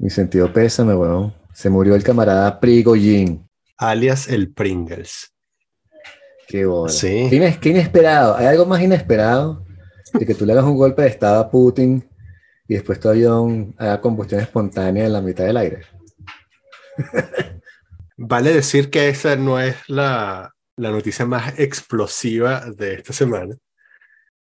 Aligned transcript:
Mi 0.00 0.08
sentido 0.10 0.50
pésame, 0.52 0.94
weón. 0.94 1.34
Se 1.52 1.68
murió 1.68 1.94
el 1.94 2.02
camarada 2.02 2.58
Prigogine. 2.58 3.46
Alias 3.76 4.28
el 4.28 4.50
Pringles. 4.52 5.32
Qué 6.48 6.64
bola. 6.64 6.90
Sí. 6.90 7.26
Qué, 7.28 7.36
ines- 7.36 7.58
qué 7.60 7.68
inesperado. 7.68 8.34
¿Hay 8.34 8.46
algo 8.46 8.64
más 8.66 8.80
inesperado 8.82 9.64
de 10.14 10.24
que 10.26 10.34
tú 10.34 10.46
le 10.46 10.52
hagas 10.52 10.64
un 10.64 10.76
golpe 10.76 11.02
de 11.02 11.08
estado 11.08 11.38
a 11.40 11.50
Putin 11.50 12.08
y 12.66 12.74
después 12.74 12.98
tu 12.98 13.08
avión 13.10 13.74
haga 13.78 14.00
combustión 14.00 14.40
espontánea 14.40 15.04
en 15.04 15.12
la 15.12 15.20
mitad 15.20 15.44
del 15.44 15.58
aire? 15.58 15.82
Vale 18.16 18.52
decir 18.54 18.90
que 18.90 19.08
esa 19.08 19.36
no 19.36 19.60
es 19.60 19.76
la, 19.88 20.54
la 20.76 20.90
noticia 20.90 21.26
más 21.26 21.58
explosiva 21.58 22.64
de 22.70 22.94
esta 22.94 23.12
semana, 23.12 23.56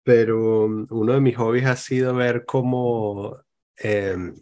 pero 0.04 0.66
um, 0.66 0.86
uno 0.90 1.14
de 1.14 1.22
mis 1.22 1.36
hobbies 1.38 1.66
ha 1.66 1.76
sido 1.76 2.14
ver 2.16 2.46
cómo 2.46 3.38
em, 3.78 4.36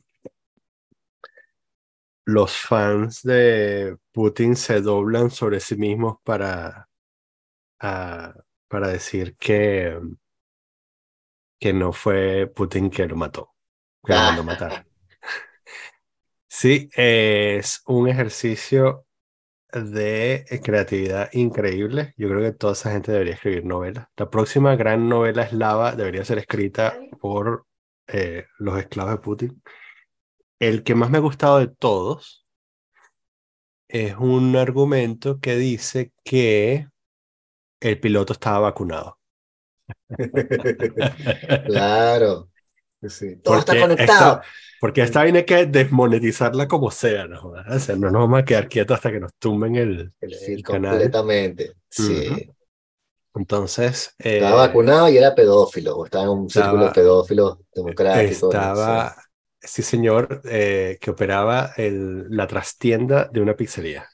los 2.29 2.55
fans 2.57 3.23
de 3.23 3.97
Putin 4.11 4.55
se 4.55 4.81
doblan 4.81 5.31
sobre 5.31 5.59
sí 5.59 5.75
mismos 5.75 6.17
para, 6.23 6.89
ah, 7.79 8.33
para 8.67 8.87
decir 8.89 9.35
que, 9.37 9.99
que 11.59 11.73
no 11.73 11.91
fue 11.91 12.47
Putin 12.47 12.89
que 12.89 13.07
lo 13.07 13.15
mató, 13.15 13.55
que 14.05 14.13
lo 14.13 14.19
mandó 14.19 14.41
a 14.41 14.45
matar. 14.45 14.85
Sí, 16.51 16.89
es 16.95 17.83
un 17.85 18.09
ejercicio 18.09 19.05
de 19.71 20.45
creatividad 20.63 21.29
increíble. 21.33 22.13
Yo 22.17 22.27
creo 22.27 22.41
que 22.41 22.57
toda 22.57 22.73
esa 22.73 22.91
gente 22.91 23.11
debería 23.11 23.35
escribir 23.35 23.65
novelas. 23.65 24.07
La 24.17 24.29
próxima 24.29 24.75
gran 24.75 25.07
novela 25.07 25.43
eslava 25.43 25.95
debería 25.95 26.25
ser 26.25 26.39
escrita 26.39 26.97
por 27.21 27.67
eh, 28.07 28.45
los 28.57 28.79
esclavos 28.79 29.13
de 29.13 29.17
Putin. 29.19 29.63
El 30.59 30.83
que 30.83 30.95
más 30.95 31.09
me 31.09 31.17
ha 31.17 31.21
gustado 31.21 31.59
de 31.59 31.67
todos 31.67 32.45
es 33.87 34.15
un 34.17 34.55
argumento 34.55 35.39
que 35.39 35.55
dice 35.55 36.11
que 36.23 36.87
el 37.79 37.99
piloto 37.99 38.33
estaba 38.33 38.59
vacunado. 38.59 39.17
Claro. 41.65 42.49
Sí. 43.07 43.37
Todo 43.37 43.59
está 43.59 43.79
conectado. 43.79 44.41
esta- 44.41 44.41
porque 44.81 45.01
esta 45.01 45.19
vaina 45.19 45.39
hay 45.39 45.45
que 45.45 45.65
desmonetizarla 45.65 46.67
como 46.67 46.89
sea, 46.91 47.27
¿no? 47.27 47.53
O 47.69 47.79
sea, 47.79 47.95
no 47.95 48.09
nos 48.11 48.21
vamos 48.21 48.39
a 48.41 48.45
quedar 48.45 48.67
quietos 48.69 48.95
hasta 48.95 49.11
que 49.11 49.19
nos 49.19 49.33
tumben 49.37 49.75
el, 49.75 50.13
El- 50.21 50.33
el 50.33 50.63
canal. 50.63 50.91
completamente. 50.91 51.73
Sí. 51.89 52.49
Entonces, 53.35 54.15
eh, 54.19 54.37
Estaba 54.37 54.67
vacunado 54.67 55.09
y 55.09 55.17
era 55.17 55.35
pedófilo, 55.35 55.97
o 55.97 56.05
estaba 56.05 56.25
en 56.25 56.29
un 56.31 56.47
estaba- 56.47 56.65
círculo 56.67 56.85
de 56.85 56.91
pedófilos 56.93 57.57
democrático. 57.73 58.47
estaba, 58.47 59.15
sí 59.61 59.81
señor, 59.83 60.41
eh, 60.45 60.97
que 61.01 61.11
operaba 61.11 61.73
el- 61.77 62.27
la 62.29 62.47
trastienda 62.47 63.25
de 63.31 63.41
una 63.41 63.55
pizzería. 63.55 64.07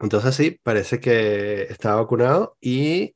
Entonces 0.00 0.34
sí, 0.36 0.60
parece 0.62 1.00
que 1.00 1.62
estaba 1.64 2.02
vacunado 2.02 2.56
y 2.60 3.14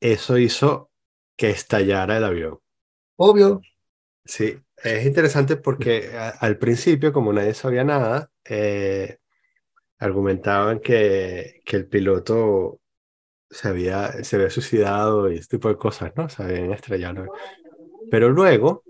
eso 0.00 0.38
hizo 0.38 0.90
que 1.36 1.50
estallara 1.50 2.16
el 2.16 2.24
avión. 2.24 2.58
Obvio. 3.16 3.62
Sí, 4.24 4.56
es 4.78 5.06
interesante 5.06 5.56
porque 5.56 6.12
a- 6.16 6.30
al 6.30 6.58
principio, 6.58 7.12
como 7.12 7.32
nadie 7.32 7.54
sabía 7.54 7.84
nada, 7.84 8.30
eh, 8.44 9.18
argumentaban 9.98 10.80
que, 10.80 11.62
que 11.64 11.76
el 11.76 11.88
piloto 11.88 12.80
se 13.50 13.68
había, 13.68 14.24
se 14.24 14.36
había 14.36 14.50
suicidado 14.50 15.30
y 15.32 15.36
este 15.38 15.58
tipo 15.58 15.68
de 15.68 15.76
cosas, 15.78 16.12
¿no? 16.16 16.28
Se 16.28 16.42
habían 16.42 16.72
estrellado. 16.72 17.26
Pero 18.10 18.30
luego 18.30 18.84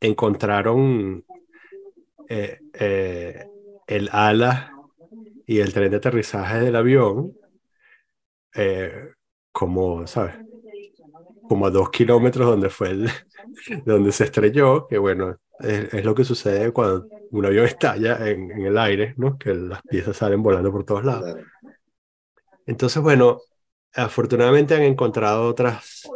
encontraron 0.00 1.24
eh, 2.28 2.58
eh, 2.74 3.46
el 3.86 4.08
ala 4.12 4.72
y 5.46 5.60
el 5.60 5.72
tren 5.72 5.90
de 5.90 5.96
aterrizaje 5.96 6.60
del 6.60 6.76
avión 6.76 7.32
eh, 8.54 9.10
como, 9.52 10.06
¿sabes? 10.06 10.36
Como 11.48 11.66
a 11.66 11.70
dos 11.70 11.90
kilómetros 11.90 12.46
donde 12.46 12.70
fue 12.70 12.90
el, 12.90 13.10
donde 13.84 14.12
se 14.12 14.24
estrelló, 14.24 14.86
que 14.86 14.98
bueno, 14.98 15.36
es, 15.58 15.92
es 15.94 16.04
lo 16.04 16.14
que 16.14 16.24
sucede 16.24 16.72
cuando 16.72 17.06
un 17.30 17.46
avión 17.46 17.66
estalla 17.66 18.28
en, 18.28 18.50
en 18.50 18.66
el 18.66 18.78
aire, 18.78 19.14
¿no? 19.16 19.38
Que 19.38 19.54
las 19.54 19.82
piezas 19.82 20.16
salen 20.16 20.42
volando 20.42 20.72
por 20.72 20.84
todos 20.84 21.04
lados. 21.04 21.36
Entonces, 22.66 23.02
bueno, 23.02 23.40
afortunadamente 23.94 24.74
han 24.74 24.82
encontrado 24.82 25.48
otras, 25.48 26.08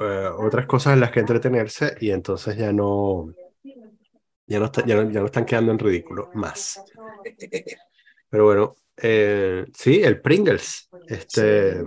eh, 0.00 0.28
otras 0.38 0.66
cosas 0.66 0.94
en 0.94 1.00
las 1.00 1.12
que 1.12 1.20
entretenerse 1.20 1.96
y 2.00 2.10
entonces 2.10 2.56
ya 2.56 2.72
no, 2.72 3.34
ya 4.46 4.58
no, 4.58 4.66
está- 4.66 4.84
ya 4.86 4.96
no, 4.96 5.10
ya 5.10 5.20
no 5.20 5.26
están 5.26 5.46
quedando 5.46 5.72
en 5.72 5.78
ridículo 5.78 6.30
más. 6.34 6.82
Pero 8.28 8.44
bueno, 8.44 8.76
eh, 8.96 9.66
sí, 9.74 10.02
el 10.02 10.20
Pringles. 10.20 10.90
Este, 11.08 11.82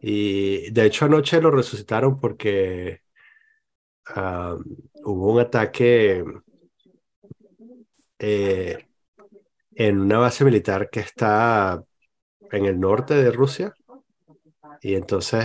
y 0.00 0.70
de 0.70 0.84
hecho 0.86 1.04
anoche 1.06 1.40
lo 1.40 1.50
resucitaron 1.50 2.18
porque 2.20 3.00
ah, 4.06 4.56
hubo 5.04 5.32
un 5.32 5.40
ataque 5.40 6.22
eh, 8.18 8.86
en 9.74 10.00
una 10.00 10.18
base 10.18 10.44
militar 10.44 10.90
que 10.90 11.00
está 11.00 11.82
en 12.50 12.66
el 12.66 12.80
norte 12.80 13.14
de 13.14 13.32
Rusia. 13.32 13.74
Y 14.80 14.94
entonces 14.94 15.44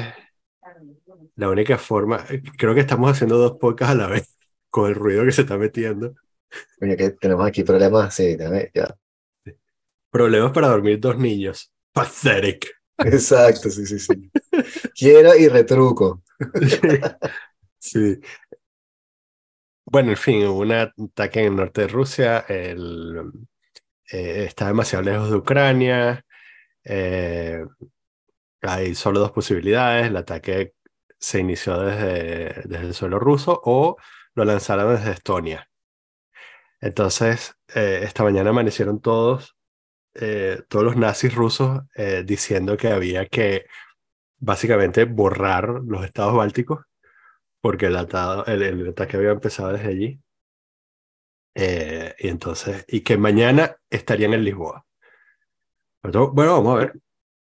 la 1.41 1.49
única 1.49 1.79
forma, 1.79 2.23
creo 2.55 2.75
que 2.75 2.81
estamos 2.81 3.11
haciendo 3.11 3.35
dos 3.35 3.57
podcasts 3.59 3.95
a 3.95 3.97
la 3.97 4.07
vez 4.07 4.37
con 4.69 4.87
el 4.87 4.95
ruido 4.95 5.25
que 5.25 5.31
se 5.31 5.41
está 5.41 5.57
metiendo. 5.57 6.13
Que 6.79 7.11
tenemos 7.19 7.47
aquí 7.47 7.63
problemas, 7.63 8.13
sí, 8.13 8.37
ya. 8.73 8.95
Problemas 10.11 10.51
para 10.51 10.67
dormir 10.67 10.99
dos 10.99 11.17
niños. 11.17 11.73
Pathetic. 11.91 12.67
Exacto, 12.97 13.71
sí, 13.71 13.87
sí, 13.87 13.97
sí. 13.97 14.31
Quiero 14.95 15.35
y 15.35 15.47
retruco. 15.47 16.23
Sí. 17.83 18.19
Bueno, 19.85 20.11
en 20.11 20.17
fin, 20.17 20.45
hubo 20.45 20.59
un 20.59 20.71
ataque 20.71 21.39
en 21.39 21.47
el 21.47 21.55
norte 21.55 21.81
de 21.81 21.87
Rusia, 21.87 22.45
el, 22.47 23.31
eh, 24.11 24.45
está 24.45 24.67
demasiado 24.67 25.03
lejos 25.03 25.31
de 25.31 25.37
Ucrania, 25.37 26.23
eh, 26.83 27.65
hay 28.61 28.93
solo 28.93 29.19
dos 29.19 29.31
posibilidades, 29.31 30.07
el 30.07 30.17
ataque 30.17 30.75
se 31.21 31.39
inició 31.39 31.79
desde, 31.79 32.63
desde 32.65 32.87
el 32.87 32.93
suelo 32.95 33.19
ruso 33.19 33.61
o 33.63 33.97
lo 34.35 34.45
lanzaron 34.45 34.95
desde 34.95 35.11
Estonia. 35.11 35.69
Entonces, 36.79 37.55
eh, 37.75 38.01
esta 38.03 38.23
mañana 38.23 38.49
amanecieron 38.49 38.99
todos, 39.01 39.55
eh, 40.15 40.63
todos 40.69 40.85
los 40.85 40.97
nazis 40.97 41.35
rusos 41.35 41.81
eh, 41.95 42.23
diciendo 42.25 42.77
que 42.77 42.89
había 42.89 43.27
que 43.27 43.65
básicamente 44.39 45.05
borrar 45.05 45.69
los 45.85 46.05
estados 46.05 46.35
bálticos 46.35 46.85
porque 47.61 47.87
el, 47.87 47.97
atado- 47.97 48.45
el, 48.47 48.89
ataque 48.89 49.17
había 49.17 49.31
empezado 49.31 49.73
desde 49.73 49.89
allí. 49.89 50.21
Y 51.53 52.27
entonces, 52.29 52.85
y 52.87 53.01
que 53.01 53.17
mañana 53.17 53.75
estarían 53.89 54.33
en 54.33 54.43
Lisboa. 54.45 54.85
Bueno, 56.03 56.33
vamos 56.53 56.75
a 56.75 56.79
ver 56.79 56.93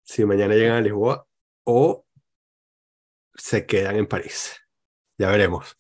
si 0.04 0.26
mañana 0.26 0.54
llegan 0.56 0.78
a 0.78 0.82
Lisboa 0.82 1.26
o 1.66 2.03
se 3.36 3.66
quedan 3.66 3.96
en 3.98 4.08
París. 4.08 4.56
Ya 5.18 5.30
veremos 5.32 5.78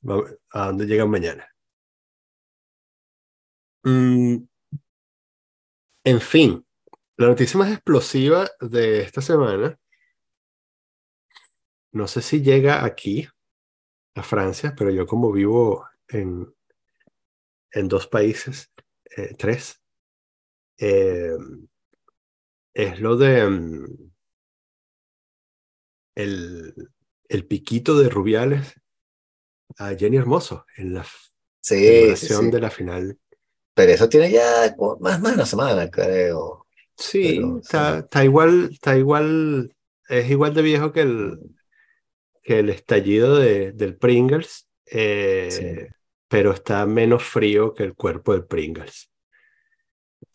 a 0.52 0.68
dónde 0.68 0.86
llegan 0.86 1.10
mañana. 1.10 1.48
Mm, 3.84 4.38
en 6.06 6.22
fin, 6.22 6.66
la 7.18 7.28
noticia 7.28 7.58
más 7.60 7.72
explosiva 7.72 8.50
de 8.60 9.02
esta 9.02 9.22
semana, 9.22 9.80
no 11.92 12.08
sé 12.08 12.22
si 12.22 12.42
llega 12.42 12.84
aquí, 12.86 13.28
a 14.16 14.24
Francia, 14.24 14.74
pero 14.78 14.92
yo 14.92 15.06
como 15.08 15.32
vivo 15.32 15.88
en, 16.08 16.54
en 17.72 17.88
dos 17.88 18.08
países, 18.08 18.72
eh, 19.18 19.36
tres, 19.38 19.82
eh, 20.78 21.38
es 22.74 23.00
lo 23.00 23.16
de 23.18 23.48
mm, 23.48 24.12
el, 26.16 26.74
el 27.30 27.46
piquito 27.48 27.98
de 28.00 28.10
Rubiales 28.10 28.74
a 29.78 29.96
Jenny 29.96 30.18
Hermoso 30.18 30.66
en 30.78 30.94
la 30.96 31.06
Sí, 31.62 32.16
sí, 32.16 32.28
sí. 32.28 32.52
de 32.52 32.60
la 32.60 32.70
final. 32.70 33.18
Pero 33.74 33.92
eso 33.92 34.10
tiene 34.10 34.32
ya 34.32 34.76
más, 35.00 35.20
más 35.20 35.32
de 35.32 35.36
una 35.36 35.46
semana, 35.46 35.90
creo. 35.90 36.68
Sí, 36.98 37.40
Pero, 37.40 37.60
está, 37.62 38.00
sí. 38.00 38.00
está 38.00 38.24
igual, 38.24 38.70
está 38.72 38.98
igual, 38.98 39.76
es 40.10 40.30
igual 40.30 40.54
de 40.54 40.62
viejo 40.62 40.92
que 40.92 41.02
el, 41.02 41.40
que 42.42 42.60
el 42.60 42.70
estallido 42.70 43.38
de, 43.38 43.72
del 43.72 43.98
Pringles, 43.98 44.68
eh, 44.88 45.90
pero 46.28 46.52
está 46.52 46.86
menos 46.86 47.24
frío 47.24 47.74
que 47.74 47.84
el 47.84 47.96
cuerpo 47.96 48.34
del 48.34 48.46
Pringles. 48.46 49.10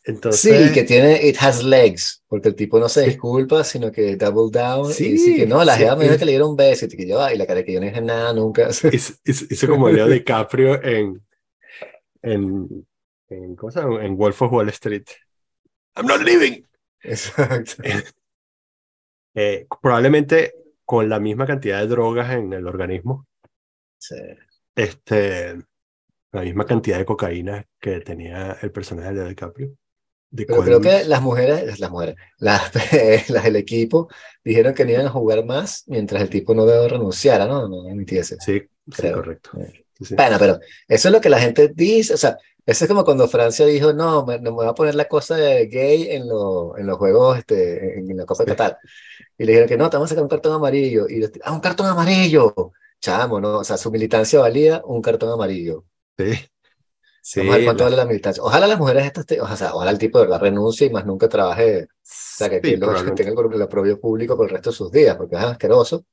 Entonces, 0.04 0.68
Sí, 0.68 0.72
que 0.74 0.84
tiene 0.84 1.26
It 1.26 1.36
Has 1.40 1.62
Legs, 1.62 2.22
porque 2.28 2.48
el 2.48 2.54
tipo 2.54 2.78
no 2.78 2.88
se 2.88 3.02
disculpa, 3.04 3.62
sino 3.64 3.90
que 3.92 4.16
double 4.16 4.50
down 4.50 4.92
Sí, 4.92 5.06
y 5.06 5.12
dice 5.12 5.36
que 5.36 5.46
no, 5.46 5.64
la 5.64 5.74
sí, 5.74 5.80
jeva 5.82 5.96
me 5.96 6.04
dijo 6.04 6.18
que 6.18 6.24
le 6.24 6.32
dieron 6.32 6.50
un 6.50 6.56
beso 6.56 6.86
y 6.86 6.88
que 6.88 7.06
yo, 7.06 7.22
ay, 7.22 7.36
la 7.38 7.46
cara 7.46 7.64
que 7.64 7.72
yo 7.72 7.80
no 7.80 7.86
dije 7.86 8.00
nada 8.00 8.32
nunca. 8.32 8.68
hizo, 8.92 9.66
como 9.66 9.88
Leo 9.90 10.06
DiCaprio 10.08 10.82
en, 10.82 11.22
en, 12.22 12.86
en, 13.28 13.56
¿cómo 13.56 13.70
se 13.70 13.80
llama? 13.80 14.04
en 14.04 14.16
Wolf 14.16 14.42
of 14.42 14.52
Wall 14.52 14.68
Street. 14.70 15.04
I'm 15.96 16.06
not 16.06 16.20
leaving. 16.22 16.66
Exacto. 17.02 17.82
Eh, 19.34 19.66
probablemente 19.80 20.52
con 20.84 21.08
la 21.08 21.20
misma 21.20 21.46
cantidad 21.46 21.78
de 21.80 21.86
drogas 21.86 22.32
en 22.32 22.52
el 22.52 22.66
organismo, 22.66 23.26
Sí. 23.98 24.16
este, 24.74 25.58
la 26.32 26.42
misma 26.42 26.66
cantidad 26.66 26.98
de 26.98 27.04
cocaína 27.04 27.64
que 27.80 28.00
tenía 28.00 28.56
el 28.62 28.70
personaje 28.72 29.12
de 29.14 29.28
DiCaprio. 29.28 29.72
De 30.30 30.44
Pero 30.44 30.62
creo 30.62 30.80
que 30.80 31.04
las 31.04 31.22
mujeres, 31.22 31.78
las 31.80 31.90
mujeres, 31.90 32.16
las, 32.38 32.70
las 33.30 33.44
del 33.44 33.56
equipo 33.56 34.08
dijeron 34.44 34.74
que 34.74 34.84
no 34.84 34.90
iban 34.92 35.06
a 35.06 35.10
jugar 35.10 35.44
más 35.44 35.84
mientras 35.86 36.20
el 36.22 36.28
tipo 36.28 36.54
no 36.54 36.66
renunciara, 36.86 37.46
¿no? 37.46 37.66
No 37.68 37.88
admitiese. 37.88 38.36
Sí, 38.40 38.62
sí, 38.94 39.10
correcto. 39.10 39.50
Sí, 39.98 40.04
sí. 40.04 40.14
Bueno, 40.14 40.36
pero 40.38 40.58
eso 40.86 41.08
es 41.08 41.12
lo 41.14 41.20
que 41.20 41.30
la 41.30 41.40
gente 41.40 41.68
dice, 41.74 42.14
o 42.14 42.16
sea, 42.18 42.36
eso 42.66 42.84
es 42.84 42.88
como 42.88 43.04
cuando 43.04 43.26
Francia 43.28 43.64
dijo, 43.64 43.94
no, 43.94 44.26
me, 44.26 44.36
no 44.38 44.50
me 44.50 44.56
voy 44.56 44.66
a 44.66 44.74
poner 44.74 44.94
la 44.94 45.06
cosa 45.08 45.36
de 45.36 45.66
gay 45.66 46.08
en, 46.10 46.28
lo- 46.28 46.76
en 46.76 46.86
los 46.86 46.98
juegos, 46.98 47.38
este, 47.38 47.98
en, 47.98 48.14
la 48.16 48.26
Copa 48.26 48.44
de. 48.44 48.50
Qatar. 48.50 48.78
Y 49.38 49.44
le 49.44 49.52
dijeron 49.52 49.68
que 49.68 49.76
no, 49.78 49.88
te 49.90 49.96
vamos 49.96 50.08
a 50.10 50.14
sacar 50.14 50.24
un 50.24 50.28
cartón 50.28 50.52
amarillo. 50.54 51.08
Y 51.08 51.18
los- 51.20 51.30
ah, 51.44 51.52
un 51.52 51.60
cartón 51.60 51.86
amarillo. 51.86 52.54
Chamo, 53.00 53.40
¿no? 53.40 53.58
O 53.60 53.64
sea, 53.64 53.76
su 53.78 53.90
militancia 53.90 54.40
valía 54.40 54.82
un 54.84 55.00
cartón 55.02 55.30
amarillo. 55.32 55.84
Sí. 56.18 56.34
Sí, 57.20 57.40
Vamos 57.40 57.52
a 57.54 57.56
ver 57.58 57.64
cuánto 57.64 57.84
la- 57.84 57.90
vale 57.90 57.96
la 57.96 58.06
militancia. 58.06 58.42
Ojalá 58.42 58.66
las 58.66 58.78
mujeres 58.78 59.04
estas, 59.06 59.26
te- 59.26 59.40
o 59.40 59.56
sea, 59.56 59.74
ojalá 59.74 59.90
el 59.90 59.98
tipo 59.98 60.18
de 60.18 60.24
verdad 60.26 60.40
renuncie 60.40 60.86
y 60.86 60.90
más 60.90 61.06
nunca 61.06 61.28
trabaje, 61.28 61.84
o 61.84 61.88
sea, 62.02 62.48
que, 62.50 62.56
sí, 62.62 62.78
que 63.04 63.12
tenga 63.12 63.32
el, 63.32 63.54
el 63.54 63.62
aprobio 63.62 64.00
público 64.00 64.36
por 64.36 64.46
el 64.46 64.52
resto 64.54 64.70
de 64.70 64.76
sus 64.76 64.90
días, 64.92 65.16
porque 65.16 65.36
es 65.36 65.42
asqueroso. 65.42 66.06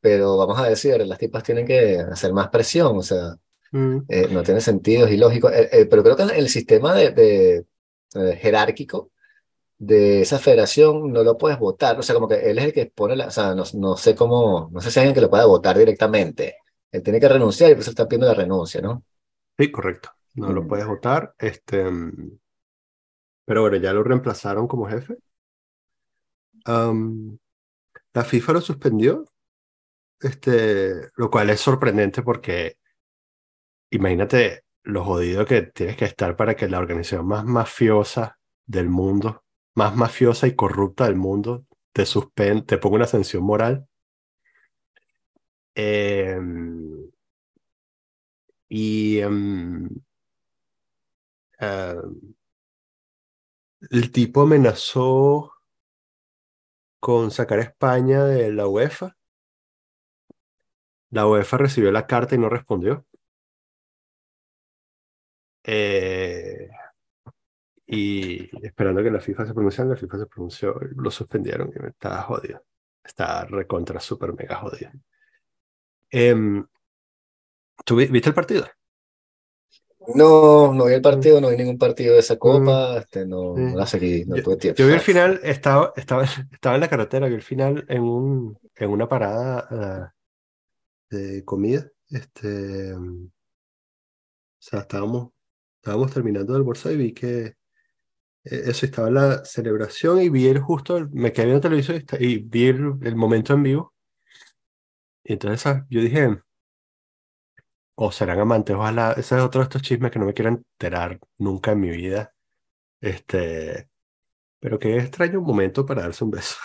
Pero 0.00 0.36
vamos 0.38 0.58
a 0.60 0.68
decir, 0.68 1.06
las 1.06 1.18
tipas 1.18 1.42
tienen 1.44 1.66
que 1.66 1.98
hacer 2.00 2.32
más 2.32 2.48
presión, 2.50 2.98
o 2.98 3.02
sea, 3.02 3.36
Mm, 3.72 3.98
eh, 4.08 4.28
no 4.30 4.42
tiene 4.42 4.60
sentido, 4.60 5.06
es 5.06 5.12
ilógico. 5.14 5.50
Eh, 5.50 5.68
eh, 5.72 5.86
pero 5.86 6.02
creo 6.04 6.16
que 6.16 6.24
el 6.24 6.48
sistema 6.48 6.94
de, 6.94 7.10
de, 7.12 7.66
eh, 8.14 8.36
jerárquico 8.40 9.10
de 9.78 10.22
esa 10.22 10.38
federación 10.38 11.12
no 11.12 11.24
lo 11.24 11.38
puedes 11.38 11.58
votar. 11.58 11.98
O 11.98 12.02
sea, 12.02 12.14
como 12.14 12.28
que 12.28 12.50
él 12.50 12.58
es 12.58 12.66
el 12.66 12.72
que 12.74 12.86
pone 12.86 13.16
la, 13.16 13.28
o 13.28 13.30
sea, 13.32 13.54
no, 13.54 13.64
no 13.74 13.96
sé 13.96 14.14
cómo, 14.16 14.70
no 14.72 14.80
sé 14.80 14.90
si 14.90 15.00
hay 15.00 15.04
alguien 15.06 15.14
que 15.16 15.20
lo 15.22 15.30
pueda 15.30 15.46
votar 15.46 15.78
directamente. 15.78 16.56
Él 16.92 17.02
tiene 17.02 17.20
que 17.20 17.28
renunciar 17.28 17.70
y 17.70 17.74
por 17.74 17.82
eso 17.82 17.90
está 17.90 18.08
pidiendo 18.08 18.26
la 18.28 18.34
renuncia, 18.34 18.80
¿no? 18.82 19.04
Sí, 19.60 19.70
correcto. 19.70 20.10
No 20.40 20.52
lo 20.52 20.62
Mm. 20.62 20.68
puedes 20.68 20.86
votar. 20.88 21.34
Este, 21.38 21.84
mm, 21.88 22.38
pero 23.44 23.62
bueno, 23.62 23.76
ya 23.76 23.92
lo 23.92 24.02
reemplazaron 24.02 24.66
como 24.68 24.86
jefe. 24.88 25.16
La 28.14 28.22
FIFA 28.24 28.52
lo 28.54 28.60
suspendió, 28.60 29.24
este, 30.20 31.10
lo 31.16 31.30
cual 31.30 31.50
es 31.50 31.60
sorprendente 31.60 32.22
porque 32.22 32.76
imagínate 33.90 34.64
lo 34.82 35.04
jodido 35.04 35.44
que 35.46 35.62
tienes 35.62 35.96
que 35.96 36.04
estar 36.06 36.36
para 36.36 36.56
que 36.56 36.68
la 36.68 36.78
organización 36.78 37.26
más 37.26 37.44
mafiosa 37.44 38.38
del 38.66 38.88
mundo, 38.88 39.44
más 39.74 39.94
mafiosa 39.96 40.46
y 40.46 40.54
corrupta 40.56 41.04
del 41.04 41.16
mundo, 41.16 41.66
te 41.92 42.06
suspende, 42.06 42.62
te 42.62 42.78
ponga 42.78 42.96
una 42.96 43.06
sanción 43.06 43.42
moral. 43.44 43.86
Em, 45.74 46.99
y 48.70 49.18
em, 49.18 49.88
em, 51.60 52.34
el 53.90 54.10
tipo 54.10 54.40
amenazó 54.42 55.52
con 57.00 57.30
sacar 57.30 57.58
a 57.58 57.62
España 57.62 58.24
de 58.24 58.52
la 58.52 58.66
UEFA. 58.68 59.16
La 61.10 61.26
UEFA 61.28 61.56
recibió 61.58 61.92
la 61.92 62.06
carta 62.08 62.34
y 62.34 62.38
no 62.38 62.48
respondió. 62.48 63.06
Eh, 65.64 66.68
y 67.86 68.48
esperando 68.64 69.02
que 69.02 69.10
la 69.10 69.20
FIFA 69.20 69.46
se 69.46 69.54
pronunciara, 69.54 69.90
la 69.90 69.96
FIFA 69.96 70.18
se 70.18 70.26
pronunció, 70.26 70.74
lo 70.96 71.10
suspendieron 71.10 71.72
y 71.74 71.86
estaba 71.88 72.22
jodido. 72.22 72.64
Estaba 73.02 73.44
recontra, 73.46 73.98
super 74.00 74.32
mega 74.32 74.56
jodido. 74.56 74.90
Em, 76.10 76.64
¿tú 77.84 77.96
vi- 77.96 78.06
viste 78.06 78.28
el 78.30 78.34
partido? 78.34 78.66
No, 80.14 80.72
no 80.72 80.86
vi 80.86 80.94
el 80.94 81.02
partido, 81.02 81.40
no 81.40 81.50
vi 81.50 81.56
ningún 81.56 81.78
partido 81.78 82.14
de 82.14 82.20
esa 82.20 82.36
copa, 82.38 82.98
este, 82.98 83.26
no, 83.26 83.54
Sí. 83.54 83.60
no 83.62 83.76
la 83.76 83.86
seguí, 83.86 84.24
no 84.24 84.36
Yo, 84.36 84.42
tuve 84.42 84.56
tiempo. 84.56 84.78
yo 84.82 84.86
vi 84.88 84.94
el 84.94 85.00
final, 85.00 85.40
estaba, 85.42 85.92
estaba, 85.96 86.24
estaba 86.52 86.74
en 86.74 86.80
la 86.80 86.88
carretera, 86.88 87.28
vi 87.28 87.34
el 87.34 87.42
final 87.42 87.84
en, 87.88 88.02
un, 88.02 88.58
en 88.76 88.90
una 88.90 89.08
parada 89.08 89.66
ah, 89.70 90.12
de 91.10 91.44
comida. 91.44 91.86
Este, 92.10 92.94
mm, 92.96 93.26
o 93.26 93.30
sea, 94.58 94.80
estábamos, 94.80 95.30
estábamos 95.76 96.12
terminando 96.12 96.52
de 96.52 96.58
almorzar 96.58 96.92
y 96.92 96.96
vi 96.96 97.12
que 97.14 97.46
eh, 97.46 97.54
eso 98.44 98.86
estaba 98.86 99.08
en 99.08 99.14
la 99.14 99.44
celebración 99.44 100.20
y 100.22 100.28
vi 100.30 100.48
el 100.48 100.60
justo, 100.60 100.96
el- 100.98 101.10
me 101.10 101.32
quedé 101.32 101.46
viendo 101.46 101.62
televisión 101.62 102.02
y, 102.20 102.26
y 102.26 102.38
vi 102.38 102.66
el, 102.68 102.94
el 103.02 103.16
momento 103.16 103.54
en 103.54 103.62
vivo. 103.62 103.94
Y 105.24 105.32
entonces 105.34 105.64
ah, 105.66 105.86
yo 105.90 106.00
dije, 106.02 106.40
o 108.02 108.12
serán 108.12 108.40
amantes, 108.40 108.74
ojalá, 108.76 109.12
ese 109.12 109.36
es 109.36 109.42
otro 109.42 109.60
de 109.60 109.64
estos 109.64 109.82
chismes 109.82 110.10
que 110.10 110.18
no 110.18 110.26
me 110.26 110.34
quiero 110.34 110.50
enterar 110.50 111.18
nunca 111.38 111.72
en 111.72 111.80
mi 111.80 111.90
vida. 111.90 112.34
Este, 113.00 113.88
pero 114.60 114.78
qué 114.80 114.96
extraño 114.98 115.40
momento 115.42 115.86
para 115.86 116.02
darse 116.02 116.24
un 116.24 116.32
beso. 116.32 116.56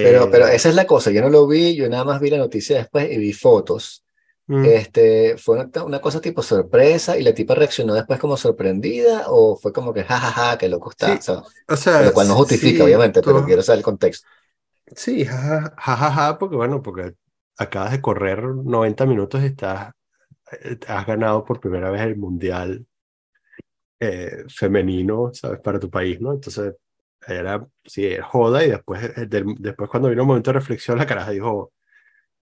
Pero, 0.00 0.28
pero 0.30 0.46
Eh, 0.46 0.48
esa 0.48 0.68
es 0.68 0.74
la 0.74 0.86
cosa, 0.86 1.10
yo 1.12 1.20
no 1.22 1.28
lo 1.30 1.46
vi, 1.46 1.76
yo 1.76 1.88
nada 1.88 2.04
más 2.04 2.20
vi 2.20 2.30
la 2.30 2.38
noticia 2.38 2.76
después 2.78 3.10
y 3.10 3.18
vi 3.18 3.32
fotos. 3.32 4.04
mm, 4.48 4.72
Este, 4.72 5.36
¿fue 5.38 5.56
una, 5.60 5.84
una 5.84 6.00
cosa 6.00 6.20
tipo 6.20 6.42
sorpresa 6.42 7.18
y 7.18 7.22
la 7.24 7.34
tipa 7.34 7.54
reaccionó 7.54 7.94
después 7.94 8.18
como 8.20 8.36
sorprendida 8.36 9.24
o 9.28 9.56
fue 9.56 9.72
como 9.72 9.92
que 9.94 10.04
jajaja, 10.04 10.58
qué 10.58 10.68
loco 10.68 10.90
está? 10.90 11.14
Sí, 11.14 11.18
O 11.18 11.22
sea, 11.22 11.42
o 11.68 11.76
sea, 11.76 12.02
lo 12.04 12.12
cual 12.14 12.28
no 12.28 12.36
justifica, 12.36 12.84
sí, 12.84 12.84
obviamente, 12.84 13.22
pero 13.22 13.44
quiero 13.44 13.62
saber 13.62 13.80
el 13.80 13.84
contexto. 13.84 14.28
Sí, 14.96 15.24
jajaja, 15.24 15.74
jajaja, 15.78 16.38
porque 16.38 16.56
bueno, 16.56 16.82
porque 16.82 17.14
acabas 17.58 17.92
de 17.92 18.00
correr 18.02 18.42
90 18.44 19.06
minutos 19.06 19.42
y 19.42 19.46
estás, 19.46 19.92
eh, 20.64 20.78
has 20.88 21.06
ganado 21.06 21.44
por 21.44 21.60
primera 21.60 21.90
vez 21.90 22.02
el 22.02 22.16
mundial 22.16 22.86
eh, 24.00 24.44
femenino, 24.48 25.30
¿sabes? 25.34 25.60
Para 25.60 25.78
tu 25.80 25.90
país, 25.90 26.20
¿no? 26.20 26.32
Entonces, 26.32 26.74
era, 27.26 27.66
sí, 27.84 28.04
era 28.06 28.24
joda 28.24 28.64
y 28.64 28.70
después, 28.70 29.02
eh, 29.16 29.26
del- 29.26 29.54
después 29.58 29.88
cuando 29.90 30.08
vino 30.08 30.22
un 30.22 30.28
momento 30.28 30.50
de 30.50 30.58
reflexión, 30.58 30.98
la 30.98 31.06
caraja 31.06 31.30
dijo, 31.30 31.72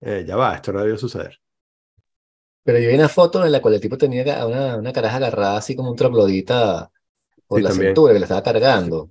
eh, 0.02 0.24
ya 0.26 0.36
va, 0.36 0.56
esto 0.56 0.72
no 0.72 0.80
debió 0.80 0.98
suceder. 0.98 1.38
Pero 2.64 2.78
yo 2.78 2.88
vi 2.88 2.94
una 2.94 3.08
foto 3.10 3.44
en 3.44 3.52
la 3.52 3.60
cual 3.60 3.74
el 3.74 3.80
tipo 3.82 3.98
tenía 3.98 4.40
a 4.40 4.46
una, 4.46 4.76
una 4.76 4.92
caraja 4.94 5.16
agarrada 5.16 5.56
así 5.58 5.74
como 5.76 5.90
un 5.90 5.96
troglodita 5.96 6.90
por 7.48 7.60
Sí, 7.60 7.62
la 7.62 7.70
también. 7.70 7.70
cintura 7.72 8.12
que 8.14 8.20
le 8.20 8.24
estaba 8.26 8.42
cargando. 8.44 9.10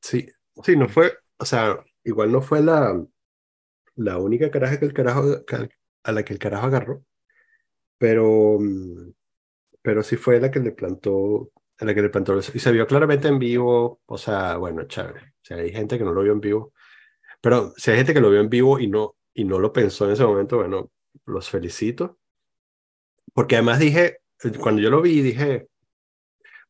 Sí, 0.00 0.26
sí, 0.64 0.76
no 0.76 0.88
fue, 0.88 1.12
o 1.38 1.44
sea, 1.44 1.84
igual 2.04 2.32
no 2.32 2.42
fue 2.42 2.62
la, 2.62 3.04
la 3.96 4.18
única 4.18 4.50
caraja 4.50 4.78
que 4.78 4.86
el 4.86 4.92
carajo, 4.92 5.24
a 6.04 6.12
la 6.12 6.24
que 6.24 6.32
el 6.32 6.38
carajo 6.38 6.66
agarró, 6.66 7.04
pero, 7.98 8.58
mm, 8.60 9.12
pero 9.82 10.02
sí 10.02 10.16
fue 10.16 10.40
la 10.40 10.50
que 10.50 10.60
le 10.60 10.72
plantó, 10.72 11.50
la 11.78 11.94
que 11.94 12.02
le 12.02 12.10
plantó, 12.10 12.38
y 12.38 12.58
se 12.58 12.72
vio 12.72 12.86
claramente 12.86 13.28
en 13.28 13.38
vivo, 13.38 14.00
o 14.06 14.18
sea, 14.18 14.56
bueno, 14.56 14.84
chévere, 14.86 15.20
o 15.20 15.44
sea, 15.44 15.58
hay 15.58 15.72
gente 15.72 15.98
que 15.98 16.04
no 16.04 16.12
lo 16.12 16.22
vio 16.22 16.32
en 16.32 16.40
vivo, 16.40 16.72
pero 17.40 17.72
si 17.76 17.90
hay 17.90 17.98
gente 17.98 18.14
que 18.14 18.20
lo 18.20 18.30
vio 18.30 18.40
en 18.40 18.50
vivo 18.50 18.78
y 18.80 18.88
no, 18.88 19.16
y 19.34 19.44
no 19.44 19.58
lo 19.58 19.72
pensó 19.72 20.06
en 20.06 20.12
ese 20.12 20.24
momento, 20.24 20.58
bueno, 20.58 20.90
los 21.26 21.50
felicito, 21.50 22.18
porque 23.34 23.56
además 23.56 23.78
dije, 23.78 24.18
cuando 24.60 24.82
yo 24.82 24.90
lo 24.90 25.02
vi, 25.02 25.20
dije, 25.22 25.68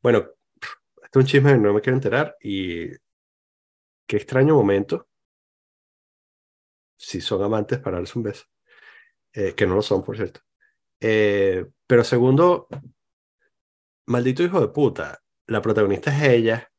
bueno, 0.02 0.18
esto 1.02 1.20
es 1.20 1.24
un 1.24 1.26
chisme 1.26 1.58
no 1.58 1.72
me 1.74 1.80
quiero 1.80 1.96
enterar, 1.96 2.36
y 2.42 2.90
qué 4.06 4.16
extraño 4.16 4.54
momento, 4.54 5.08
si 6.96 7.20
son 7.20 7.42
amantes 7.42 7.78
para 7.78 7.98
darse 7.98 8.18
un 8.18 8.24
beso, 8.24 8.44
eh, 9.32 9.54
que 9.54 9.66
no 9.66 9.74
lo 9.74 9.82
son, 9.82 10.02
por 10.04 10.16
cierto. 10.16 10.40
Eh, 11.00 11.66
pero 11.86 12.04
segundo, 12.04 12.68
maldito 14.06 14.42
hijo 14.42 14.60
de 14.60 14.68
puta, 14.68 15.20
la 15.46 15.62
protagonista 15.62 16.16
es 16.16 16.22
ella. 16.22 16.70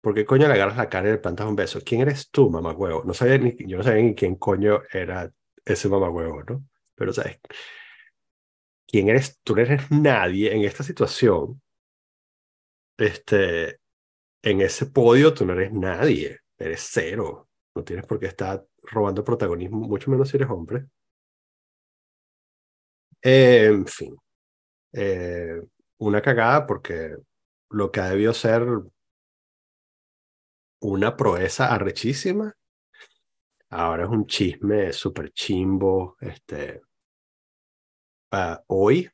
¿Por 0.00 0.14
qué 0.14 0.24
coño 0.24 0.46
le 0.46 0.54
agarras 0.54 0.76
la 0.76 0.88
cara 0.88 1.08
y 1.08 1.12
le 1.12 1.18
plantas 1.18 1.46
un 1.46 1.56
beso? 1.56 1.80
¿Quién 1.84 2.02
eres 2.02 2.30
tú, 2.30 2.48
mamagüevo? 2.50 3.02
No 3.04 3.12
sabía 3.12 3.38
ni, 3.38 3.56
yo 3.66 3.78
no 3.78 3.82
sabía 3.82 4.02
ni 4.02 4.14
quién 4.14 4.36
coño 4.36 4.82
era 4.92 5.32
ese 5.64 5.88
mamagüevo, 5.88 6.44
¿no? 6.44 6.64
Pero, 6.94 7.12
¿sabes? 7.12 7.40
¿Quién 8.86 9.08
eres? 9.08 9.40
Tú 9.42 9.56
no 9.56 9.62
eres 9.62 9.90
nadie 9.90 10.54
en 10.54 10.62
esta 10.62 10.84
situación. 10.84 11.60
Este, 12.96 13.80
en 14.42 14.60
ese 14.60 14.86
podio 14.86 15.34
tú 15.34 15.44
no 15.44 15.54
eres 15.54 15.72
nadie. 15.72 16.38
Eres 16.56 16.88
cero. 16.92 17.45
No 17.76 17.84
tienes 17.84 18.06
por 18.06 18.18
qué 18.18 18.26
estar 18.26 18.66
robando 18.84 19.22
protagonismo, 19.22 19.80
mucho 19.80 20.10
menos 20.10 20.30
si 20.30 20.38
eres 20.38 20.48
hombre. 20.48 20.86
Eh, 23.22 23.66
en 23.66 23.86
fin. 23.86 24.16
Eh, 24.92 25.60
una 25.98 26.22
cagada 26.22 26.66
porque 26.66 27.16
lo 27.68 27.92
que 27.92 28.00
ha 28.00 28.08
debido 28.08 28.32
ser 28.32 28.66
una 30.80 31.16
proeza 31.18 31.74
arrechísima, 31.74 32.54
ahora 33.68 34.04
es 34.04 34.10
un 34.10 34.26
chisme 34.26 34.90
súper 34.94 35.32
chimbo. 35.32 36.16
Este, 36.20 36.80
hoy, 38.68 39.10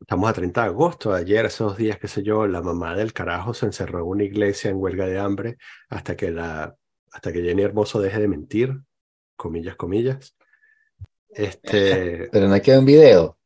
estamos 0.00 0.30
a 0.30 0.32
30 0.32 0.62
de 0.62 0.66
agosto, 0.68 1.12
ayer, 1.14 1.46
esos 1.46 1.76
días, 1.76 1.98
qué 2.00 2.08
sé 2.08 2.24
yo, 2.24 2.48
la 2.48 2.60
mamá 2.60 2.96
del 2.96 3.12
carajo 3.12 3.54
se 3.54 3.66
encerró 3.66 4.00
en 4.00 4.06
una 4.06 4.24
iglesia 4.24 4.70
en 4.70 4.78
huelga 4.78 5.06
de 5.06 5.20
hambre 5.20 5.58
hasta 5.88 6.16
que, 6.16 6.32
la, 6.32 6.76
hasta 7.12 7.32
que 7.32 7.42
Jenny 7.42 7.62
Hermoso 7.62 8.00
deje 8.00 8.20
de 8.20 8.28
mentir, 8.28 8.80
comillas, 9.36 9.76
comillas. 9.76 10.36
Este, 11.30 12.28
Pero 12.32 12.48
no 12.48 12.54
hay 12.54 12.60
que 12.62 12.70
ver 12.72 12.80
un 12.80 12.86
video. 12.86 13.38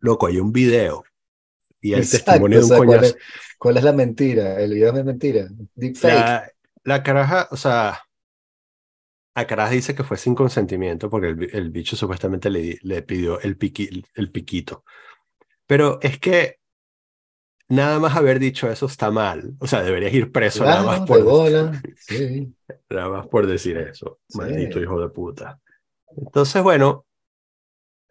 loco, 0.00 0.26
hay 0.26 0.38
un 0.38 0.52
video 0.52 1.04
y 1.80 1.94
el 1.94 2.02
Exacto, 2.02 2.10
testimonio 2.10 2.58
de 2.60 2.64
o 2.64 2.66
un 2.66 2.72
¿cuál 2.84 2.88
coñazo. 2.92 3.04
es, 3.04 3.16
cuál 3.58 3.76
es 3.76 3.84
la 3.84 3.92
mentira? 3.92 4.60
El 4.60 4.74
video 4.74 4.96
es 4.96 5.04
mentira. 5.04 5.48
Deepfake. 5.74 6.28
La, 6.28 6.52
la 6.84 7.02
caraja, 7.02 7.48
o 7.50 7.56
sea, 7.56 8.00
la 9.34 9.46
caraja 9.46 9.72
dice 9.72 9.94
que 9.94 10.04
fue 10.04 10.16
sin 10.16 10.34
consentimiento 10.34 11.10
porque 11.10 11.28
el, 11.28 11.34
bi- 11.36 11.48
el 11.52 11.70
bicho 11.70 11.96
supuestamente 11.96 12.50
le, 12.50 12.78
le 12.82 13.02
pidió 13.02 13.40
el, 13.40 13.58
piqui- 13.58 14.04
el 14.14 14.30
piquito. 14.30 14.84
Pero 15.66 16.00
es 16.02 16.18
que 16.20 16.60
nada 17.68 17.98
más 17.98 18.16
haber 18.16 18.38
dicho 18.38 18.70
eso 18.70 18.86
está 18.86 19.10
mal. 19.10 19.54
O 19.58 19.66
sea, 19.66 19.82
deberías 19.82 20.12
ir 20.12 20.32
preso 20.32 20.64
nada 20.64 20.82
más 20.82 21.00
por, 21.00 21.18
de 21.18 21.22
bola. 21.22 21.82
Sí, 21.96 22.54
nada 22.90 23.08
más 23.08 23.26
por 23.28 23.46
decir 23.46 23.76
eso. 23.78 24.20
Sí. 24.28 24.38
Maldito 24.38 24.80
hijo 24.80 25.00
de 25.00 25.08
puta. 25.08 25.60
Entonces, 26.16 26.62
bueno, 26.62 27.06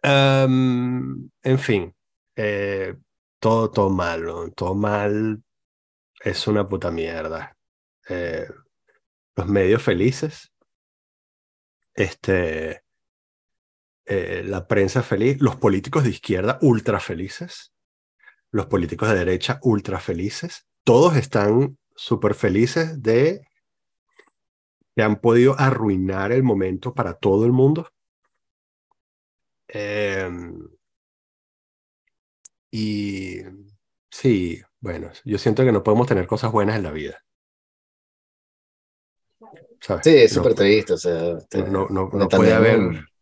em, 0.02 1.30
en 1.42 1.58
fin, 1.58 1.94
eh, 2.36 2.94
todo, 3.38 3.70
todo 3.70 3.90
mal, 3.90 4.24
¿no? 4.24 4.50
Todo 4.50 4.74
mal 4.74 5.42
es 6.22 6.46
una 6.46 6.68
puta 6.68 6.90
mierda. 6.90 7.56
Eh, 8.08 8.46
los 9.36 9.46
medios 9.46 9.82
felices, 9.82 10.52
este, 11.94 12.82
eh, 14.06 14.42
la 14.44 14.66
prensa 14.66 15.02
feliz, 15.02 15.40
los 15.40 15.56
políticos 15.56 16.04
de 16.04 16.10
izquierda 16.10 16.58
ultra 16.62 17.00
felices, 17.00 17.73
los 18.54 18.66
políticos 18.66 19.08
de 19.08 19.16
derecha 19.16 19.58
ultra 19.62 19.98
felices, 19.98 20.68
todos 20.84 21.16
están 21.16 21.76
súper 21.96 22.34
felices 22.34 23.02
de 23.02 23.42
que 24.94 25.02
han 25.02 25.20
podido 25.20 25.58
arruinar 25.58 26.30
el 26.30 26.44
momento 26.44 26.94
para 26.94 27.14
todo 27.14 27.46
el 27.46 27.52
mundo. 27.52 27.88
Em, 29.68 30.68
y 32.70 33.38
sí, 34.10 34.60
bueno, 34.80 35.10
yo 35.24 35.38
siento 35.38 35.64
que 35.64 35.72
no 35.72 35.82
podemos 35.82 36.06
tener 36.06 36.26
cosas 36.28 36.52
buenas 36.52 36.76
en 36.76 36.84
la 36.84 36.92
vida. 36.92 37.18
¿Sabes? 39.80 40.04
sí, 40.04 40.16
es 40.16 40.36
No- 40.36 40.42
súper 40.42 40.54
triste. 40.54 40.92
O 40.92 40.96
sea, 40.96 41.38
este, 41.38 41.62
no, 41.64 41.88
no, 41.88 42.08
porque 42.08 42.18
no 42.18 42.28
puede 42.28 42.52
haber, 42.54 42.78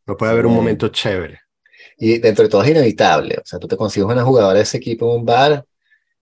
no 0.07 0.17
puede 0.17 0.33
haber 0.33 0.47
un 0.47 0.55
momento 0.55 0.89
chévere. 0.89 1.41
Y 1.99 2.19
dentro 2.19 2.45
de 2.45 2.51
todo 2.51 2.63
es 2.65 2.71
inevitable. 2.71 3.37
O 3.39 3.43
sea, 3.47 3.59
tú 3.59 3.69
te 3.69 3.77
consigues 3.77 4.09
una 4.11 4.25
jugadora 4.25 4.57
de 4.59 4.63
ese 4.65 4.79
equipo 4.79 5.11
en 5.13 5.21
un 5.21 5.27
bar 5.27 5.65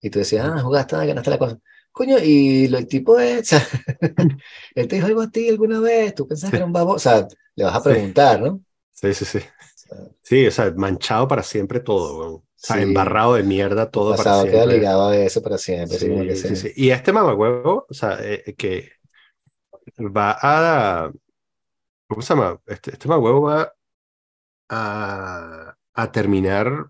y 0.00 0.10
tú 0.10 0.18
decías, 0.20 0.46
ah, 0.46 0.60
jugaste, 0.60 0.96
ah, 0.96 1.04
ganaste 1.06 1.30
la 1.30 1.38
cosa. 1.38 1.58
Coño, 1.92 2.18
y 2.22 2.68
lo, 2.68 2.78
el 2.78 2.86
tipo 2.88 3.18
es, 3.18 3.40
o 3.54 3.56
sea, 3.58 3.68
él 4.74 4.88
te 4.88 4.96
dijo 4.96 5.06
algo 5.08 5.22
a 5.22 5.30
ti 5.30 5.48
alguna 5.48 5.80
vez, 5.80 6.14
tú 6.14 6.26
pensás 6.28 6.50
que 6.50 6.56
era 6.56 6.66
un 6.66 6.72
babo, 6.72 6.92
o 6.94 6.98
sea, 6.98 7.26
le 7.54 7.64
vas 7.64 7.74
a 7.76 7.80
Sí. 7.80 7.84
preguntar, 7.90 8.40
¿no? 8.40 8.60
Sí, 8.92 9.14
sí, 9.14 9.24
sí. 9.24 9.38
O 9.38 9.42
sea, 9.74 9.98
Sí, 10.22 10.46
o 10.46 10.50
sea, 10.50 10.70
manchado 10.76 11.26
para 11.28 11.42
siempre 11.42 11.80
todo, 11.80 12.18
weón. 12.18 12.34
O 12.34 12.44
sea, 12.56 12.76
Sí. 12.76 12.82
embarrado 12.82 13.34
de 13.34 13.42
mierda 13.42 13.90
todo 13.90 14.10
para 14.12 14.24
pasado 14.24 14.44
queda 14.44 14.52
siempre. 14.58 14.76
ligado 14.78 15.08
a 15.08 15.16
eso 15.16 15.42
para 15.42 15.58
siempre. 15.58 15.98
que 15.98 16.36
Sí, 16.36 16.48
sí, 16.48 16.56
sí. 16.56 16.56
sí. 16.56 16.72
Y 16.76 16.90
este 16.90 17.12
mamagüevo, 17.12 17.86
o 17.88 17.94
sea, 17.94 18.18
eh, 18.22 18.54
que 18.56 18.92
va 19.98 20.36
a, 20.40 21.10
¿cómo 22.08 22.22
se 22.22 22.34
llama? 22.34 22.60
Este, 22.66 22.92
este 22.92 23.08
mamagüevo 23.08 23.42
va 23.42 23.72
a, 24.70 25.76
terminar 26.12 26.88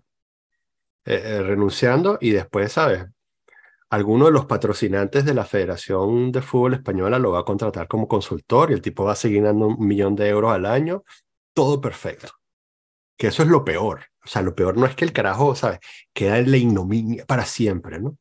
eh, 1.05 1.21
eh, 1.23 1.41
renunciando 1.41 2.17
y 2.21 2.31
después, 2.31 2.71
¿sabes? 2.71 3.05
Alguno 3.89 4.27
de 4.27 4.31
los 4.31 4.45
patrocinantes 4.45 5.25
de 5.25 5.33
la 5.33 5.43
Federación 5.43 6.31
de 6.31 6.41
Fútbol 6.41 6.75
Española 6.75 7.19
lo 7.19 7.31
va 7.31 7.39
a 7.39 7.45
contratar 7.45 7.89
como 7.89 8.07
consultor 8.07 8.71
y 8.71 8.73
el 8.73 8.81
tipo 8.81 9.03
va 9.03 9.13
a 9.13 9.15
seguir 9.17 9.43
dando 9.43 9.67
un 9.67 9.85
millón 9.85 10.15
de 10.15 10.29
euros 10.29 10.53
al 10.53 10.65
año. 10.65 11.03
Todo 11.53 11.81
perfecto. 11.81 12.29
Que 13.17 13.27
eso 13.27 13.43
es 13.43 13.49
lo 13.49 13.65
peor. 13.65 14.05
O 14.23 14.27
sea, 14.27 14.41
lo 14.41 14.55
peor 14.55 14.77
no 14.77 14.85
es 14.85 14.95
que 14.95 15.03
el 15.03 15.11
carajo, 15.11 15.55
¿sabes? 15.55 15.79
Queda 16.13 16.37
en 16.37 16.51
la 16.51 16.57
ignominia 16.57 17.25
para 17.25 17.43
siempre, 17.45 17.99
¿no? 17.99 18.17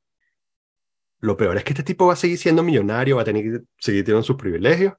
Lo 1.21 1.37
peor 1.37 1.57
es 1.57 1.65
que 1.65 1.73
este 1.73 1.85
tipo 1.85 2.07
va 2.07 2.15
a 2.15 2.17
seguir 2.17 2.39
siendo 2.39 2.63
millonario, 2.63 3.17
va 3.17 3.23
a 3.23 3.27
tener 3.27 3.45
que 3.45 3.65
seguir 3.79 4.05
teniendo 4.05 4.25
sus 4.25 4.37
privilegios. 4.37 4.95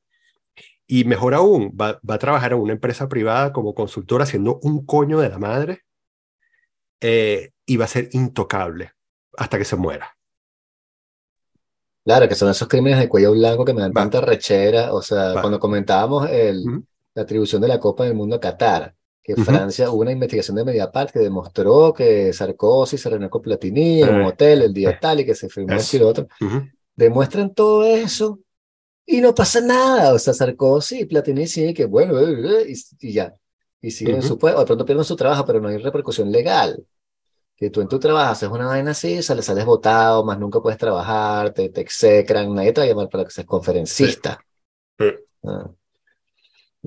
Y 0.93 1.05
mejor 1.05 1.33
aún, 1.33 1.71
va, 1.79 1.99
va 2.07 2.15
a 2.15 2.19
trabajar 2.19 2.51
en 2.51 2.59
una 2.59 2.73
empresa 2.73 3.07
privada 3.07 3.53
como 3.53 3.73
consultor 3.73 4.21
haciendo 4.21 4.59
un 4.61 4.85
coño 4.85 5.19
de 5.21 5.29
la 5.29 5.39
madre 5.39 5.83
eh, 7.01 7.51
y 7.65 7.77
va 7.77 7.85
a 7.85 7.87
ser 7.87 8.09
intocable 8.13 8.91
hasta 9.37 9.57
que 9.57 9.65
se 9.65 9.75
muera. 9.75 10.17
Claro, 12.03 12.27
que 12.27 12.35
son 12.35 12.49
esos 12.49 12.67
crímenes 12.67 12.99
de 12.99 13.07
cuello 13.07 13.31
blanco 13.31 13.63
que 13.63 13.73
me 13.73 13.81
dan 13.81 13.91
Va. 13.91 14.01
tanta 14.01 14.21
rechera. 14.21 14.93
O 14.93 15.01
sea, 15.01 15.33
Va. 15.33 15.41
cuando 15.41 15.59
comentábamos 15.59 16.29
el, 16.29 16.63
la 17.13 17.21
atribución 17.21 17.61
de 17.61 17.67
la 17.67 17.79
Copa 17.79 18.05
del 18.05 18.15
Mundo 18.15 18.35
a 18.35 18.39
Qatar, 18.39 18.95
que 19.23 19.33
Ujú. 19.33 19.43
Francia 19.43 19.91
hubo 19.91 20.01
una 20.01 20.11
investigación 20.11 20.57
de 20.57 20.65
Mediapart 20.65 21.11
que 21.11 21.19
demostró 21.19 21.93
que 21.93 22.33
Sarkozy 22.33 22.97
se 22.97 23.09
reunió 23.09 23.29
con 23.29 23.43
Platini 23.43 24.01
en 24.01 24.15
un 24.15 24.21
Eh, 24.21 24.25
hotel 24.25 24.63
el 24.63 24.73
día 24.73 24.89
eh, 24.91 24.97
tal 24.99 25.19
y 25.19 25.25
que 25.25 25.35
se 25.35 25.47
firmó 25.47 25.75
esto 25.75 25.97
y 25.97 25.99
lo 25.99 26.07
otro. 26.07 26.27
Demuestran 26.95 27.53
todo 27.53 27.85
eso 27.85 28.39
y 29.17 29.21
no 29.21 29.33
pasa 29.35 29.61
nada. 29.61 30.13
O 30.13 30.19
sea, 30.19 30.33
Sarkozy 30.33 30.99
y 31.01 31.05
Platini 31.05 31.47
sí, 31.47 31.73
que 31.73 31.85
bueno, 31.85 32.19
eh, 32.19 32.63
eh, 32.63 32.65
y, 32.99 33.07
y 33.09 33.13
ya. 33.13 33.33
Y 33.81 33.91
siguen 33.91 34.15
en 34.15 34.19
Ujú. 34.19 34.27
su 34.29 34.37
puesto, 34.37 34.57
o 34.57 34.61
de 34.61 34.65
pronto 34.67 34.85
pierden 34.85 35.03
su 35.05 35.15
trabajo, 35.15 35.45
pero 35.45 35.59
no 35.59 35.67
hay 35.69 35.77
repercusión 35.77 36.31
legal. 36.31 36.85
Que 37.55 37.69
tú 37.69 37.81
en 37.81 37.87
tu 37.87 37.99
trabajo 37.99 38.31
haces 38.31 38.49
una 38.49 38.67
vaina 38.67 38.91
así, 38.91 39.21
sales, 39.21 39.45
sales 39.45 39.65
votado, 39.65 40.23
más 40.23 40.37
nunca 40.39 40.59
puedes 40.61 40.79
trabajar, 40.79 41.51
te, 41.53 41.69
te 41.69 41.81
execran, 41.81 42.53
nadie 42.53 42.73
te 42.73 42.81
va 42.81 42.85
a 42.85 42.89
llamar 42.89 43.09
para 43.09 43.23
que 43.25 43.31
seas 43.31 43.45
conferencista. 43.47 44.39
Sí. 44.99 45.05
Ah. 45.43 45.69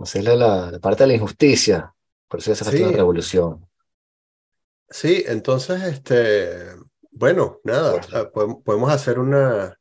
Es 0.02 0.14
la, 0.25 0.35
la, 0.37 0.71
la 0.73 0.78
parte 0.81 1.04
de 1.04 1.09
la 1.09 1.14
injusticia. 1.14 1.95
Por 2.28 2.40
eso 2.40 2.54
falta 2.57 2.76
una 2.81 2.88
Sí. 2.90 2.95
revolución. 2.97 3.66
Sí, 4.90 5.25
entonces, 5.26 5.83
este, 5.83 6.66
bueno, 7.12 7.59
nada, 7.64 8.00
podem- 8.33 8.62
podemos 8.62 8.90
hacer 8.93 9.19
una, 9.19 9.78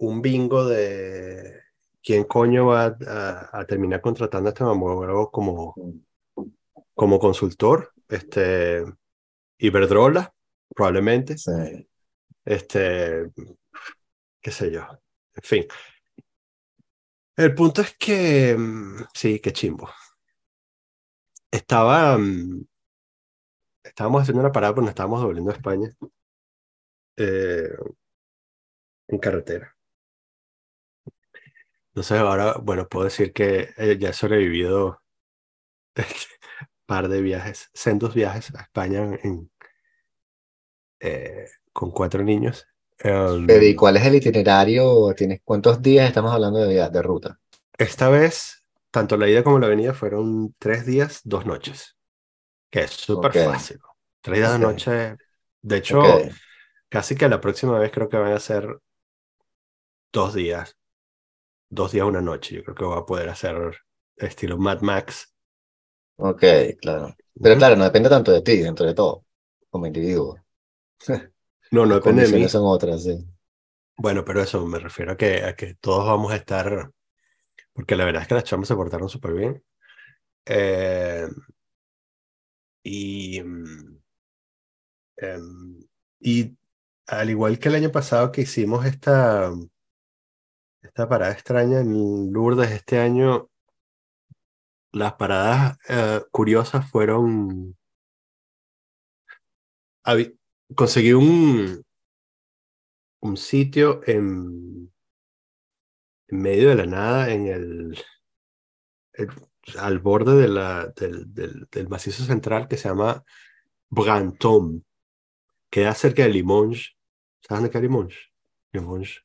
un 0.00 0.22
bingo 0.22 0.64
de 0.66 1.60
quién 2.02 2.24
coño 2.24 2.66
va 2.66 2.96
a, 3.06 3.60
a 3.60 3.64
terminar 3.66 4.00
contratando 4.00 4.48
a 4.48 4.52
este 4.52 4.64
mamagüevo 4.64 5.30
como, 5.30 5.74
como 6.94 7.18
consultor. 7.18 7.92
Este, 8.08 8.84
Iberdrola, 9.58 10.34
probablemente. 10.74 11.38
Sí. 11.38 11.88
Este, 12.44 13.30
qué 14.40 14.50
sé 14.50 14.70
yo. 14.70 14.82
En 15.34 15.42
fin. 15.42 15.66
El 17.36 17.54
punto 17.56 17.82
es 17.82 17.96
que, 17.96 18.54
mm, 18.56 19.04
sí, 19.14 19.40
qué 19.40 19.52
chimbo. 19.52 19.88
Estaba, 21.52 22.18
mm, 22.18 22.64
estábamos 23.84 24.22
haciendo 24.22 24.40
una 24.40 24.52
parada, 24.52 24.72
pero 24.74 24.82
nos 24.82 24.90
estábamos 24.90 25.22
volviendo 25.22 25.50
a 25.50 25.54
España. 25.54 25.90
eh, 27.16 27.76
en 29.08 29.18
carretera. 29.18 29.76
Entonces 31.90 32.18
ahora, 32.20 32.54
bueno, 32.62 32.88
puedo 32.88 33.04
decir 33.04 33.32
que 33.32 33.70
eh, 33.76 33.96
ya 34.00 34.10
he 34.10 34.12
sobrevivido 34.12 34.86
un 34.88 34.96
par 36.86 37.08
de 37.08 37.22
viajes, 37.22 37.70
sendos 37.74 38.14
viajes 38.14 38.54
a 38.54 38.62
España 38.62 39.18
en, 39.22 39.50
eh, 41.00 41.46
con 41.72 41.90
cuatro 41.90 42.22
niños. 42.22 42.66
Um, 43.04 43.46
Pero, 43.46 43.66
¿y 43.66 43.74
cuál 43.74 43.98
es 43.98 44.06
el 44.06 44.14
itinerario? 44.14 45.12
¿Tienes 45.14 45.40
cuántos 45.44 45.82
días 45.82 46.08
estamos 46.08 46.32
hablando 46.32 46.60
de, 46.60 46.88
de 46.88 47.02
ruta? 47.02 47.38
esta 47.78 48.08
vez, 48.08 48.64
tanto 48.90 49.16
la 49.16 49.28
ida 49.28 49.42
como 49.44 49.58
la 49.58 49.68
venida 49.68 49.94
fueron 49.94 50.54
tres 50.58 50.86
días, 50.86 51.20
dos 51.24 51.46
noches, 51.46 51.96
que 52.70 52.82
es 52.82 52.92
súper 52.92 53.34
fácil. 53.34 53.80
Tres 54.22 54.38
días, 54.38 54.50
Ok. 54.52 54.60
dos 54.60 54.60
noches. 54.60 55.18
De 55.62 55.76
hecho, 55.78 56.22
casi 56.90 57.16
que 57.16 57.28
la 57.30 57.40
próxima 57.42 57.78
vez 57.78 57.92
creo 57.92 58.08
que 58.08 58.18
van 58.18 58.32
a 58.34 58.40
ser 58.40 58.80
dos 60.12 60.34
días, 60.34 60.76
dos 61.70 61.92
días, 61.92 62.06
una 62.06 62.20
noche. 62.20 62.56
Yo 62.56 62.64
creo 62.64 62.74
que 62.74 62.84
voy 62.84 62.98
a 62.98 63.06
poder 63.06 63.28
hacer 63.30 63.56
estilo 64.16 64.58
Mad 64.58 64.82
Max. 64.82 65.34
Ok, 66.16 66.44
claro. 66.80 67.16
Pero 67.40 67.56
claro, 67.56 67.76
no 67.76 67.84
depende 67.84 68.10
tanto 68.10 68.32
de 68.32 68.42
ti, 68.42 68.58
dentro 68.58 68.84
de 68.86 68.94
todo, 68.94 69.24
como 69.70 69.86
individuo. 69.86 70.38
No, 71.72 71.86
no 71.86 71.94
depende 71.94 72.26
de 72.26 72.36
mí. 72.36 72.48
son 72.48 72.64
otras, 72.64 73.04
sí. 73.04 73.24
Bueno, 73.96 74.24
pero 74.24 74.42
eso 74.42 74.66
me 74.66 74.80
refiero 74.80 75.12
a 75.12 75.16
que, 75.16 75.44
a 75.44 75.54
que 75.54 75.74
todos 75.74 76.04
vamos 76.04 76.32
a 76.32 76.36
estar, 76.36 76.90
porque 77.72 77.96
la 77.96 78.04
verdad 78.04 78.22
es 78.22 78.28
que 78.28 78.34
las 78.34 78.44
chamas 78.44 78.68
se 78.68 78.74
portaron 78.74 79.08
súper 79.08 79.34
bien. 79.34 79.64
Eh, 80.46 81.28
y, 82.82 83.38
em, 83.38 84.00
y 86.20 86.56
al 87.06 87.30
igual 87.30 87.58
que 87.58 87.68
el 87.68 87.76
año 87.76 87.92
pasado 87.92 88.32
que 88.32 88.42
hicimos 88.42 88.86
esta, 88.86 89.52
esta 90.82 91.08
parada 91.08 91.32
extraña 91.32 91.80
en 91.80 92.32
Lourdes 92.32 92.70
este 92.70 92.98
año, 92.98 93.48
las 94.92 95.14
paradas 95.14 95.78
eh, 95.88 96.22
curiosas 96.30 96.90
fueron 96.90 97.76
conseguí 100.74 101.12
un, 101.12 101.84
un 103.20 103.36
sitio 103.36 104.00
en, 104.06 104.92
medio 106.28 106.70
de 106.70 106.74
la 106.76 106.86
nada, 106.86 107.32
en 107.32 107.46
el, 107.46 107.98
al 109.78 109.98
borde 109.98 110.34
del, 110.34 110.54
del, 111.34 111.68
del, 111.70 111.88
macizo 111.88 112.24
central 112.24 112.68
que 112.68 112.76
se 112.76 112.88
llama 112.88 113.24
Brantôme. 113.88 114.82
Queda 115.70 115.94
cerca 115.94 116.22
de 116.22 116.30
Limoges. 116.30 116.96
¿Sabes 117.42 117.62
dónde 117.62 117.70
queda 117.70 117.82
Limoges? 117.82 118.18
Limoges 118.72 119.22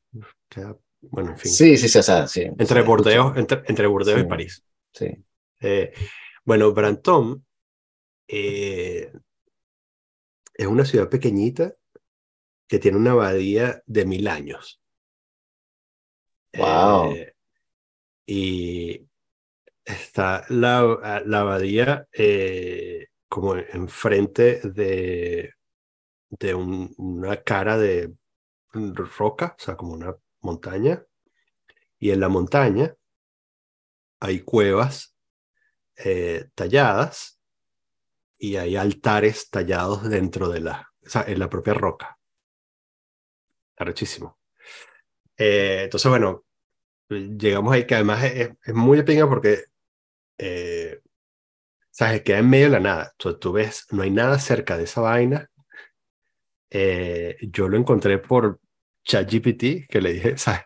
queda, 0.49 0.77
bueno, 1.11 1.31
en 1.31 1.37
fin. 1.37 1.51
Sí, 1.51 1.77
sí, 1.77 1.89
sí, 1.89 1.97
o 1.99 2.03
sea, 2.03 2.27
sí. 2.27 2.41
Entre 2.57 2.81
Bordeaux, 2.81 3.35
entre, 3.37 3.63
entre 3.67 3.87
Bordeaux 3.87 4.19
Sí. 4.19 4.25
y 4.25 4.29
París. 4.29 4.63
Sí. 4.93 5.07
Eh, 5.61 5.93
bueno, 6.43 6.71
Brantôme 6.73 7.41
eh, 8.27 9.11
es 10.53 10.67
una 10.67 10.85
ciudad 10.85 11.09
pequeñita 11.09 11.75
que 12.67 12.79
tiene 12.79 12.97
una 12.97 13.11
abadía 13.11 13.81
de 13.85 14.05
mil 14.05 14.27
años. 14.27 14.81
Wow. 16.57 17.11
Eh, 17.13 17.33
y 18.27 19.07
está 19.85 20.45
la, 20.49 21.21
la 21.25 21.39
abadía 21.41 22.07
como 23.29 23.55
enfrente 23.55 24.61
de, 24.63 25.53
de 26.29 26.55
un- 26.55 26.93
una 26.97 27.37
cara 27.43 27.77
de 27.77 28.13
roca, 29.17 29.55
o 29.57 29.61
sea, 29.63 29.75
como 29.75 29.93
una 29.93 30.15
montaña. 30.45 31.03
Y 31.99 32.11
en 32.11 32.19
la 32.19 32.29
montaña 32.29 32.95
hay 34.19 34.41
cuevas 34.41 35.15
eh, 35.97 36.49
talladas 36.55 37.39
y 38.37 38.57
hay 38.57 38.75
altares 38.75 39.49
tallados 39.49 40.07
dentro 40.09 40.49
de 40.49 40.59
la, 40.61 40.91
o 41.05 41.09
sea, 41.09 41.23
en 41.27 41.39
la 41.39 41.49
propia 41.49 41.73
roca. 41.73 42.17
Arrechísimo. 43.77 44.39
Eh, 45.37 45.81
entonces, 45.83 46.09
bueno, 46.09 46.45
llegamos 47.09 47.73
ahí, 47.73 47.85
que 47.85 47.95
además 47.95 48.23
es, 48.23 48.51
muy 48.73 49.03
pinga 49.03 49.27
porque, 49.27 49.65
eh, 50.37 51.01
¿sabes? 51.91 52.21
Queda 52.23 52.39
en 52.39 52.49
medio 52.49 52.65
de 52.65 52.71
la 52.71 52.79
nada. 52.79 53.13
Tú, 53.17 53.37
tú 53.37 53.51
ves, 53.53 53.85
no 53.91 54.03
hay 54.03 54.11
nada 54.11 54.39
cerca 54.39 54.77
de 54.77 54.83
esa 54.83 55.01
vaina. 55.01 55.49
Eh, 56.69 57.37
yo 57.41 57.69
lo 57.69 57.77
encontré 57.77 58.17
por 58.17 58.59
ChatGPT, 59.05 59.87
que 59.89 60.01
le 60.01 60.13
dije, 60.13 60.37
¿sabes? 60.39 60.61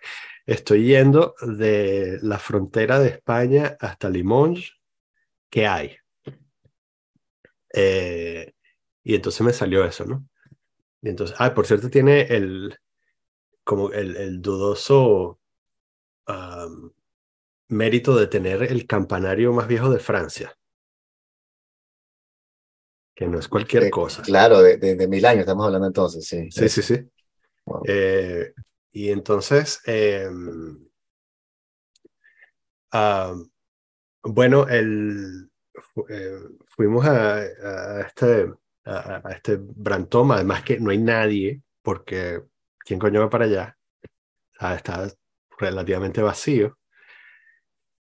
Estoy 0.45 0.85
yendo 0.87 1.35
de 1.41 2.19
la 2.23 2.39
frontera 2.39 2.99
de 2.99 3.09
España 3.09 3.77
hasta 3.79 4.09
Limoges. 4.09 4.73
¿Qué 5.49 5.67
hay? 5.67 5.97
Eh, 7.73 8.53
y 9.03 9.15
entonces 9.15 9.41
me 9.41 9.53
salió 9.53 9.85
eso, 9.85 10.05
¿no? 10.05 10.27
Y 11.01 11.09
entonces, 11.09 11.37
ah, 11.39 11.53
por 11.55 11.67
cierto, 11.67 11.89
tiene 11.89 12.21
el, 12.23 12.77
como 13.63 13.91
el, 13.91 14.15
el 14.17 14.41
dudoso 14.41 15.39
am, 16.27 16.91
mérito 17.69 18.15
de 18.17 18.27
tener 18.27 18.63
el 18.63 18.87
campanario 18.87 19.53
más 19.53 19.67
viejo 19.67 19.89
de 19.91 19.99
Francia. 19.99 20.55
Que 23.15 23.27
no 23.27 23.39
es 23.39 23.47
cualquier 23.47 23.83
Eh, 23.85 23.89
cosa. 23.91 24.21
Claro, 24.21 24.61
de, 24.61 24.77
de, 24.77 24.95
de 24.95 25.07
mil 25.07 25.25
años 25.25 25.41
estamos 25.41 25.65
hablando 25.65 25.87
entonces, 25.87 26.25
sí. 26.25 26.49
Sí, 26.49 26.69
sí, 26.69 26.81
sí. 26.81 26.95
Eh, 27.87 28.53
y 28.91 29.09
entonces, 29.11 29.81
em, 29.85 30.87
am, 32.91 33.49
bueno, 34.23 34.67
el, 34.69 35.49
eh, 36.09 36.39
fuimos 36.67 37.05
a, 37.05 37.35
a 37.37 38.01
este, 38.01 38.51
a, 38.85 39.21
a 39.27 39.31
este 39.33 39.57
Brantôme, 39.61 40.35
además 40.35 40.63
que 40.63 40.79
no 40.79 40.91
hay 40.91 40.97
nadie, 40.99 41.63
porque 41.81 42.43
¿quién 42.79 42.99
coño 42.99 43.21
va 43.21 43.31
para 43.31 43.45
allá? 43.45 43.77
Ah, 44.59 44.75
está 44.75 45.09
relativamente 45.59 46.21
vacío. 46.23 46.77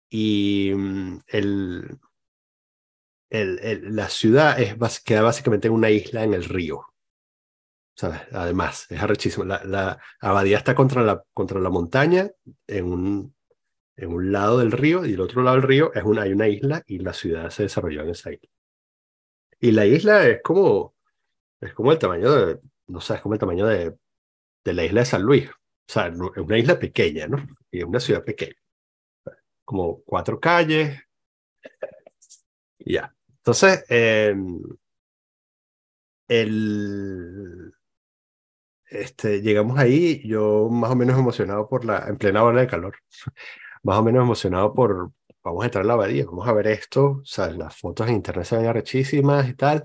Y 0.09 0.71
mm, 0.75 1.19
el, 1.27 1.99
el, 3.29 3.59
el- 3.61 3.95
la 3.97 4.07
ciudad 4.07 4.57
es, 4.61 4.75
queda 5.03 5.21
básicamente 5.23 5.67
en 5.67 5.73
una 5.73 5.89
isla 5.89 6.23
en 6.23 6.33
el 6.33 6.45
río. 6.45 6.85
¿Sabes? 7.95 8.21
Además, 8.31 8.87
es 8.89 9.01
arrechísimo. 9.01 9.45
La, 9.45 9.63
la 9.65 9.99
abadía 10.19 10.57
está 10.57 10.75
contra 10.75 11.03
la, 11.03 11.23
contra 11.33 11.59
la 11.59 11.69
montaña, 11.69 12.31
en 12.67 12.85
un, 12.85 13.35
en 13.95 14.13
un 14.13 14.31
lado 14.31 14.59
del 14.59 14.71
río, 14.71 15.05
y 15.05 15.13
el 15.13 15.21
otro 15.21 15.43
lado 15.43 15.57
del 15.57 15.67
río 15.67 15.93
es 15.93 16.03
una, 16.03 16.23
hay 16.23 16.33
una 16.33 16.47
isla, 16.47 16.83
y 16.87 16.99
la 16.99 17.13
ciudad 17.13 17.49
se 17.49 17.63
desarrolló 17.63 18.01
en 18.01 18.09
esa 18.09 18.31
isla. 18.33 18.49
Y 19.59 19.71
la 19.71 19.85
isla 19.85 20.27
es 20.27 20.41
como, 20.41 20.95
es 21.61 21.73
como 21.73 21.91
el 21.91 21.99
tamaño 21.99 22.31
de, 22.31 22.59
no 22.87 22.99
sé, 23.01 23.15
es 23.15 23.21
como 23.21 23.35
el 23.35 23.39
tamaño 23.39 23.65
de, 23.67 23.95
de 24.63 24.73
la 24.73 24.85
isla 24.85 25.01
de 25.01 25.05
San 25.05 25.21
Luis. 25.23 25.49
O 25.49 25.91
sea, 25.91 26.07
es 26.07 26.17
una 26.17 26.57
isla 26.57 26.79
pequeña, 26.79 27.27
¿no? 27.27 27.37
Y 27.71 27.79
es 27.79 27.85
una 27.85 27.99
ciudad 27.99 28.23
pequeña. 28.23 28.55
Como 29.65 30.01
cuatro 30.03 30.39
calles. 30.39 30.99
Ya. 32.79 33.15
Entonces, 33.37 33.85
eh, 33.89 34.35
el, 36.27 37.62
este, 38.93 39.41
llegamos 39.41 39.77
ahí, 39.79 40.21
yo 40.27 40.69
más 40.69 40.91
o 40.91 40.95
menos 40.95 41.17
emocionado 41.17 41.67
por 41.67 41.85
la, 41.85 42.07
en 42.07 42.17
plena 42.17 42.43
ola 42.43 42.61
de 42.61 42.67
calor, 42.67 42.95
más 43.83 43.97
o 43.97 44.03
menos 44.03 44.23
emocionado 44.23 44.73
por, 44.73 45.11
vamos 45.43 45.63
a 45.63 45.65
entrar 45.65 45.83
a 45.83 45.87
la 45.87 45.93
abadía, 45.93 46.25
vamos 46.25 46.47
a 46.47 46.53
ver 46.53 46.67
esto, 46.67 47.19
o 47.21 47.25
sea, 47.25 47.49
las 47.51 47.75
fotos 47.75 48.07
en 48.07 48.15
internet 48.15 48.45
se 48.45 48.57
ven 48.57 48.67
arrechísimas 48.67 49.49
y 49.49 49.55
tal, 49.55 49.83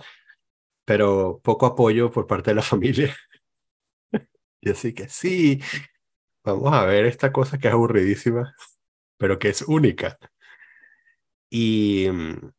pero 0.84 1.40
poco 1.42 1.66
apoyo 1.66 2.10
por 2.10 2.26
parte 2.26 2.50
de 2.50 2.56
la 2.56 2.62
familia. 2.74 3.14
Y 4.60 4.70
así 4.70 4.92
que 4.92 5.08
sí, 5.08 5.60
vamos 6.44 6.72
a 6.72 6.84
ver 6.84 7.06
esta 7.06 7.32
cosa 7.32 7.58
que 7.58 7.68
es 7.68 7.74
aburridísima, 7.74 8.54
pero 9.18 9.38
que 9.38 9.50
es 9.50 9.62
única. 9.62 10.18
Y 11.50 12.08
mm, 12.10 12.50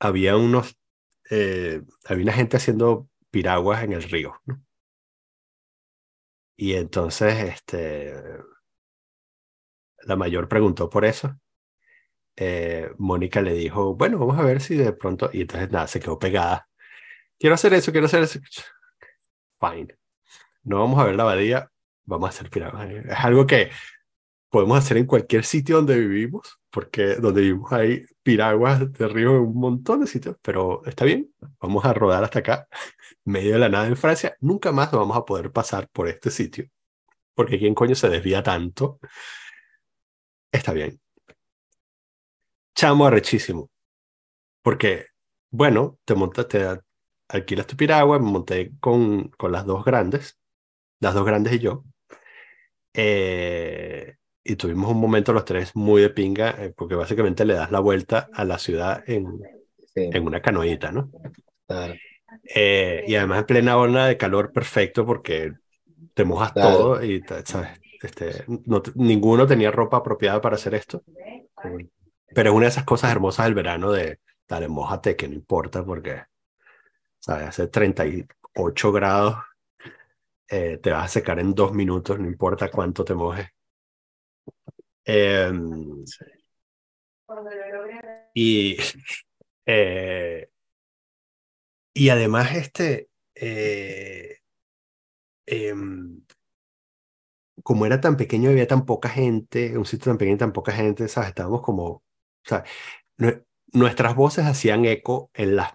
había 0.00 0.36
unos, 0.36 0.76
eh, 1.30 1.82
había 2.04 2.24
una 2.24 2.32
gente 2.32 2.56
haciendo 2.56 3.08
piraguas 3.30 3.82
en 3.84 3.92
el 3.94 4.02
río, 4.04 4.40
¿no? 4.46 4.62
Y 6.62 6.76
entonces, 6.76 7.34
este, 7.42 8.14
la 10.04 10.14
mayor 10.14 10.48
preguntó 10.48 10.88
por 10.88 11.04
eso. 11.04 11.36
Eh, 12.36 12.88
Mónica 12.98 13.42
le 13.42 13.54
dijo, 13.54 13.96
bueno, 13.96 14.16
vamos 14.16 14.38
a 14.38 14.44
ver 14.44 14.60
si 14.60 14.76
de 14.76 14.92
pronto, 14.92 15.28
y 15.32 15.40
entonces 15.40 15.72
nada, 15.72 15.88
se 15.88 15.98
quedó 15.98 16.20
pegada. 16.20 16.68
Quiero 17.36 17.56
hacer 17.56 17.74
eso, 17.74 17.90
quiero 17.90 18.06
hacer 18.06 18.22
eso. 18.22 18.38
Fine. 19.58 19.98
No 20.62 20.78
vamos 20.78 21.00
a 21.00 21.04
ver 21.06 21.16
la 21.16 21.24
abadía, 21.24 21.68
vamos 22.04 22.28
a 22.28 22.30
hacer 22.30 22.48
piraguas. 22.48 22.88
Es 22.90 23.18
algo 23.24 23.44
que 23.44 23.72
podemos 24.52 24.78
hacer 24.78 24.98
en 24.98 25.06
cualquier 25.06 25.44
sitio 25.46 25.76
donde 25.76 25.98
vivimos, 25.98 26.60
porque 26.70 27.16
donde 27.16 27.40
vivimos 27.40 27.72
hay 27.72 28.04
piraguas 28.22 28.92
de 28.92 29.08
río 29.08 29.36
en 29.36 29.42
un 29.44 29.54
montón 29.58 30.00
de 30.00 30.06
sitios, 30.06 30.36
pero 30.42 30.84
está 30.84 31.06
bien, 31.06 31.34
vamos 31.58 31.84
a 31.86 31.94
rodar 31.94 32.22
hasta 32.22 32.40
acá, 32.40 32.68
medio 33.24 33.54
de 33.54 33.60
la 33.60 33.70
nada 33.70 33.86
en 33.86 33.96
Francia, 33.96 34.36
nunca 34.40 34.70
más 34.70 34.92
vamos 34.92 35.16
a 35.16 35.24
poder 35.24 35.50
pasar 35.52 35.88
por 35.88 36.06
este 36.06 36.30
sitio, 36.30 36.68
porque 37.34 37.58
quién 37.58 37.74
coño 37.74 37.94
se 37.94 38.10
desvía 38.10 38.42
tanto. 38.42 39.00
Está 40.52 40.72
bien. 40.72 41.00
Chamo 42.74 43.06
arrechísimo, 43.06 43.70
porque, 44.62 45.06
bueno, 45.50 45.98
te 46.04 46.14
montas, 46.14 46.48
te 46.48 46.80
alquilas 47.28 47.66
tu 47.66 47.76
piragua, 47.76 48.18
me 48.18 48.30
monté 48.30 48.72
con, 48.80 49.28
con 49.30 49.52
las 49.52 49.66
dos 49.66 49.84
grandes, 49.84 50.38
las 51.00 51.14
dos 51.14 51.24
grandes 51.26 51.54
y 51.54 51.58
yo, 51.60 51.84
eh, 52.94 54.16
y 54.44 54.56
tuvimos 54.56 54.90
un 54.90 55.00
momento 55.00 55.32
los 55.32 55.44
tres 55.44 55.74
muy 55.76 56.02
de 56.02 56.10
pinga, 56.10 56.50
eh, 56.64 56.72
porque 56.76 56.94
básicamente 56.94 57.44
le 57.44 57.54
das 57.54 57.70
la 57.70 57.80
vuelta 57.80 58.30
a 58.32 58.44
la 58.44 58.58
ciudad 58.58 59.02
en, 59.06 59.48
Sí, 59.94 60.02
en 60.10 60.26
una 60.26 60.42
canoita, 60.42 60.92
¿no? 60.92 61.12
claro, 61.66 62.00
Eh, 62.54 63.04
y 63.06 63.14
además 63.14 63.40
en 63.40 63.46
plena 63.46 63.76
ola 63.78 64.06
de 64.06 64.16
calor 64.16 64.52
perfecto 64.52 65.06
porque 65.06 65.54
te 66.14 66.24
mojas 66.24 66.52
Claro. 66.54 66.78
todo 66.78 67.04
y, 67.04 67.24
¿sabes? 67.46 67.80
Este, 68.02 68.44
no, 68.66 68.82
ninguno 68.96 69.46
tenía 69.46 69.70
ropa 69.70 69.98
apropiada 69.98 70.40
para 70.40 70.56
hacer 70.56 70.74
esto. 70.74 71.04
Pero 72.34 72.50
es 72.50 72.56
una 72.56 72.64
de 72.66 72.70
esas 72.70 72.84
cosas 72.84 73.10
hermosas 73.12 73.46
del 73.46 73.54
verano 73.54 73.90
de, 73.92 74.18
dale, 74.48 74.68
mójate, 74.68 75.16
que 75.16 75.28
no 75.28 75.34
importa 75.34 75.84
porque, 75.84 76.22
¿sabes? 77.20 77.48
Hace 77.48 77.68
38 77.68 78.92
grados, 78.92 79.36
eh, 80.48 80.78
te 80.82 80.90
vas 80.92 81.04
a 81.06 81.08
secar 81.08 81.38
en 81.40 81.54
dos 81.54 81.72
minutos, 81.72 82.18
no 82.18 82.26
importa 82.28 82.70
cuánto 82.70 83.04
te 83.04 83.14
mojes. 83.14 83.46
Em, 85.06 86.04
y, 88.34 88.76
eh, 89.66 90.48
y 91.94 92.08
además, 92.10 92.54
este, 92.56 93.08
eh, 93.34 94.38
em, 95.46 96.22
como 97.62 97.86
era 97.86 98.00
tan 98.00 98.16
pequeño 98.16 98.50
había 98.50 98.66
tan 98.66 98.84
poca 98.86 99.08
gente, 99.08 99.76
un 99.78 99.84
sitio 99.84 100.06
tan 100.12 100.18
pequeño 100.18 100.38
tan 100.38 100.52
poca 100.52 100.72
gente, 100.72 101.08
¿sabes? 101.08 101.30
Estábamos 101.30 101.62
como, 101.62 101.84
o 101.88 102.02
sea, 102.44 102.64
nue- 103.18 103.44
nuestras 103.72 104.14
voces 104.16 104.46
hacían 104.46 104.84
eco 104.86 105.30
en 105.34 105.56
las 105.56 105.72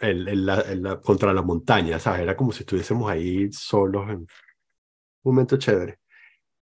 el, 0.00 0.46
la, 0.46 1.00
contra 1.00 1.32
la 1.34 1.42
montaña, 1.42 1.98
¿sabes? 1.98 2.22
Era 2.22 2.36
como 2.36 2.52
si 2.52 2.60
estuviésemos 2.62 3.10
ahí 3.10 3.52
solos 3.52 4.08
en 4.10 4.16
un 4.20 4.26
momento 5.22 5.56
chévere. 5.58 5.98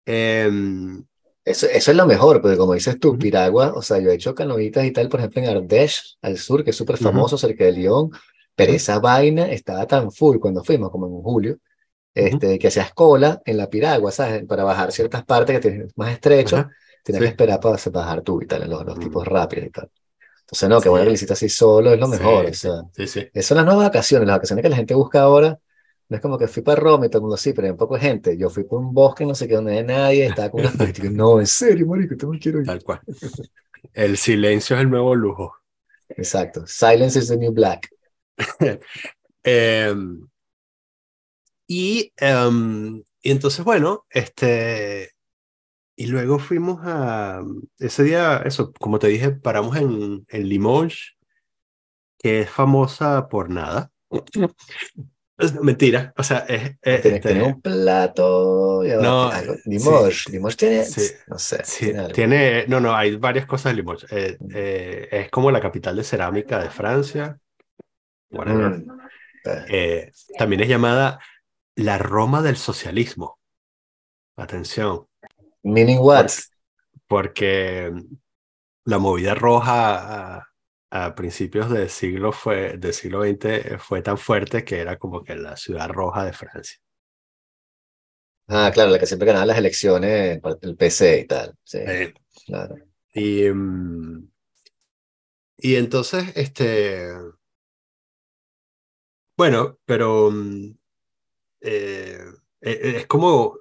Em, 0.07 1.05
eso, 1.45 1.67
eso, 1.67 1.91
es 1.91 1.97
lo 1.97 2.07
mejor, 2.07 2.41
porque 2.41 2.57
como 2.57 2.75
dices 2.75 2.99
tú, 2.99 3.19
Piragua, 3.19 3.73
o 3.75 3.83
sea, 3.83 3.99
yo 3.99 4.11
he 4.11 4.15
hecho 4.15 4.35
canoitas 4.35 4.85
y 4.85 4.93
tal, 4.93 5.09
por 5.09 5.21
ejemplo, 5.21 5.43
en 5.43 5.49
Ardèche, 5.49 6.17
al 6.23 6.39
sur, 6.39 6.63
que 6.63 6.71
es 6.71 6.77
súper 6.77 6.97
famoso, 6.97 7.37
cerca 7.37 7.65
de 7.65 7.73
Lyon, 7.73 8.11
pero 8.55 8.73
esa 8.73 8.99
vaina 8.99 9.51
estaba 9.51 9.87
tan 9.87 10.13
full 10.13 10.39
cuando 10.39 10.63
fuimos, 10.63 10.91
como 10.91 11.07
en 11.07 11.23
julio, 11.23 11.59
este, 12.15 12.59
que 12.59 12.69
hacías 12.69 12.93
cola 12.93 13.41
en 13.45 13.57
la 13.57 13.69
piragua, 13.69 14.13
¿sabes? 14.13 14.45
Para 14.45 14.65
bajar 14.65 14.93
ciertas 14.93 15.25
partes 15.25 15.59
que 15.59 15.69
tienes 15.71 15.93
más 15.97 16.13
estrecho, 16.13 16.69
tienes 17.03 17.23
que 17.23 17.29
esperar 17.29 17.59
para 17.61 17.79
bajar 17.91 18.23
tú 18.23 18.41
y 18.43 18.47
tal, 18.47 18.69
los, 18.69 18.85
los 18.85 18.99
tipos 18.99 19.27
rápidos 19.27 19.67
y 19.67 19.71
tal. 19.71 19.91
Entonces, 20.43 20.69
no, 20.69 20.81
que 20.81 21.05
lo 21.05 21.11
hiciste 21.11 21.33
así 21.33 21.49
solo 21.49 21.95
es 21.95 21.99
lo 21.99 22.09
mejor. 22.09 22.47
o 22.47 22.53
sea, 22.55 22.83
Esas 22.95 23.47
son 23.47 23.57
las 23.57 23.65
nuevas 23.65 23.87
vacaciones, 23.87 24.27
las 24.27 24.37
vacaciones 24.37 24.63
que 24.63 24.69
la 24.69 24.77
gente 24.77 24.95
busca 24.95 25.23
ahora. 25.23 25.59
No 26.13 26.17
es 26.17 26.21
como 26.21 26.37
que 26.37 26.47
fui 26.47 26.63
para 26.63 26.79
Roma 26.79 27.07
y 27.07 27.09
todo 27.09 27.21
el 27.21 27.23
mundo 27.23 27.39
sí, 27.39 27.55
pero 27.55 27.65
hay 27.69 27.71
un 27.71 27.79
poco 27.79 27.95
de 27.95 28.03
gente. 28.03 28.37
Yo 28.37 28.51
fui 28.51 28.65
por 28.65 28.79
un 28.79 28.93
bosque, 28.93 29.25
no 29.25 29.35
sé 29.35 29.49
qué, 29.49 29.55
donde 29.55 29.79
hay 29.79 29.83
nadie, 29.83 30.27
estaba 30.27 30.51
con 30.51 30.61
políticas. 30.61 31.11
No, 31.11 31.41
en 31.41 31.47
serio, 31.47 31.87
marico, 31.87 32.15
te 32.15 32.39
quiero 32.39 32.61
ir. 32.61 32.67
Tal 32.67 32.83
cual. 32.83 33.01
El 33.95 34.19
silencio 34.19 34.77
es 34.77 34.83
el 34.83 34.91
nuevo 34.91 35.15
lujo. 35.15 35.57
Exacto. 36.11 36.67
Silence 36.67 37.19
is 37.19 37.29
the 37.29 37.39
new 37.39 37.51
black. 37.51 37.89
Em, 39.45 40.29
y, 41.67 42.13
em, 42.19 43.03
y 43.23 43.31
entonces, 43.31 43.65
bueno, 43.65 44.05
este, 44.11 45.13
y 45.97 46.09
luego 46.09 46.39
fuimos 46.39 46.79
a, 46.85 47.43
ese 47.79 48.05
día, 48.05 48.43
eso, 48.45 48.71
como 48.75 48.99
te 48.99 49.09
dije, 49.09 49.31
paramos 49.31 49.79
en, 49.79 50.27
en 50.29 50.49
Limoges, 50.49 51.17
que 52.19 52.43
es 52.43 52.51
famosa 52.51 53.29
por 53.31 53.49
nada. 53.49 53.91
Mentira, 55.61 56.13
o 56.17 56.23
sea, 56.23 56.41
es... 56.49 56.79
tiene, 56.81 57.43
un 57.43 57.61
plato, 57.61 58.83
no, 58.83 59.31
Limoges, 59.65 60.29
Limoges 60.29 60.57
tiene, 60.57 60.85
no 61.27 61.39
sé. 61.39 61.63
tiene, 62.13 62.67
no, 62.69 62.81
no, 62.81 62.95
hay 62.95 63.17
varias 63.17 63.47
cosas 63.47 63.73
de 63.73 63.77
Limoges. 63.77 64.13
Eh, 64.13 64.37
mm. 64.39 64.51
eh, 64.55 65.09
es 65.11 65.31
como 65.31 65.51
la 65.51 65.61
capital 65.61 65.97
de 65.97 66.05
cerámica 66.05 66.63
de 66.63 66.71
Francia. 66.71 67.39
Mm. 68.31 68.91
Eh, 69.69 70.13
también 70.39 70.63
es 70.63 70.69
llamada 70.69 71.19
la 71.75 71.99
Roma 71.99 72.43
del 72.43 72.57
socialismo. 72.57 73.39
Atención. 74.37 75.07
Meaning 75.63 75.99
what? 75.99 76.31
Porque, 77.09 77.93
la 78.85 78.99
movida 78.99 79.35
roja 79.35 80.52
a, 80.93 81.15
principios 81.15 81.71
del 81.71 81.89
siglo, 81.89 82.33
fue, 82.33 82.77
del 82.77 82.93
siglo 82.93 83.23
XX 83.23 83.81
fue 83.83 84.03
tan 84.03 84.19
fuerte 84.19 84.65
que 84.65 84.81
era 84.81 84.99
como 84.99 85.23
que 85.25 85.35
la 85.37 85.57
ciudad 85.57 85.89
roja 85.89 86.25
de 86.25 86.33
Francia. 86.33 86.79
Ah, 88.49 88.71
claro, 88.73 88.91
la 88.91 88.99
que 88.99 89.07
siempre 89.07 89.27
ganaba 89.27 89.47
las 89.47 89.59
elecciones, 89.59 90.41
el 90.61 90.77
PC 90.77 91.21
y 91.21 91.27
tal. 91.27 91.55
Sí, 91.65 91.79
claro. 92.47 92.77
Y, 93.15 93.49
mm, 93.49 94.29
y 95.59 95.77
entonces, 95.77 96.33
este. 96.35 97.09
Bueno, 99.37 99.79
pero 99.85 100.31
mm, 100.31 100.77
eh, 101.63 102.19
e, 102.61 102.97
es 102.99 103.07
como 103.07 103.61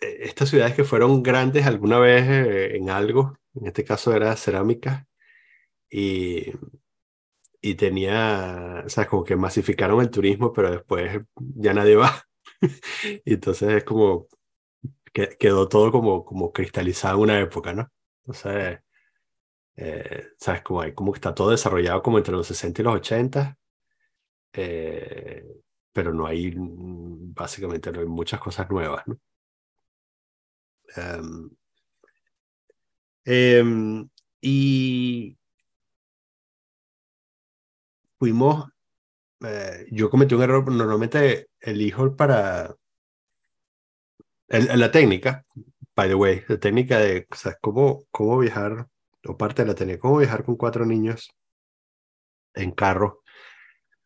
eh, 0.00 0.18
estas 0.20 0.50
ciudades 0.50 0.74
que 0.74 0.84
fueron 0.84 1.22
grandes 1.22 1.66
alguna 1.66 1.98
vez 1.98 2.24
eh, 2.28 2.76
en 2.76 2.90
algo, 2.90 3.38
en 3.54 3.66
este 3.66 3.84
caso 3.84 4.14
era 4.14 4.36
cerámica, 4.36 5.06
y, 5.90 6.52
y 7.60 7.74
tenía, 7.74 8.82
o 8.86 8.88
sea, 8.88 9.06
como 9.06 9.24
que 9.24 9.36
masificaron 9.36 10.00
el 10.00 10.10
turismo, 10.10 10.52
pero 10.52 10.70
después 10.70 11.20
ya 11.36 11.74
nadie 11.74 11.96
va. 11.96 12.22
y 13.24 13.34
entonces 13.34 13.70
es 13.70 13.84
como, 13.84 14.28
que, 15.12 15.36
quedó 15.38 15.68
todo 15.68 15.92
como, 15.92 16.24
como 16.24 16.52
cristalizado 16.52 17.16
en 17.18 17.22
una 17.22 17.40
época, 17.40 17.72
¿no? 17.74 17.90
Entonces, 18.24 18.80
eh, 19.76 20.28
¿sabes? 20.38 20.62
Como, 20.62 20.80
hay, 20.82 20.94
como 20.94 21.12
que 21.12 21.18
está 21.18 21.34
todo 21.34 21.50
desarrollado 21.50 22.02
como 22.02 22.18
entre 22.18 22.34
los 22.34 22.46
60 22.46 22.82
y 22.82 22.84
los 22.84 22.94
80, 22.96 23.58
pero 25.92 26.12
no 26.12 26.26
hay, 26.26 26.54
básicamente 26.56 27.90
no 27.92 28.00
hay 28.00 28.06
muchas 28.06 28.40
cosas 28.40 28.68
nuevas, 28.70 29.06
¿no? 29.06 29.18
Em, 30.96 31.50
em, 33.24 34.08
y 34.40 35.36
fuimos, 38.18 38.70
eh, 39.44 39.86
yo 39.92 40.10
cometí 40.10 40.34
un 40.34 40.42
error, 40.42 40.70
normalmente 40.72 41.48
elijo 41.60 42.16
para 42.16 42.76
la 44.48 44.90
técnica, 44.90 45.44
by 45.94 46.08
the 46.08 46.14
way, 46.14 46.42
la 46.48 46.58
técnica 46.58 46.98
de, 46.98 47.26
o 47.30 47.34
sea, 47.36 47.56
cómo, 47.60 48.04
cómo 48.10 48.38
viajar, 48.38 48.86
o 49.24 49.36
parte 49.36 49.62
de 49.62 49.68
la 49.68 49.74
técnica, 49.74 50.00
cómo 50.00 50.18
viajar 50.18 50.44
con 50.44 50.56
cuatro 50.56 50.86
niños 50.86 51.30
en 52.54 52.72
carro, 52.72 53.22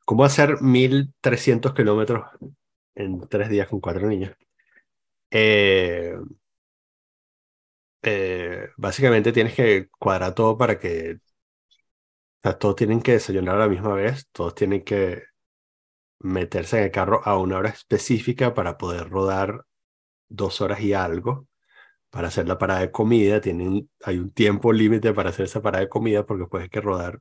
cómo 0.05 0.25
hacer 0.25 0.61
1300 0.63 1.75
kilómetros 1.75 2.27
en 2.95 3.21
tres 3.29 3.49
días 3.51 3.69
con 3.69 3.81
cuatro 3.81 4.09
niños. 4.09 4.35
Eh, 5.31 6.17
eh, 8.03 8.69
básicamente 8.77 9.33
tienes 9.33 9.55
que 9.55 9.89
cuadrar 9.99 10.35
todo 10.35 10.57
para 10.59 10.79
que 10.79 11.19
todos 12.43 12.77
tienen 12.77 13.03
que 13.03 13.13
desayunar 13.13 13.57
a 13.57 13.61
la 13.61 13.69
misma 13.69 13.95
vez, 13.95 14.29
todos 14.33 14.55
tienen 14.55 14.83
que 14.83 15.25
meterse 16.21 16.79
en 16.79 16.85
el 16.85 16.91
carro 16.91 17.23
a 17.25 17.39
una 17.39 17.59
hora 17.59 17.71
específica 17.71 18.55
para 18.55 18.79
poder 18.79 19.09
rodar 19.09 19.65
dos 20.29 20.61
horas 20.61 20.81
y 20.81 20.93
algo 20.95 21.49
para 22.11 22.29
hacer 22.29 22.49
la 22.49 22.59
parada 22.59 22.81
de 22.81 22.91
comida. 22.91 23.41
Tienen, 23.41 23.91
hay 24.05 24.19
un 24.19 24.33
tiempo 24.33 24.73
límite 24.73 25.13
para 25.13 25.31
hacer 25.31 25.47
esa 25.47 25.63
parada 25.63 25.85
de 25.85 25.89
comida 25.89 26.27
porque 26.27 26.43
después 26.43 26.63
hay 26.65 26.71
que 26.71 26.81
rodar 26.81 27.21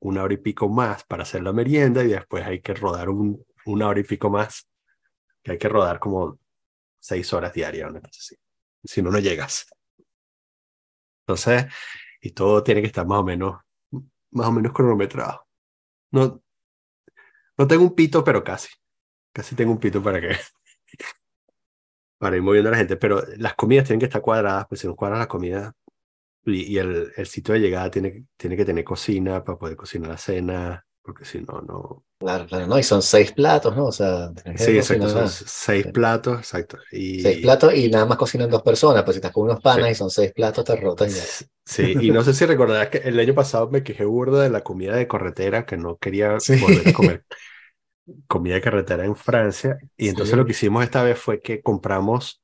una 0.00 0.22
hora 0.22 0.34
y 0.34 0.38
pico 0.38 0.68
más 0.68 1.04
para 1.04 1.22
hacer 1.22 1.42
la 1.42 1.52
merienda 1.52 2.04
y 2.04 2.08
después 2.08 2.44
hay 2.44 2.60
que 2.60 2.74
rodar 2.74 3.08
un, 3.08 3.44
una 3.66 3.88
hora 3.88 4.00
y 4.00 4.04
pico 4.04 4.30
más, 4.30 4.68
que 5.42 5.52
hay 5.52 5.58
que 5.58 5.68
rodar 5.68 5.98
como 5.98 6.38
seis 6.98 7.32
horas 7.32 7.52
diarias, 7.52 7.92
Si 8.84 9.02
no, 9.02 9.10
no 9.10 9.18
llegas. 9.18 9.66
Entonces, 11.26 11.66
y 12.20 12.30
todo 12.32 12.62
tiene 12.62 12.82
que 12.82 12.88
estar 12.88 13.06
más 13.06 13.20
o 13.20 13.24
menos, 13.24 13.60
más 14.34 14.48
o 14.48 14.52
menos 14.52 14.72
cronometrado. 14.72 15.46
No, 16.12 16.42
no 17.58 17.66
tengo 17.66 17.84
un 17.84 17.94
pito, 17.94 18.24
pero 18.24 18.44
casi. 18.44 18.68
Casi 19.32 19.56
tengo 19.56 19.72
un 19.72 19.80
pito 19.80 20.02
para 20.02 20.20
que 20.20 20.28
para 22.18 22.36
ir 22.36 22.42
moviendo 22.42 22.68
a 22.70 22.72
la 22.72 22.78
gente, 22.78 22.96
pero 22.96 23.22
las 23.36 23.54
comidas 23.54 23.86
tienen 23.86 24.00
que 24.00 24.06
estar 24.06 24.22
cuadradas, 24.22 24.66
pues 24.68 24.80
si 24.80 24.86
no 24.86 24.96
cuadra 24.96 25.18
la 25.18 25.28
comida 25.28 25.74
y, 26.44 26.78
el, 26.78 27.12
el, 27.16 27.26
sitio 27.26 27.54
de 27.54 27.60
llegada 27.60 27.90
tiene, 27.90 28.26
tiene 28.36 28.56
que 28.56 28.64
tener 28.64 28.84
cocina 28.84 29.44
para 29.44 29.58
poder 29.58 29.76
cocinar 29.76 30.10
la 30.10 30.18
cena, 30.18 30.86
porque 31.04 31.26
si 31.26 31.40
no, 31.40 31.60
no. 31.60 32.02
Claro, 32.18 32.46
claro, 32.46 32.66
no, 32.66 32.78
y 32.78 32.82
son 32.82 33.02
seis 33.02 33.32
platos, 33.32 33.76
¿no? 33.76 33.86
O 33.86 33.92
sea, 33.92 34.30
sí, 34.56 34.78
exacto, 34.78 35.08
son 35.10 35.28
seis 35.28 35.86
platos, 35.88 36.38
exacto. 36.38 36.78
Y... 36.90 37.20
Seis 37.20 37.42
platos 37.42 37.74
y 37.74 37.90
nada 37.90 38.06
más 38.06 38.16
cocinan 38.16 38.48
dos 38.48 38.62
personas, 38.62 39.04
pues 39.04 39.16
si 39.16 39.18
estás 39.18 39.30
con 39.30 39.44
unos 39.44 39.60
panas 39.60 39.90
y 39.90 39.94
son 39.94 40.08
seis 40.08 40.32
platos, 40.32 40.64
te 40.64 40.74
rotan 40.76 41.10
ya. 41.10 41.22
Sí, 41.66 41.94
y 42.00 42.10
no 42.10 42.24
sé 42.24 42.32
si 42.32 42.46
recordarás 42.46 42.88
que 42.88 42.98
el 42.98 43.18
año 43.20 43.34
pasado 43.34 43.68
me 43.68 43.82
quejé 43.82 44.06
burdo 44.06 44.38
de 44.40 44.48
la 44.48 44.62
comida 44.62 44.96
de 44.96 45.06
carretera, 45.06 45.66
que 45.66 45.76
no 45.76 45.98
quería 45.98 46.38
volver 46.48 46.88
a 46.88 46.92
comer 46.94 47.24
comida 48.26 48.54
de 48.54 48.60
carretera 48.62 49.04
en 49.04 49.16
Francia, 49.16 49.78
y 49.98 50.08
entonces 50.08 50.36
lo 50.36 50.46
que 50.46 50.52
hicimos 50.52 50.84
esta 50.84 51.02
vez 51.02 51.18
fue 51.18 51.40
que 51.40 51.60
compramos 51.60 52.42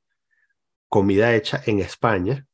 comida 0.88 1.34
hecha 1.34 1.62
en 1.64 1.80
España, 1.80 2.46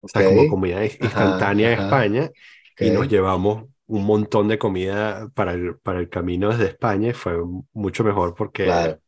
o 0.00 0.08
sea, 0.08 0.24
como 0.24 0.48
comida 0.48 0.84
instantánea 0.84 1.72
en 1.72 1.80
España, 1.80 2.30
y 2.78 2.90
nos 2.90 3.08
llevamos 3.08 3.71
un 3.86 4.04
montón 4.04 4.48
de 4.48 4.58
comida 4.58 5.28
para 5.34 5.52
el, 5.52 5.76
para 5.78 6.00
el 6.00 6.08
camino 6.08 6.50
desde 6.50 6.66
España 6.66 7.10
y 7.10 7.12
fue 7.12 7.34
mucho 7.72 8.04
mejor 8.04 8.34
porque 8.34 8.98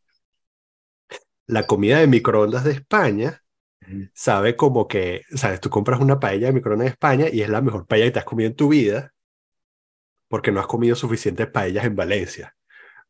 la 1.46 1.66
comida 1.66 1.98
de 1.98 2.06
microondas 2.06 2.64
de 2.64 2.72
España 2.72 3.42
sabe 4.14 4.56
como 4.56 4.88
que, 4.88 5.22
sabes, 5.34 5.60
tú 5.60 5.70
compras 5.70 6.00
una 6.00 6.18
paella 6.20 6.46
de 6.48 6.52
microondas 6.54 6.86
de 6.86 6.90
España 6.92 7.26
y 7.30 7.42
es 7.42 7.48
la 7.48 7.60
mejor 7.60 7.86
paella 7.86 8.06
que 8.06 8.10
te 8.12 8.18
has 8.20 8.24
comido 8.24 8.48
en 8.50 8.56
tu 8.56 8.68
vida 8.68 9.12
porque 10.28 10.50
no 10.52 10.60
has 10.60 10.66
comido 10.66 10.96
suficientes 10.96 11.46
paellas 11.48 11.84
en 11.84 11.96
Valencia. 11.96 12.56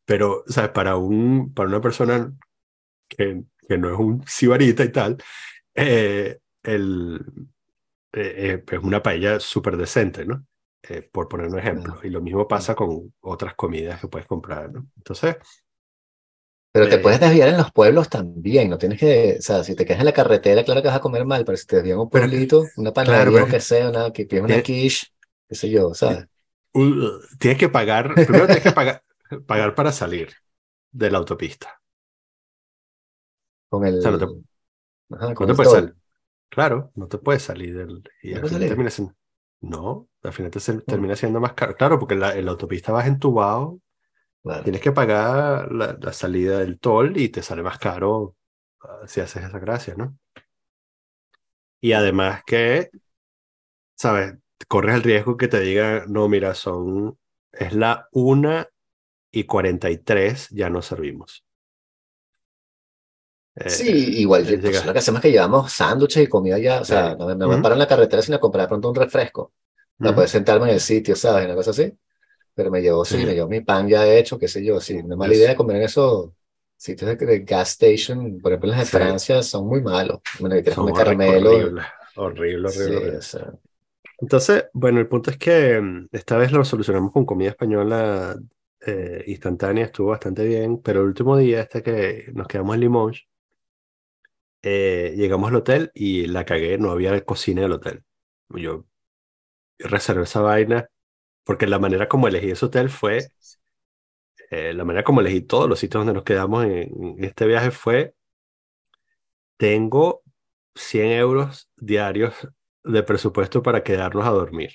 Pero, 0.05 0.43
sabes, 0.47 0.71
para, 0.71 0.97
un, 0.97 1.53
para 1.53 1.69
una 1.69 1.81
persona 1.81 2.31
que, 3.07 3.43
que 3.67 3.77
no 3.77 3.91
es 3.91 3.99
un 3.99 4.23
sibarita 4.27 4.83
y 4.83 4.91
tal, 4.91 5.17
eh, 5.73 6.39
el, 6.63 7.19
eh, 8.13 8.61
eh, 8.61 8.63
es 8.71 8.79
una 8.79 9.01
paella 9.01 9.39
súper 9.39 9.77
decente, 9.77 10.25
¿no? 10.25 10.45
Eh, 10.87 11.01
por 11.01 11.27
poner 11.27 11.47
un 11.47 11.57
ejemplo. 11.57 11.99
Y 12.03 12.09
lo 12.09 12.21
mismo 12.21 12.47
pasa 12.47 12.75
con 12.75 13.13
otras 13.21 13.55
comidas 13.55 13.99
que 13.99 14.07
puedes 14.07 14.27
comprar, 14.27 14.71
¿no? 14.71 14.87
Entonces... 14.97 15.37
Pero 16.71 16.89
te 16.89 16.97
puedes 16.97 17.21
desviar 17.21 17.47
en 17.47 17.57
los 17.57 17.71
pueblos 17.71 18.09
también, 18.09 18.69
no 18.69 18.77
tienes 18.77 18.99
que, 18.99 19.37
o 19.39 19.41
sea, 19.41 19.63
si 19.63 19.75
te 19.75 19.85
quedas 19.85 20.01
en 20.01 20.07
la 20.07 20.11
carretera, 20.11 20.61
claro 20.65 20.81
que 20.81 20.89
vas 20.89 20.97
a 20.97 21.01
comer 21.01 21.23
mal, 21.23 21.45
pero 21.45 21.57
si 21.57 21.65
te 21.65 21.77
desvías 21.77 21.93
en 21.93 22.01
un 22.01 22.09
pueblito, 22.09 22.65
una 22.75 22.91
panadería, 22.91 23.31
claro, 23.31 23.47
que 23.47 23.61
sea, 23.61 23.89
una, 23.89 24.11
que 24.11 24.25
pides 24.25 24.43
una 24.43 24.61
quiche, 24.61 25.07
qué 25.47 25.55
sé 25.55 25.69
yo, 25.69 25.93
¿sabes? 25.93 26.27
uh, 26.73 27.19
tienes 27.39 27.57
que 27.57 27.69
pagar, 27.69 28.13
primero 28.13 28.45
tienes 28.45 28.63
que 28.63 28.73
pagar, 28.73 29.01
pagar 29.47 29.73
para 29.73 29.93
salir 29.93 30.33
de 30.91 31.11
la 31.11 31.17
autopista. 31.17 31.81
Con 33.69 33.85
el. 33.85 33.99
O 33.99 34.01
sea, 34.01 34.11
no 34.11 34.17
te, 34.17 34.25
ajá, 35.15 35.29
no 35.29 35.33
con 35.33 35.47
te 35.47 35.51
el 35.51 35.55
puedes 35.55 35.71
salir. 35.71 35.95
Claro, 36.49 36.91
no 36.95 37.07
te 37.07 37.17
puedes 37.19 37.41
salir 37.41 37.73
del. 37.73 38.03
No, 39.61 40.09
al 40.25 40.33
final 40.33 40.51
te 40.51 40.59
se- 40.59 40.73
Mm. 40.73 40.81
termina 40.81 41.15
siendo 41.15 41.39
más 41.39 41.53
caro. 41.53 41.75
Claro, 41.75 41.99
porque 41.99 42.15
la, 42.15 42.35
en 42.35 42.45
la 42.45 42.51
autopista 42.51 42.91
vas 42.91 43.07
entubado, 43.07 43.79
Claro. 44.43 44.63
tienes 44.63 44.81
que 44.81 44.91
pagar 44.91 45.71
la, 45.71 45.97
la 45.99 46.13
salida 46.13 46.59
del 46.59 46.79
toll 46.79 47.17
y 47.17 47.29
te 47.29 47.41
sale 47.43 47.63
más 47.63 47.79
caro 47.79 48.35
ah, 48.81 49.01
si 49.07 49.21
haces 49.21 49.43
esa 49.45 49.59
gracia, 49.59 49.95
¿no? 49.97 50.17
Y 51.81 51.93
además 51.93 52.43
que, 52.45 52.89
¿sabes? 53.95 54.35
Corres 54.67 54.95
el 54.95 55.03
riesgo 55.03 55.37
que 55.37 55.47
te 55.47 55.59
digan, 55.59 56.03
no, 56.11 56.27
mira, 56.29 56.53
son, 56.55 57.17
es 57.51 57.73
la 57.73 58.07
1 58.11 58.65
y 59.31 59.43
43, 59.45 60.49
ya 60.51 60.69
no 60.69 60.81
servimos. 60.81 61.43
Eh, 63.55 63.69
Sí, 63.69 64.19
igual 64.19 64.41
eh, 64.43 64.57
pues, 64.59 64.63
llega- 64.63 64.85
lo 64.85 64.93
que 64.93 64.99
hacemos 64.99 65.19
es 65.19 65.23
que 65.23 65.31
llevamos 65.31 65.71
sándwiches 65.71 66.23
y 66.23 66.27
comida 66.27 66.57
ya, 66.59 66.81
o 66.81 66.85
sea, 66.85 67.11
Sí. 67.11 67.15
no, 67.19 67.27
me- 67.27 67.35
no 67.35 67.47
me 67.47 67.53
Ujú. 67.55 67.63
paro 67.63 67.75
en 67.75 67.79
la 67.79 67.87
carretera 67.87 68.21
sino 68.21 68.37
a 68.37 68.39
comprar 68.39 68.67
pronto 68.67 68.89
un 68.89 68.95
refresco, 68.95 69.53
para 69.99 70.11
Ujú. 70.11 70.15
poder 70.15 70.29
sentarme 70.29 70.67
en 70.69 70.73
el 70.75 70.79
sitio, 70.81 71.15
¿sabes? 71.15 71.45
Una 71.45 71.55
cosa 71.55 71.71
así. 71.71 71.93
Pero 72.55 72.71
me 72.71 72.81
llevo, 72.81 73.05
sí, 73.05 73.17
Sí. 73.17 73.25
me 73.25 73.33
llevo 73.35 73.49
mi 73.49 73.61
pan 73.61 73.87
ya 73.89 74.07
hecho, 74.07 74.39
qué 74.39 74.47
sé 74.47 74.63
yo, 74.65 74.79
sí, 74.81 75.01
no 75.03 75.15
es 75.15 75.19
mala 75.19 75.33
Yo 75.33 75.39
idea 75.39 75.55
comer 75.55 75.77
en 75.77 75.83
esos 75.83 76.31
sitios 76.77 77.17
de, 77.17 77.39
gas 77.41 77.71
station, 77.71 78.39
por 78.41 78.51
ejemplo, 78.53 78.69
las 78.71 78.79
de 78.79 78.85
Sí. 78.85 78.97
Francia 78.99 79.43
son 79.43 79.67
muy 79.67 79.81
malos. 79.81 80.19
Bueno, 80.39 80.55
que 80.63 80.71
Son 80.71 80.93
caramelo. 80.93 81.73
horrible, 81.73 81.81
Sí, 82.15 82.15
horrible, 82.15 82.67
horrible. 82.69 83.17
o 83.17 83.21
sea, 83.21 83.53
Entonces, 84.19 84.65
bueno, 84.73 84.99
el 84.99 85.07
punto 85.07 85.29
es 85.31 85.37
que 85.37 85.79
mm, 85.81 86.09
esta 86.11 86.37
vez 86.37 86.51
lo 86.51 86.63
solucionamos 86.65 87.11
con 87.11 87.25
comida 87.25 87.49
española 87.49 88.37
eh, 88.85 89.23
instantánea, 89.27 89.85
estuvo 89.85 90.09
bastante 90.09 90.45
bien, 90.45 90.81
pero 90.81 91.01
el 91.01 91.07
último 91.07 91.37
día, 91.37 91.61
este 91.61 91.83
que 91.83 92.31
nos 92.33 92.47
quedamos 92.47 92.75
en 92.75 92.81
Limoges, 92.81 93.23
eh, 94.61 95.13
llegamos 95.15 95.49
al 95.49 95.55
hotel 95.57 95.91
y 95.93 96.27
la 96.27 96.45
cagué, 96.45 96.77
no 96.77 96.91
había 96.91 97.23
cocina 97.25 97.61
en 97.61 97.65
el 97.67 97.71
hotel. 97.73 98.03
Yo 98.49 98.85
reservé 99.79 100.23
esa 100.23 100.41
vaina 100.41 100.87
porque 101.43 101.67
la 101.67 101.79
manera 101.79 102.07
como 102.07 102.27
elegí 102.27 102.51
ese 102.51 102.65
hotel 102.65 102.89
fue, 102.89 103.27
eh, 104.49 104.73
la 104.73 104.83
manera 104.85 105.03
como 105.03 105.21
elegí 105.21 105.41
todos 105.41 105.69
los 105.69 105.79
sitios 105.79 106.01
donde 106.01 106.13
nos 106.13 106.23
quedamos 106.23 106.65
en, 106.65 106.89
en 107.17 107.23
este 107.23 107.45
viaje 107.45 107.71
fue, 107.71 108.15
tengo 109.57 110.23
100 110.75 111.11
euros 111.11 111.69
diarios 111.77 112.33
de 112.83 113.03
presupuesto 113.03 113.63
para 113.63 113.83
quedarnos 113.83 114.25
a 114.25 114.31
dormir. 114.31 114.71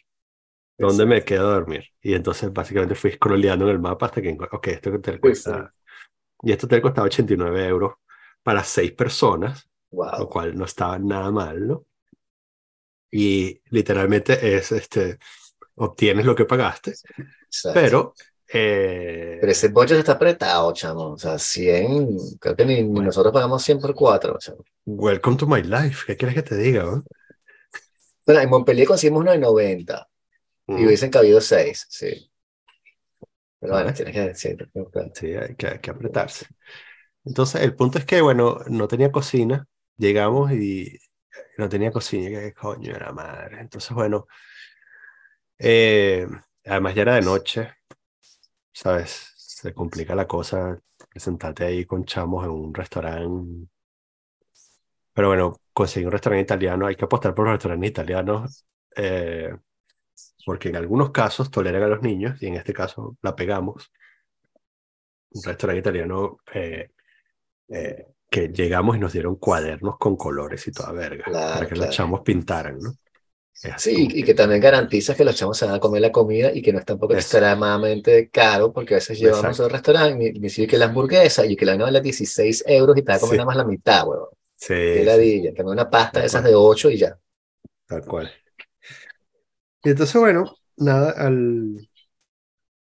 ¿Dónde 0.78 1.04
me 1.04 1.22
quedo 1.22 1.50
a 1.50 1.54
dormir? 1.54 1.84
Y 2.00 2.14
entonces 2.14 2.50
básicamente 2.52 2.94
fui 2.94 3.12
scrolleando 3.12 3.66
en 3.66 3.72
el 3.72 3.80
mapa 3.80 4.06
hasta 4.06 4.22
que, 4.22 4.36
ok, 4.50 4.68
este 4.68 4.90
hotel 4.90 5.20
cuesta, 5.20 5.74
y 6.42 6.52
este 6.52 6.66
hotel 6.66 6.80
costaba 6.80 7.06
89 7.06 7.66
euros 7.66 7.92
para 8.42 8.64
seis 8.64 8.92
personas, 8.92 9.68
lo 9.90 9.98
wow. 9.98 10.28
cual 10.28 10.56
no 10.56 10.64
estaba 10.64 10.98
nada 10.98 11.30
mal, 11.30 11.66
¿no? 11.66 11.84
Y 13.10 13.60
literalmente 13.70 14.56
es, 14.56 14.72
este, 14.72 15.18
obtienes 15.76 16.24
lo 16.26 16.34
que 16.34 16.44
pagaste, 16.44 16.94
Exacto. 17.46 17.80
pero, 17.80 18.14
eh, 18.52 19.38
Pero 19.40 19.52
ese 19.52 19.68
budget 19.68 19.98
está 19.98 20.12
apretado, 20.12 20.72
chamo. 20.72 21.12
O 21.12 21.18
sea, 21.18 21.38
100, 21.38 22.16
creo 22.40 22.56
que 22.56 22.64
ni, 22.66 22.82
nosotros 22.84 23.32
pagamos 23.32 23.62
100 23.62 23.80
por 23.80 23.94
4, 23.94 24.38
chamo. 24.38 24.64
welcome 24.86 25.36
to 25.36 25.46
my 25.46 25.62
life, 25.62 26.04
¿qué 26.06 26.16
quieres 26.16 26.34
que 26.34 26.42
te 26.42 26.56
diga? 26.56 26.84
no? 26.84 27.04
Bueno, 28.26 28.40
en 28.42 28.50
Montpellier 28.50 28.86
conseguimos 28.86 29.22
uno 29.22 29.32
de 29.32 29.38
90 29.38 30.08
y 30.68 30.72
Mm, 30.72 30.86
hubiesen 30.86 31.10
cabido 31.10 31.40
6, 31.40 31.86
sí. 31.88 32.30
Pero 33.58 33.74
bueno, 33.74 33.92
tienes 33.92 34.14
que 34.14 34.20
decir. 34.20 34.70
Sí, 35.14 35.26
hay 35.34 35.54
que, 35.56 35.66
hay 35.68 35.78
que 35.80 35.90
apretarse. 35.90 36.46
Entonces, 37.24 37.62
el 37.62 37.74
punto 37.74 37.98
es 37.98 38.04
que, 38.06 38.20
bueno, 38.22 38.60
no 38.68 38.88
tenía 38.88 39.12
cocina, 39.12 39.66
llegamos 39.96 40.52
y 40.52 40.98
no 41.60 41.68
tenía 41.68 41.92
cocina, 41.92 42.28
y 42.28 42.32
qué 42.32 42.54
coño 42.54 42.94
era 42.94 43.12
madre. 43.12 43.60
Entonces, 43.60 43.92
bueno, 43.92 44.26
eh, 45.58 46.26
además 46.64 46.94
ya 46.94 47.02
era 47.02 47.14
de 47.16 47.22
noche, 47.22 47.68
¿sabes? 48.72 49.32
Se 49.36 49.72
complica 49.74 50.14
la 50.14 50.26
cosa, 50.26 50.78
sentarte 51.14 51.64
ahí 51.64 51.84
con 51.86 52.04
chamos 52.04 52.44
en 52.44 52.50
un 52.50 52.74
restaurante. 52.74 53.68
Pero 55.12 55.28
bueno, 55.28 55.56
conseguí 55.72 56.06
un 56.06 56.12
restaurante 56.12 56.42
italiano, 56.44 56.86
hay 56.86 56.96
que 56.96 57.04
apostar 57.04 57.34
por 57.34 57.44
los 57.46 57.54
restaurantes 57.54 57.90
italianos, 57.90 58.66
eh, 58.96 59.54
porque 60.46 60.68
en 60.70 60.76
algunos 60.76 61.10
casos 61.10 61.50
toleran 61.50 61.82
a 61.84 61.88
los 61.88 62.02
niños 62.02 62.42
y 62.42 62.46
en 62.48 62.54
este 62.56 62.72
caso 62.74 63.16
la 63.22 63.34
pegamos. 63.36 63.90
Un 65.32 65.42
restaurante 65.44 65.80
italiano 65.80 66.38
eh, 66.52 66.90
eh, 67.68 68.06
que 68.30 68.48
llegamos 68.48 68.96
y 68.96 69.00
nos 69.00 69.12
dieron 69.12 69.36
cuadernos 69.36 69.98
con 69.98 70.16
colores 70.16 70.66
y 70.68 70.72
toda 70.72 70.92
verga, 70.92 71.24
Claro, 71.24 71.52
para 71.52 71.66
que 71.68 71.74
claro. 71.74 71.86
los 71.86 71.96
chamos 71.96 72.20
pintaran, 72.22 72.78
¿no? 72.80 72.94
Sí, 73.76 74.08
y 74.12 74.24
que 74.24 74.32
también 74.34 74.60
garantizas 74.60 75.16
que 75.16 75.24
los 75.24 75.36
chamos 75.36 75.58
se 75.58 75.66
van 75.66 75.74
a 75.74 75.80
comer 75.80 76.00
la 76.00 76.10
comida 76.12 76.50
y 76.52 76.62
que 76.62 76.72
no 76.72 76.78
es 76.78 76.84
tampoco 76.86 77.12
Eso. 77.12 77.20
extremadamente 77.20 78.30
caro, 78.30 78.72
porque 78.72 78.94
a 78.94 78.96
veces 78.98 79.18
llevamos 79.18 79.58
Exacto. 79.58 79.64
al 79.64 79.70
restaurante 79.70 80.28
y 80.28 80.32
me 80.40 80.48
dice 80.48 80.66
que 80.66 80.78
la 80.78 80.86
hamburguesa 80.86 81.44
y 81.44 81.56
que 81.56 81.64
la 81.66 81.72
vaina 81.72 81.84
vale 81.84 82.00
16 82.00 82.64
euros 82.66 82.96
y 82.96 83.02
te 83.02 83.12
va 83.12 83.16
a 83.16 83.20
comer 83.20 83.36
Sí. 83.36 83.36
nada 83.36 83.46
más 83.46 83.56
la 83.56 83.64
mitad, 83.64 84.06
huevón. 84.08 84.28
Sí, 84.56 84.74
sí, 84.92 85.04
ladilla, 85.04 85.50
también 85.54 85.74
una 85.74 85.90
pasta 85.90 86.20
de 86.20 86.26
esas 86.26 86.44
de 86.44 86.54
8 86.54 86.90
y 86.90 86.98
ya. 86.98 87.18
tal 87.86 88.04
cual. 88.06 88.30
Y 89.84 89.90
entonces, 89.90 90.20
bueno, 90.20 90.44
nada, 90.76 91.10
al... 91.12 91.88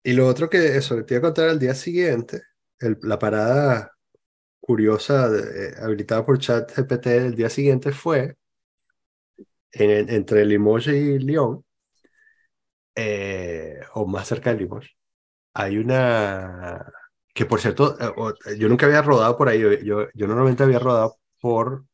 Y 0.04 0.12
lo 0.14 0.26
otro 0.28 0.50
que 0.50 0.76
eso, 0.76 1.04
te 1.04 1.14
iba 1.14 1.18
a 1.20 1.22
contar 1.22 1.48
al 1.48 1.58
día 1.58 1.74
siguiente, 1.74 2.42
el- 2.80 2.98
la 3.02 3.18
parada 3.18 3.92
curiosa 4.62 5.28
eh, 5.36 5.74
habilitada 5.82 6.26
por 6.26 6.38
ChatGPT 6.40 7.06
el 7.08 7.36
día 7.36 7.50
siguiente 7.50 7.92
fue 7.92 8.36
en- 9.72 10.08
entre 10.10 10.44
Limoges 10.46 10.94
y 10.94 11.18
Lyon, 11.18 11.64
eh, 12.94 13.80
o 13.94 14.06
más 14.06 14.28
cerca 14.28 14.50
de 14.52 14.58
Limoges, 14.60 14.90
hay 15.54 15.78
una 15.78 16.86
que 17.34 17.46
por 17.46 17.60
cierto, 17.60 17.96
eh, 18.00 18.12
o- 18.16 18.34
yo 18.58 18.68
nunca 18.68 18.86
había 18.86 19.02
rodado 19.02 19.36
por 19.38 19.48
ahí, 19.48 19.60
yo, 19.60 20.08
yo, 20.14 20.28
normalmente 20.28 20.64
había 20.64 20.78
rodado 20.80 21.18
por 21.40 21.84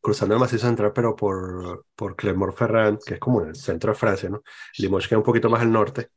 cruzando 0.00 0.34
el 0.34 0.40
macizo 0.40 0.66
central, 0.66 0.92
pero 0.94 1.16
por, 1.16 1.86
por 1.96 2.14
Clermont-Ferrand, 2.16 2.98
que 3.04 3.14
es 3.14 3.20
como 3.20 3.42
en 3.42 3.48
el 3.48 3.56
centro 3.56 3.92
de 3.92 3.98
Francia, 3.98 4.28
¿no? 4.28 4.42
Limoges 4.78 5.08
queda 5.08 5.18
un 5.18 5.24
poquito 5.24 5.48
más 5.48 5.62
al 5.62 5.72
norte. 5.72 6.10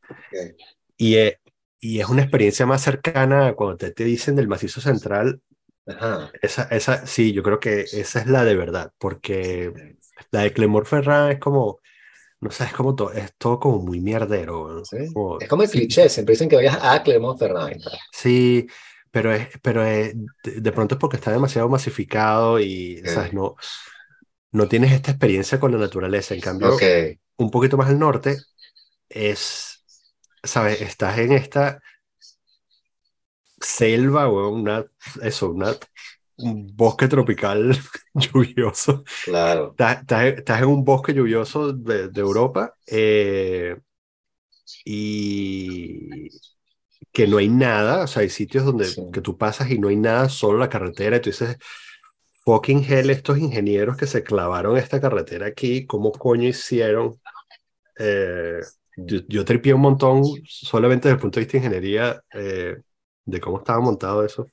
Y, 0.98 1.16
eh, 1.16 1.40
y 1.80 2.00
es 2.00 2.10
una 2.10 2.22
experiencia 2.24 2.66
más 2.66 2.82
cercana 2.84 3.48
a 3.48 3.56
cuando 3.56 3.78
te, 3.78 3.92
te 3.92 4.04
dicen 4.06 4.36
del 4.36 4.48
macizo 4.48 4.82
central. 4.82 5.42
Ajá. 5.88 6.32
Esa, 6.42 6.64
esa, 6.66 7.06
sí, 7.08 7.34
yo 7.34 7.44
creo 7.44 7.60
que 7.60 7.82
esa 7.82 8.20
es 8.20 8.28
la 8.28 8.44
de 8.44 8.56
verdad, 8.56 8.94
porque 9.00 9.98
la 10.32 10.42
de 10.42 10.54
Clermont-Ferrand 10.54 11.32
es 11.34 11.40
como, 11.40 11.80
no 12.42 12.52
sé, 12.52 12.66
es 12.66 12.74
como 12.74 12.96
todo, 12.96 13.14
es 13.14 13.34
todo 13.38 13.60
como 13.60 13.80
muy 13.80 14.00
mierdero. 14.02 14.70
¿no? 14.74 14.86
Sí. 14.86 14.98
Como- 15.14 15.40
Es 15.40 15.48
como 15.50 15.64
el 15.64 15.70
sí, 15.70 15.80
cliché, 15.80 16.10
siempre 16.10 16.34
dicen 16.34 16.50
que 16.50 16.56
vayas 16.56 16.78
a 16.82 17.04
Clermont-Ferrand. 17.04 17.82
Sí, 18.12 18.68
pero 19.12 19.32
es, 19.34 19.50
pero 19.62 19.84
es, 19.86 20.16
de, 20.44 20.72
pronto 20.72 20.96
es 20.96 21.00
porque 21.02 21.18
está 21.18 21.32
demasiado 21.32 21.70
masificado 21.70 22.60
y, 22.60 23.02
Ok. 23.02 23.08
¿sabes? 23.08 23.34
No, 23.34 23.56
no 24.52 24.68
tienes 24.68 24.92
esta 24.94 25.12
experiencia 25.12 25.60
con 25.60 25.72
la 25.72 25.78
naturaleza. 25.78 26.34
En 26.36 26.42
cambio, 26.42 26.74
Ok, 26.74 26.82
un 27.38 27.52
poquito 27.52 27.78
más 27.78 27.90
al 27.90 28.00
norte 28.00 28.38
es, 29.10 29.77
¿sabes? 30.48 30.82
Estás 30.82 31.18
en 31.20 31.34
esta 31.34 31.82
selva 33.62 34.28
o 34.30 34.50
una, 34.50 34.86
eso, 35.22 35.52
una, 35.52 35.76
un 36.38 36.76
bosque 36.76 37.08
tropical 37.08 37.78
lluvioso. 38.14 39.04
claro. 39.22 39.78
Estás, 39.78 40.02
estás- 40.02 40.26
estás 40.38 40.62
en 40.62 40.68
un 40.70 40.86
bosque 40.86 41.14
lluvioso 41.14 41.74
de, 41.74 42.10
de 42.10 42.22
Europa 42.22 42.76
eh, 42.88 43.78
y 44.86 46.30
que 47.14 47.28
no 47.28 47.38
hay 47.38 47.50
nada, 47.50 48.04
o 48.06 48.08
sea, 48.08 48.24
hay 48.24 48.30
sitios 48.30 48.66
donde 48.66 48.96
Sí. 48.96 49.02
que 49.12 49.22
tú 49.22 49.38
pasas 49.38 49.72
y 49.72 49.80
no 49.80 49.90
hay 49.90 49.98
nada, 49.98 50.30
solo 50.30 50.58
la 50.60 50.70
carretera, 50.70 51.18
y 51.18 51.22
tú 51.22 51.30
dices, 51.32 51.58
fucking 52.46 52.84
hell, 52.86 53.10
estos 53.12 53.38
ingenieros 53.40 53.98
que 53.98 54.08
se 54.08 54.24
clavaron 54.24 54.78
esta 54.78 55.02
carretera 55.02 55.48
aquí, 55.48 55.86
¿cómo 55.88 56.12
coño 56.14 56.48
hicieron? 56.50 57.20
Eh, 58.00 58.62
yo, 58.98 59.20
yo 59.30 59.46
tripié 59.46 59.74
un 59.74 59.82
montón 59.82 60.24
solamente 60.48 61.08
desde 61.10 61.16
el 61.18 61.22
punto 61.22 61.40
de 61.40 61.46
vista 61.46 61.58
de 61.60 61.66
ingeniería, 61.66 62.22
eh, 62.34 62.78
de 63.26 63.40
cómo 63.42 63.60
estaba 63.60 63.80
montado 63.82 64.26
eso. 64.26 64.48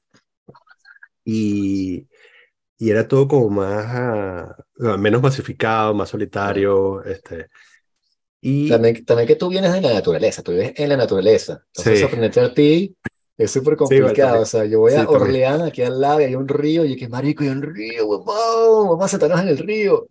Y, 1.24 2.06
y 2.78 2.90
era 2.90 3.08
todo 3.08 3.28
como 3.28 3.50
más, 3.50 3.86
ah, 3.88 4.56
menos 4.98 5.22
masificado, 5.22 5.94
más 5.94 6.10
solitario, 6.10 7.02
este. 7.04 7.48
Y 8.40 8.68
También, 8.68 9.04
también 9.04 9.26
que 9.28 9.36
tú 9.36 9.48
vienes 9.48 9.72
de 9.72 9.80
la 9.80 9.94
naturaleza, 9.94 10.42
tú 10.42 10.52
vives 10.52 10.72
en 10.76 10.88
la 10.90 10.96
naturaleza. 10.98 11.62
Entonces, 11.68 11.94
Sí. 11.94 12.02
sorprenderte 12.02 12.40
a 12.40 12.54
ti 12.54 12.96
es 13.38 13.50
súper 13.50 13.76
complicado. 13.76 14.14
también. 14.14 14.42
o 14.42 14.46
sea, 14.46 14.64
yo 14.66 14.80
voy 14.80 14.92
Sí, 14.92 14.98
a. 14.98 15.08
Orleans, 15.08 15.62
aquí 15.62 15.82
al 15.82 16.00
lado, 16.00 16.20
y 16.20 16.24
hay 16.24 16.34
un 16.36 16.48
río, 16.48 16.84
y 16.84 16.96
que 16.96 17.08
marico, 17.08 17.42
hay 17.44 17.50
un 17.50 17.62
río, 17.62 18.06
huevón, 18.06 18.88
vamos 18.90 19.04
a 19.06 19.08
sentarnos 19.08 19.40
en 19.40 19.48
el 19.48 19.58
río. 19.58 20.08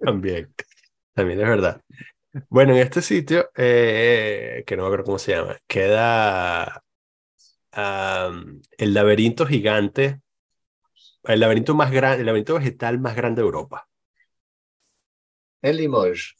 También, 0.00 0.52
también 1.14 1.40
es 1.40 1.48
verdad. 1.48 1.82
Bueno, 2.48 2.72
en 2.74 2.78
este 2.78 3.02
sitio, 3.02 3.50
eh, 3.56 4.64
que 4.66 4.76
no 4.76 4.82
me 4.82 4.88
acuerdo 4.88 5.04
cómo 5.04 5.18
se 5.18 5.32
llama, 5.32 5.58
queda 5.66 6.82
el 8.78 8.94
laberinto 8.94 9.46
gigante, 9.46 10.20
el 11.24 11.40
laberinto 11.40 11.74
más 11.74 11.90
grande, 11.90 12.20
el 12.20 12.26
laberinto 12.26 12.54
vegetal 12.54 12.98
más 12.98 13.14
grande 13.14 13.42
de 13.42 13.46
Europa. 13.46 13.88
En 15.62 15.76
Limoges. 15.76 16.34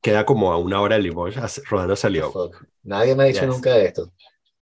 Queda 0.00 0.24
como 0.24 0.52
a 0.52 0.58
una 0.58 0.80
hora 0.80 0.96
de 0.96 1.02
Limoges, 1.02 1.62
rodando. 1.68 1.96
Fuck. 1.96 2.64
Nadie 2.82 3.14
me 3.14 3.24
ha 3.24 3.26
dicho 3.26 3.40
Yes. 3.40 3.48
nunca 3.48 3.74
de 3.74 3.86
esto. 3.86 4.12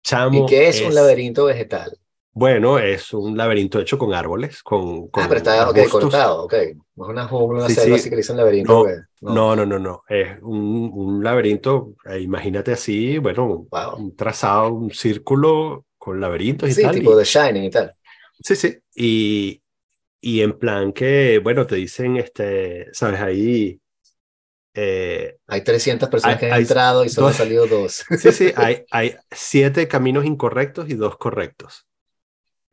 Chamo, 0.02 0.44
¿Y 0.44 0.48
qué 0.48 0.68
es, 0.68 0.82
un 0.82 0.94
laberinto 0.94 1.44
vegetal? 1.44 1.99
Bueno, 2.32 2.78
es 2.78 3.12
un 3.12 3.36
laberinto 3.36 3.80
hecho 3.80 3.98
con 3.98 4.14
árboles, 4.14 4.62
con, 4.62 5.08
con 5.08 5.24
ah, 5.24 5.28
pero 5.28 5.38
está 5.38 5.68
ok, 5.68 5.76
arbustos. 5.76 5.90
cortado, 6.02 6.44
ok. 6.44 6.54
No 6.96 7.04
es 7.04 7.10
una 7.10 7.26
jungla, 7.28 7.58
una 7.60 7.68
Sí, 7.68 7.74
selva 7.74 7.96
sí. 7.96 8.00
así 8.00 8.08
que 8.08 8.16
le 8.16 8.20
dicen 8.22 8.36
laberinto. 8.36 8.72
No, 8.72 8.80
ok. 8.82 8.88
No, 9.20 9.56
no, 9.56 9.66
no, 9.66 9.78
no. 9.78 10.02
Es 10.08 10.38
un, 10.42 10.90
un 10.94 11.24
laberinto, 11.24 11.94
eh, 12.06 12.20
imagínate 12.20 12.72
así, 12.72 13.18
bueno, 13.18 13.68
Wow. 13.70 13.96
un 13.96 14.16
trazado, 14.16 14.72
un 14.72 14.90
círculo 14.92 15.86
con 15.98 16.20
laberintos 16.20 16.70
y 16.70 16.74
Sí, 16.74 16.82
tal. 16.82 16.94
tipo 16.94 17.10
y- 17.12 17.16
de 17.16 17.24
Shining 17.24 17.64
y 17.64 17.70
tal. 17.70 17.92
Sí, 18.42 18.56
sí. 18.56 18.78
Y, 18.94 19.62
y 20.20 20.42
en 20.42 20.58
plan 20.58 20.92
que, 20.92 21.40
bueno, 21.40 21.66
te 21.66 21.76
dicen, 21.76 22.16
este, 22.18 22.88
sabes, 22.94 23.20
ahí, 23.20 23.80
eh, 24.74 25.38
Hay 25.48 25.62
300 25.64 26.08
personas 26.08 26.36
Hay- 26.36 26.40
que 26.40 26.46
han 26.46 26.52
hay 26.52 26.62
entrado 26.62 27.04
y 27.04 27.08
solo 27.08 27.28
han 27.28 27.32
dos- 27.32 27.36
salido 27.36 27.66
dos. 27.66 28.04
sí, 28.12 28.32
sí, 28.32 28.52
hay, 28.56 28.84
hay 28.90 29.16
siete 29.30 29.88
caminos 29.88 30.24
incorrectos 30.24 30.88
y 30.90 30.94
dos 30.94 31.16
correctos. 31.18 31.86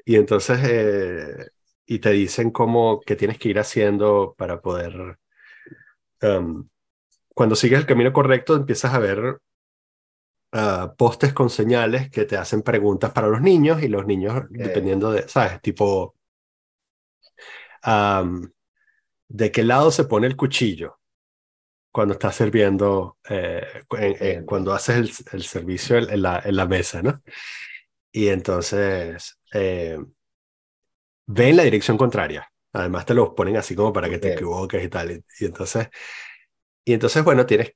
Y 0.07 0.15
entonces, 0.15 0.59
eh, 0.63 1.49
y 1.85 1.99
te 1.99 2.11
dicen 2.11 2.51
cómo, 2.51 3.01
qué 3.05 3.17
tienes 3.17 3.37
que 3.37 3.49
ir 3.49 3.59
haciendo 3.59 4.33
para 4.37 4.61
poder, 4.61 5.19
um, 6.21 6.67
cuando 7.35 7.55
sigues 7.55 7.79
el 7.79 7.85
camino 7.87 8.13
correcto, 8.13 8.55
empiezas 8.55 8.93
a 8.93 8.99
ver 8.99 9.39
ah, 10.51 10.93
postes 10.97 11.33
con 11.33 11.49
señales 11.49 12.09
que 12.09 12.25
te 12.25 12.37
hacen 12.37 12.61
preguntas 12.61 13.11
para 13.11 13.27
los 13.27 13.41
niños 13.41 13.81
y 13.83 13.87
los 13.87 14.05
niños, 14.05 14.43
dependiendo 14.49 15.11
de, 15.11 15.27
¿sabes? 15.27 15.61
Tipo, 15.61 16.15
¿de 19.29 19.51
qué 19.51 19.63
lado 19.63 19.91
se 19.91 20.05
pone 20.05 20.27
el 20.27 20.35
cuchillo 20.35 20.99
cuando 21.91 22.13
estás 22.15 22.35
sirviendo, 22.35 23.17
eh, 23.29 23.63
en- 23.91 24.03
en- 24.05 24.13
Entiendo. 24.13 24.45
cuando 24.45 24.73
haces 24.73 24.97
el, 24.97 25.11
el 25.39 25.43
servicio 25.43 25.97
en, 25.97 26.09
en 26.11 26.21
la, 26.21 26.41
en 26.45 26.55
la 26.55 26.67
mesa, 26.67 27.01
¿no? 27.03 27.21
Y 28.11 28.29
entonces, 28.29 29.36
eh, 29.53 29.97
ve 31.27 31.49
en 31.49 31.57
la 31.57 31.63
dirección 31.63 31.97
contraria. 31.97 32.47
Además 32.73 33.05
te 33.05 33.13
los 33.13 33.29
ponen 33.29 33.57
así 33.57 33.75
como 33.75 33.93
para 33.93 34.09
que 34.09 34.19
te 34.19 34.27
Ok. 34.27 34.29
equivoques 34.29 34.83
y 34.83 34.89
tal. 34.89 35.11
Y, 35.11 35.23
y 35.39 35.45
entonces, 35.45 35.89
y 36.85 36.93
entonces, 36.93 37.23
bueno, 37.23 37.45
tienes, 37.45 37.73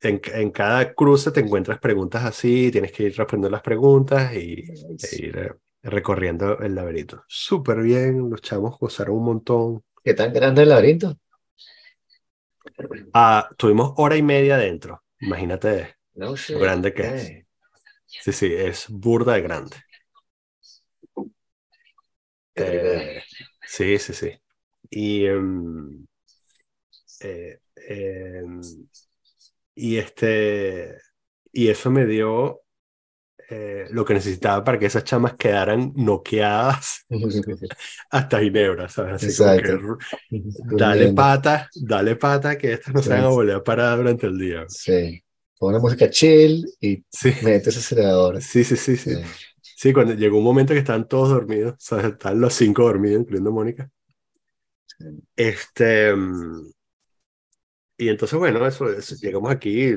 en, 0.00 0.20
en 0.34 0.50
cada 0.50 0.94
cruce 0.94 1.32
te 1.32 1.40
encuentras 1.40 1.80
preguntas 1.80 2.24
así, 2.24 2.70
tienes 2.72 2.92
que 2.92 3.04
ir 3.04 3.16
respondiendo 3.16 3.50
las 3.50 3.62
preguntas 3.62 4.34
y, 4.34 4.64
e 5.02 5.16
ir 5.16 5.38
eh, 5.38 5.52
recorriendo 5.82 6.58
el 6.60 6.74
laberinto. 6.74 7.24
Súper 7.28 7.82
bien, 7.82 8.30
los 8.30 8.40
chamos 8.40 8.78
gozaron 8.78 9.16
un 9.16 9.24
montón. 9.24 9.84
¿Qué 10.02 10.14
tan 10.14 10.32
grande 10.32 10.62
el 10.62 10.68
laberinto? 10.70 11.18
Ah, 13.12 13.48
tuvimos 13.56 13.92
hora 13.96 14.16
y 14.16 14.22
media 14.22 14.56
dentro. 14.58 15.02
Imagínate, 15.20 15.96
No 16.22 16.36
sé. 16.46 16.60
grande 16.60 16.94
que 16.94 17.02
es. 17.22 17.36
sí, 18.18 18.32
sí, 18.32 18.52
es 18.54 18.86
burda 18.90 19.34
de 19.34 19.42
grande. 19.42 19.76
Eh, 22.56 23.22
sí, 23.66 23.98
sí, 23.98 24.12
sí. 24.12 24.32
Y, 24.90 25.26
em, 25.26 26.06
eh, 27.20 27.58
em, 27.88 28.60
y 29.74 29.96
este, 29.96 30.98
y 31.52 31.68
eso 31.68 31.90
me 31.90 32.06
dio 32.06 32.62
eh, 33.50 33.86
lo 33.90 34.04
que 34.04 34.14
necesitaba 34.14 34.64
para 34.64 34.78
que 34.78 34.86
esas 34.86 35.04
chamas 35.04 35.34
quedaran 35.34 35.92
noqueadas 35.96 37.04
hasta 38.10 38.40
Ginebra, 38.40 38.88
¿sabes? 38.88 39.14
Así 39.14 39.36
como 39.36 39.56
que. 39.56 39.78
Dale 40.76 41.12
pata, 41.12 41.68
dale 41.74 42.16
pata, 42.16 42.56
que 42.56 42.72
estas 42.72 42.94
no 42.94 43.02
se 43.02 43.10
van 43.10 43.24
a 43.24 43.28
volver 43.28 43.56
a 43.56 43.64
parar 43.64 43.98
durante 43.98 44.26
el 44.26 44.38
día. 44.38 44.64
Sí. 44.68 45.22
Pon 45.58 45.70
una 45.70 45.78
música 45.78 46.08
chill 46.10 46.64
y 46.80 47.04
Sí, 47.10 47.32
mete 47.42 47.70
ese 47.70 47.78
acelerador. 47.80 48.40
sí, 48.42 48.64
sí, 48.64 48.76
sí, 48.76 48.96
sí. 48.96 49.14
Sí. 49.14 49.20
Sí, 49.84 49.92
cuando 49.92 50.14
llegó 50.14 50.38
un 50.38 50.44
momento 50.44 50.72
que 50.72 50.78
estaban 50.78 51.06
todos 51.06 51.28
dormidos, 51.28 51.74
o 51.74 51.76
sea, 51.78 52.08
estaban 52.08 52.40
los 52.40 52.54
cinco 52.54 52.84
dormidos, 52.84 53.20
incluyendo 53.20 53.52
Mónica. 53.52 53.90
Sí. 54.86 55.04
Este, 55.36 56.14
y 57.96 58.08
entonces, 58.08 58.38
bueno, 58.38 58.66
eso, 58.66 58.90
eso, 58.90 59.14
llegamos 59.16 59.50
aquí 59.50 59.94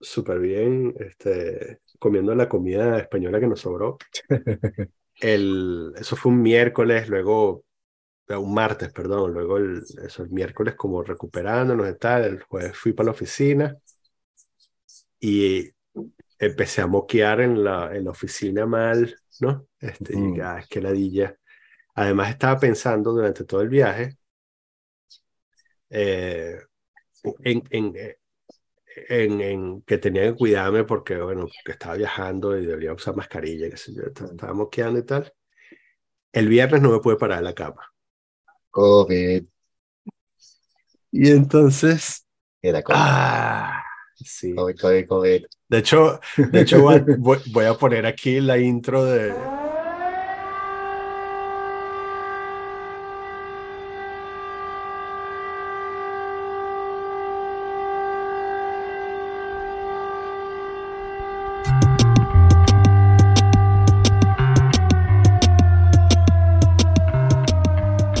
súper 0.00 0.40
bien, 0.40 0.94
este, 1.00 1.80
comiendo 1.98 2.34
la 2.34 2.48
comida 2.48 2.98
española 3.00 3.40
que 3.40 3.46
nos 3.48 3.60
sobró. 3.60 3.98
El, 5.20 5.92
eso 5.96 6.16
fue 6.16 6.32
un 6.32 6.42
miércoles, 6.42 7.08
luego, 7.08 7.64
eh, 8.28 8.36
un 8.36 8.54
martes, 8.54 8.92
perdón, 8.92 9.34
luego 9.34 9.58
el, 9.58 9.82
eso, 10.04 10.24
el 10.24 10.30
miércoles 10.30 10.74
como 10.76 11.02
recuperándonos 11.04 11.90
y 11.90 11.98
tal, 11.98 12.24
el 12.24 12.42
jueves 12.42 12.76
fui 12.78 12.92
para 12.94 13.06
la 13.06 13.12
oficina 13.12 13.76
y 15.20 15.73
empecé 16.46 16.82
a 16.82 16.86
moquear 16.86 17.40
en 17.40 17.64
la, 17.64 17.94
en 17.94 18.04
la 18.04 18.10
oficina 18.10 18.66
mal, 18.66 19.14
¿no? 19.40 19.68
Este, 19.80 20.14
Mm. 20.14 20.40
ah, 20.42 20.58
es 20.60 20.68
que 20.68 20.80
ladilla. 20.80 21.36
Además 21.96 22.30
estaba 22.30 22.60
pensando 22.60 23.12
durante 23.12 23.44
todo 23.44 23.62
el 23.62 23.68
viaje 23.70 24.18
eh, 25.90 26.58
en, 27.44 27.62
en, 27.70 27.94
en, 29.08 29.40
en 29.40 29.82
que 29.82 29.98
tenía 29.98 30.22
que 30.24 30.34
cuidarme 30.36 30.84
porque, 30.84 31.16
bueno, 31.18 31.48
que 31.64 31.72
estaba 31.72 31.96
viajando 31.96 32.56
y 32.58 32.66
debía 32.66 32.92
usar 32.92 33.16
mascarilla, 33.16 33.70
qué 33.70 33.76
sé 33.76 33.94
yo, 33.94 34.02
estaba 34.04 34.30
estaba 34.30 34.54
moqueando 34.54 34.98
y 35.00 35.04
tal. 35.04 35.32
El 36.32 36.48
viernes 36.48 36.82
no 36.82 36.90
me 36.92 37.00
pude 37.00 37.16
parar 37.16 37.38
de 37.38 37.44
la 37.44 37.54
cama. 37.54 37.82
COVID. 38.72 39.46
Y 41.12 41.30
entonces, 41.30 42.26
Era 42.62 42.82
COVID. 42.82 43.14
ah, 43.14 43.83
sí. 44.24 44.54
De 45.68 45.78
hecho, 45.78 46.20
de 46.36 46.60
hecho 46.62 46.80
voy, 46.82 46.94
a- 46.96 47.04
voy- 47.18 47.38
voy 47.52 47.64
a 47.66 47.74
poner 47.74 48.06
aquí 48.06 48.40
la 48.40 48.58
intro 48.58 49.04
de... 49.04 49.32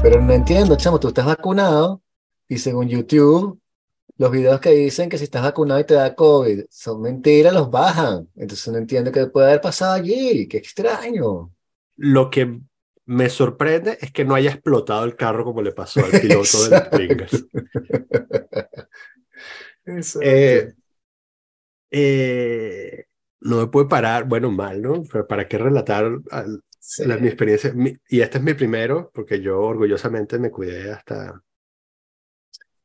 Pero 0.02 0.20
no 0.20 0.32
entiendo, 0.34 0.76
chamo, 0.76 1.00
tú 1.00 1.08
estás 1.08 1.24
vacunado 1.26 2.02
y 2.48 2.58
según 2.58 2.88
YouTube, 2.88 3.58
los 4.16 4.30
videos 4.30 4.60
que 4.60 4.70
dicen 4.70 5.08
que 5.08 5.18
si 5.18 5.24
estás 5.24 5.42
vacunado 5.42 5.80
y 5.80 5.84
te 5.84 5.94
da 5.94 6.14
COVID 6.14 6.64
son 6.70 7.02
mentiras, 7.02 7.52
los 7.52 7.70
bajan. 7.70 8.28
Entonces 8.36 8.68
no 8.72 8.78
entiendo 8.78 9.12
qué 9.12 9.26
puede 9.26 9.48
haber 9.48 9.60
pasado 9.60 9.94
allí. 9.94 10.46
Qué 10.48 10.58
extraño. 10.58 11.52
Lo 11.96 12.30
que 12.30 12.60
me 13.06 13.28
sorprende 13.28 13.98
es 14.00 14.12
que 14.12 14.24
no 14.24 14.34
haya 14.34 14.50
explotado 14.50 15.04
el 15.04 15.16
carro 15.16 15.44
como 15.44 15.62
le 15.62 15.72
pasó 15.72 16.04
al 16.04 16.20
piloto. 16.20 16.58
Pringles. 16.90 17.46
Exacto. 19.86 20.28
Eh, 20.28 20.74
eh, 21.90 23.04
no 23.40 23.58
me 23.58 23.66
puede 23.66 23.88
parar, 23.88 24.24
bueno, 24.24 24.50
mal, 24.50 24.80
¿no? 24.82 25.02
Pero 25.10 25.26
¿para 25.26 25.46
qué 25.48 25.58
relatar 25.58 26.10
al- 26.30 26.62
Sí. 26.78 27.04
la- 27.06 27.16
mi 27.16 27.28
experiencia? 27.28 27.72
Mi- 27.72 27.96
y 28.08 28.20
este 28.20 28.38
es 28.38 28.44
mi 28.44 28.54
primero, 28.54 29.10
porque 29.14 29.40
yo 29.40 29.60
orgullosamente 29.60 30.38
me 30.38 30.50
cuidé 30.50 30.92
hasta... 30.92 31.42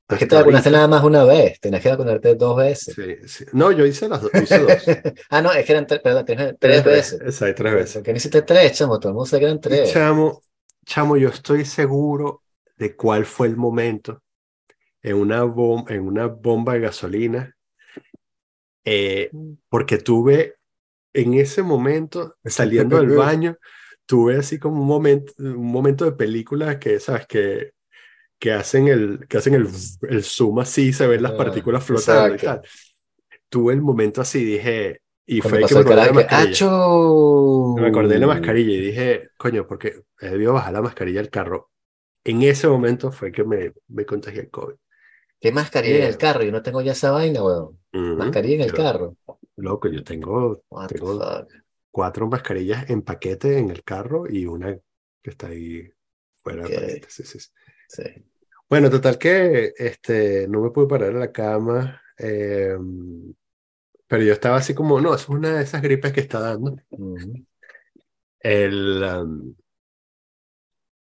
Es 0.09 0.17
que 0.17 0.25
hasta 0.25 0.27
te 0.27 0.35
vacunaste 0.35 0.71
nada 0.71 0.87
más 0.87 1.03
una 1.03 1.23
vez, 1.23 1.59
tenías 1.59 1.81
que 1.83 1.89
vacunarte 1.89 2.35
dos 2.35 2.57
veces. 2.57 2.95
Sí, 2.95 3.15
sí. 3.27 3.45
No, 3.53 3.71
yo 3.71 3.85
hice 3.85 4.09
las 4.09 4.21
dos, 4.21 4.31
hice 4.41 4.59
dos. 4.59 4.83
ah, 5.29 5.41
no, 5.41 5.51
es 5.51 5.65
que 5.65 5.71
eran 5.71 5.85
tres, 5.87 6.01
perdón, 6.01 6.25
tres, 6.25 6.55
tres 6.59 6.83
veces. 6.83 7.21
Exacto, 7.21 7.63
tres 7.63 7.73
veces. 7.75 7.93
¿Por 7.95 8.03
qué 8.03 8.11
no 8.11 8.17
hiciste 8.17 8.41
tres, 8.41 8.73
chamo? 8.77 8.99
Todo 8.99 9.09
el 9.09 9.15
mundo 9.15 9.25
sabe 9.27 9.41
que 9.41 9.45
eran 9.45 9.59
Y 9.59 9.61
tres. 9.61 9.89
Chamo, 9.91 10.41
chamo, 10.85 11.17
yo 11.17 11.29
estoy 11.29 11.65
seguro 11.65 12.43
de 12.77 12.95
cuál 12.95 13.25
fue 13.25 13.47
el 13.47 13.57
momento 13.57 14.23
en 15.03 15.17
una, 15.17 15.43
bom- 15.45 15.89
en 15.91 16.01
una 16.07 16.27
bomba 16.27 16.73
de 16.73 16.81
gasolina, 16.81 17.57
eh, 18.85 19.33
porque 19.69 19.97
tuve 19.97 20.55
en 21.13 21.33
ese 21.35 21.63
momento, 21.63 22.35
saliendo 22.45 22.97
del 22.97 23.11
baño, 23.11 23.57
tuve 24.05 24.37
así 24.37 24.59
como 24.59 24.81
un 24.81 24.87
momento, 24.87 25.33
un 25.39 25.71
momento 25.71 26.05
de 26.05 26.13
película 26.13 26.79
que, 26.79 26.99
¿sabes? 26.99 27.27
Que, 27.27 27.71
que 28.39 28.53
hacen 28.53 28.87
el, 28.87 29.27
que 29.27 29.37
hacen 29.37 29.53
el, 29.55 29.67
el 30.09 30.23
zoom 30.23 30.59
así, 30.59 30.93
se 30.93 31.07
ven 31.07 31.23
las 31.23 31.33
Ah, 31.33 31.33
partículas 31.33 31.83
flotando 31.85 32.33
y 32.35 32.39
exacto. 32.39 32.41
tal. 32.41 32.61
Tuve 33.49 33.73
el 33.73 33.81
momento 33.81 34.21
así, 34.21 34.43
dije, 34.45 35.01
y 35.25 35.41
Cuando 35.41 35.57
fue 35.57 35.65
que 35.65 35.75
me 35.75 35.81
acordé 35.81 36.01
de 36.01 36.07
la 36.07 36.13
mascarilla. 36.13 36.61
¡acho! 36.61 36.69
Me 37.75 37.87
acordé 37.87 38.15
de 38.15 38.19
la 38.19 38.27
mascarilla 38.27 38.71
y 38.73 38.79
dije, 38.81 39.31
coño, 39.37 39.65
porque 39.67 40.03
he 40.19 40.29
debido 40.29 40.53
bajar 40.53 40.73
la 40.73 40.81
mascarilla 40.81 41.21
del 41.21 41.29
carro. 41.31 41.71
En 42.25 42.43
ese 42.43 42.67
momento 42.69 43.11
fue 43.11 43.31
que 43.31 43.43
me, 43.45 43.73
me 43.89 44.05
contagié 44.05 44.41
el 44.43 44.51
COVID. 44.51 44.75
¿Qué 45.39 45.51
mascarilla 45.51 45.97
en 45.97 46.03
Eh, 46.03 46.11
el 46.11 46.17
carro? 46.17 46.43
Yo 46.43 46.51
no 46.51 46.61
tengo 46.63 46.81
ya 46.81 46.93
esa 46.93 47.11
vaina, 47.11 47.43
weón. 47.43 47.79
ujú, 47.93 48.15
Mascarilla 48.15 48.55
en 48.55 48.61
el 48.61 48.73
carro. 48.73 49.15
Loco, 49.57 49.87
yo 49.89 50.03
tengo, 50.03 50.63
tengo 50.85 51.29
cuatro 51.91 52.27
mascarillas 52.27 52.89
en 52.89 53.01
paquete 53.03 53.59
en 53.59 53.69
el 53.69 53.83
carro 53.83 54.25
y 54.29 54.45
una 54.45 54.77
que 55.21 55.29
está 55.31 55.47
ahí 55.47 55.91
fuera 56.37 56.63
Ok. 56.63 56.69
de 56.69 56.71
paquete. 56.71 57.07
Sí, 57.11 57.23
sí, 57.23 57.39
sí. 57.39 58.28
Bueno, 58.69 58.89
total 58.89 59.17
que 59.17 59.73
este, 59.77 60.47
no 60.47 60.61
me 60.61 60.69
pude 60.69 60.87
parar 60.87 61.09
en 61.11 61.19
la 61.19 61.31
cama, 61.31 62.01
eh, 62.17 62.77
pero 64.07 64.23
yo 64.23 64.33
estaba 64.33 64.57
así 64.57 64.75
como, 64.75 65.01
no, 65.01 65.15
es 65.15 65.27
una 65.27 65.57
de 65.57 65.63
esas 65.63 65.81
gripes 65.81 66.13
que 66.13 66.19
está 66.21 66.39
dando. 66.39 66.75
Ujú. 66.89 67.45
El, 68.39 69.03
um, 69.03 69.55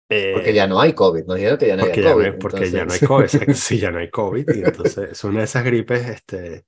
Porque 0.07 0.49
eh, 0.49 0.53
ya 0.53 0.67
no 0.67 0.79
hay 0.81 0.93
COVID. 0.93 1.25
Nos 1.25 1.35
dijeron 1.35 1.57
que 1.57 1.67
ya 1.67 1.75
no 1.75 1.83
porque 1.83 1.99
hay 1.99 2.03
ya 2.03 2.09
no 2.09 2.15
COVID. 2.15 2.39
porque 2.39 2.71
ya 2.71 2.85
no 2.85 2.91
hay 2.93 2.99
entonces- 3.01 3.07
COVID, 3.07 3.23
exacto, 3.25 3.53
sí, 3.55 3.79
ya 3.79 3.91
no 3.91 3.99
hay 3.99 4.09
COVID, 4.09 4.49
y 4.55 4.63
entonces 4.63 5.11
es 5.11 5.23
una 5.23 5.39
de 5.39 5.45
esas 5.45 5.63
gripes, 5.65 6.07
este, 6.07 6.65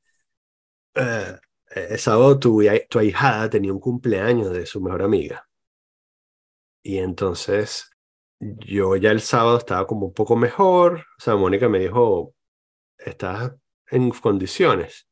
eh, 0.96 1.38
el 1.74 2.00
sábado 2.00 2.38
tu, 2.38 2.62
tu 2.90 3.00
ahijada 3.00 3.50
tenía 3.50 3.72
un 3.72 3.80
cumpleaños 3.80 4.52
de 4.52 4.66
su 4.66 4.82
mejor 4.82 5.04
amiga, 5.04 5.48
y 6.84 6.98
entonces 6.98 7.91
yo 8.42 8.96
ya 8.96 9.12
el 9.12 9.22
sábado 9.22 9.58
estaba 9.58 9.86
como 9.88 10.08
un 10.08 10.14
poco 10.14 10.36
mejor, 10.36 11.06
o 11.18 11.22
sea, 11.22 11.36
Mónica 11.36 11.70
me 11.70 11.80
dijo, 11.80 12.34
estás 12.98 13.54
en 13.90 14.10
condiciones. 14.12 15.08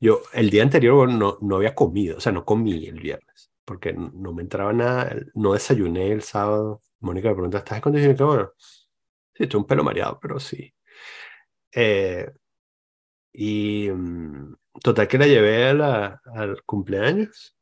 Yo 0.00 0.22
el 0.32 0.50
día 0.50 0.62
anterior 0.62 1.08
no, 1.08 1.38
no 1.40 1.56
había 1.56 1.74
comido, 1.74 2.18
o 2.18 2.20
sea, 2.20 2.32
no 2.32 2.44
comí 2.44 2.86
el 2.86 3.00
viernes, 3.00 3.50
porque 3.64 3.92
no 3.92 4.32
me 4.32 4.42
entraba 4.42 4.72
nada, 4.72 5.16
no 5.34 5.54
desayuné 5.54 6.12
el 6.12 6.22
sábado. 6.22 6.82
Mónica 7.00 7.28
me 7.28 7.34
pregunta, 7.34 7.58
¿estás 7.58 7.78
en 7.78 7.82
condiciones? 7.82 8.16
Que 8.18 8.24
bueno, 8.24 8.52
sí, 8.56 9.42
estoy 9.44 9.58
un 9.60 9.66
pelo 9.66 9.84
mareado, 9.84 10.18
pero 10.20 10.38
sí. 10.38 10.72
Eh, 11.72 12.30
y 13.32 13.90
mm, 13.90 14.54
total 14.82 15.08
que 15.08 15.18
la 15.18 15.26
llevé 15.26 15.66
al 15.68 16.62
cumpleaños. 16.64 17.56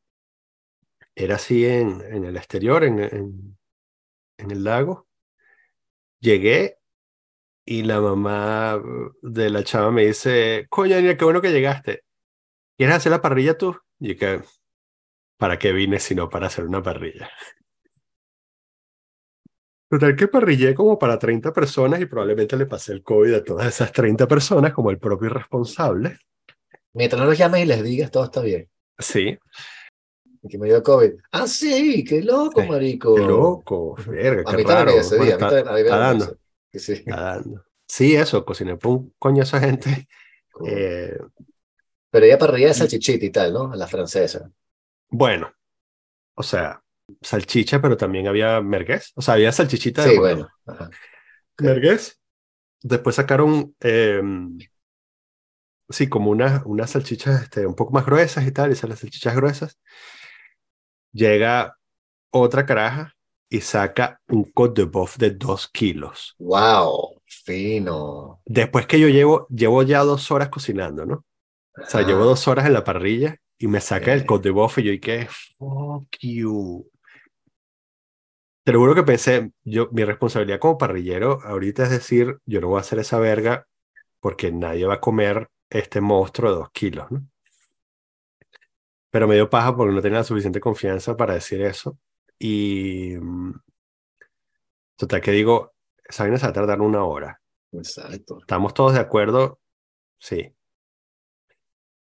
Era 1.15 1.35
así 1.35 1.65
en, 1.65 2.01
en 2.01 2.25
el 2.25 2.37
exterior, 2.37 2.83
en, 2.83 3.56
en 4.37 4.51
el 4.51 4.63
lago. 4.63 5.07
Llegué 6.19 6.77
y 7.65 7.83
la 7.83 7.99
mamá 7.99 8.81
de 9.21 9.49
la 9.49 9.63
chava 9.63 9.91
me 9.91 10.05
dice, 10.05 10.67
coño, 10.69 10.95
Daniel, 10.95 11.17
qué 11.17 11.25
bueno 11.25 11.41
que 11.41 11.51
llegaste. 11.51 12.03
¿Quieres 12.77 12.95
hacer 12.95 13.11
la 13.11 13.21
parrilla 13.21 13.57
tú? 13.57 13.77
Y 13.99 14.15
que, 14.15 14.41
¿para 15.37 15.59
qué 15.59 15.73
vine 15.73 15.99
sino 15.99 16.29
para 16.29 16.47
hacer 16.47 16.65
una 16.65 16.81
parrilla? 16.81 17.29
Total 19.89 20.15
que 20.15 20.27
parrillé 20.27 20.75
como 20.75 20.99
para 20.99 21.17
30 21.17 21.53
personas 21.53 22.01
y 22.01 22.05
probablemente 22.05 22.57
le 22.57 22.65
pasé 22.65 22.91
el 22.91 23.03
COVID 23.03 23.33
a 23.33 23.43
todas 23.43 23.67
esas 23.67 23.91
30 23.91 24.27
personas 24.27 24.73
como 24.73 24.91
el 24.91 24.99
propio 24.99 25.29
responsable. 25.29 26.19
Mientras 26.93 27.21
no 27.21 27.27
los 27.27 27.37
llames 27.37 27.63
y 27.63 27.65
les 27.65 27.83
digas, 27.83 28.11
todo 28.11 28.25
está 28.25 28.41
bien. 28.41 28.69
Sí, 28.99 29.37
Que 30.47 30.57
me 30.57 30.67
dio 30.67 30.81
COVID. 30.83 31.13
Ah, 31.31 31.47
sí, 31.47 32.03
qué 32.03 32.21
loco, 32.21 32.61
Sí, 32.61 32.67
marico. 32.67 33.15
qué 33.15 33.21
loco, 33.23 33.95
verga, 34.07 34.43
A 34.45 34.55
qué 34.55 34.63
raro. 34.63 34.91
ese 34.99 35.17
Bueno, 35.17 35.35
día. 35.35 35.35
A 35.35 35.37
mí 35.39 35.45
está, 35.45 35.71
me 35.73 35.83
dando. 35.83 36.37
Sí, 36.71 36.79
sí. 36.79 36.93
está 36.93 37.21
dando. 37.21 37.65
Sí, 37.87 38.15
eso, 38.15 38.45
cociné 38.45 38.75
por 38.77 38.91
un 38.91 39.13
coño 39.19 39.41
a 39.41 39.43
esa 39.45 39.59
gente. 39.59 40.07
Cool. 40.57 40.69
Eh, 40.71 41.17
Pero 42.09 42.25
ella 42.25 42.37
parrilla 42.39 42.69
de 42.69 42.73
salchichita 42.73 43.25
y 43.25 43.29
tal, 43.31 43.53
¿no? 43.53 43.71
A 43.71 43.75
la 43.75 43.87
francesa. 43.87 44.51
bueno, 45.09 45.53
o 46.35 46.43
sea, 46.43 46.83
salchicha, 47.21 47.81
pero 47.81 47.97
también 47.97 48.27
había 48.27 48.61
merguez. 48.61 49.11
O 49.15 49.21
sea, 49.21 49.35
había 49.35 49.51
salchichita 49.51 50.05
de 50.05 50.11
Sí, 50.11 50.17
bueno. 50.17 50.49
Ajá. 50.65 50.89
merguez. 51.59 52.19
Después 52.83 53.15
sacaron, 53.17 53.75
eh, 53.81 54.21
sí, 55.89 56.09
como 56.09 56.31
unas 56.31 56.63
unas 56.65 56.91
salchichas 56.91 57.43
este, 57.43 57.65
un 57.65 57.75
poco 57.75 57.93
más 57.93 58.05
gruesas 58.05 58.45
y 58.45 58.51
tal, 58.51 58.69
y 58.69 58.73
esas 58.73 58.89
las 58.89 58.99
salchichas 58.99 59.35
gruesas. 59.35 59.79
Llega 61.21 61.77
otra 62.31 62.65
caraja 62.65 63.15
y 63.49 63.61
saca 63.61 64.21
un 64.29 64.45
côte 64.53 64.83
de 64.83 64.87
boeuf 64.89 65.17
de 65.17 65.31
dos 65.31 65.69
kilos. 65.69 66.37
Wow, 66.39 67.21
fino. 67.27 68.41
Después 68.45 68.87
que 68.87 68.99
yo 68.99 69.09
llevo, 69.09 69.47
llevo 69.49 69.83
ya 69.83 69.99
dos 70.03 70.31
horas 70.31 70.49
cocinando, 70.49 71.05
¿no? 71.05 71.15
O 71.15 71.25
sea, 71.87 72.03
llevo 72.03 72.25
dos 72.25 72.47
horas 72.47 72.67
en 72.67 72.73
la 72.73 72.83
parrilla 72.85 73.37
y 73.59 73.67
me 73.67 73.81
saca 73.81 74.13
el 74.13 74.25
Ok. 74.25 74.25
côte 74.25 74.49
de 74.49 74.53
boeuf 74.53 74.79
y 74.79 74.83
yo, 74.85 74.93
¿y 74.93 74.99
qué? 75.01 75.29
Fuck 75.59 76.17
you. 76.21 76.89
Te 78.63 78.71
lo 78.73 78.79
juro 78.79 78.93
que 78.95 79.03
pensé, 79.03 79.51
yo, 79.63 79.87
mi 79.91 80.03
responsabilidad 80.03 80.59
como 80.59 80.77
parrillero 80.77 81.39
ahorita 81.43 81.83
es 81.83 81.89
decir, 81.89 82.37
yo 82.45 82.61
no 82.61 82.67
voy 82.67 82.77
a 82.77 82.81
hacer 82.81 82.99
esa 82.99 83.17
verga 83.19 83.65
porque 84.21 84.51
nadie 84.51 84.85
va 84.87 84.95
a 84.95 85.01
comer 85.01 85.49
este 85.69 86.01
monstruo 86.01 86.51
de 86.51 86.57
dos 86.59 86.71
kilos, 86.71 87.11
¿no? 87.11 87.27
Pero 89.09 89.27
me 89.27 89.35
dio 89.35 89.49
paja 89.49 89.75
porque 89.75 89.93
no 89.93 90.01
tenía 90.01 90.19
la 90.19 90.23
suficiente 90.23 90.59
confianza 90.59 91.15
para 91.15 91.33
decir 91.35 91.61
eso. 91.61 91.97
Y 92.39 93.15
mm, 93.19 93.53
total 94.95 95.21
que 95.21 95.31
digo, 95.31 95.73
esa 96.03 96.23
vaina 96.23 96.37
se 96.37 96.45
va 96.45 96.49
a 96.49 96.53
tardar 96.53 96.81
una 96.81 97.03
hora. 97.03 97.41
Exacto. 97.71 98.39
¿Estamos 98.39 98.73
todos 98.73 98.93
de 98.93 98.99
acuerdo? 98.99 99.59
Sí. 100.19 100.53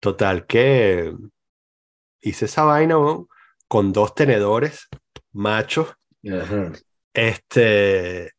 Total 0.00 0.46
que 0.46 1.14
hice 2.20 2.44
esa 2.46 2.64
vaina, 2.64 2.98
weón, 2.98 3.28
con 3.68 3.92
dos 3.92 4.14
tenedores 4.14 4.88
machos. 5.32 5.94
Ajá. 6.30 6.72
Este, 7.14 8.32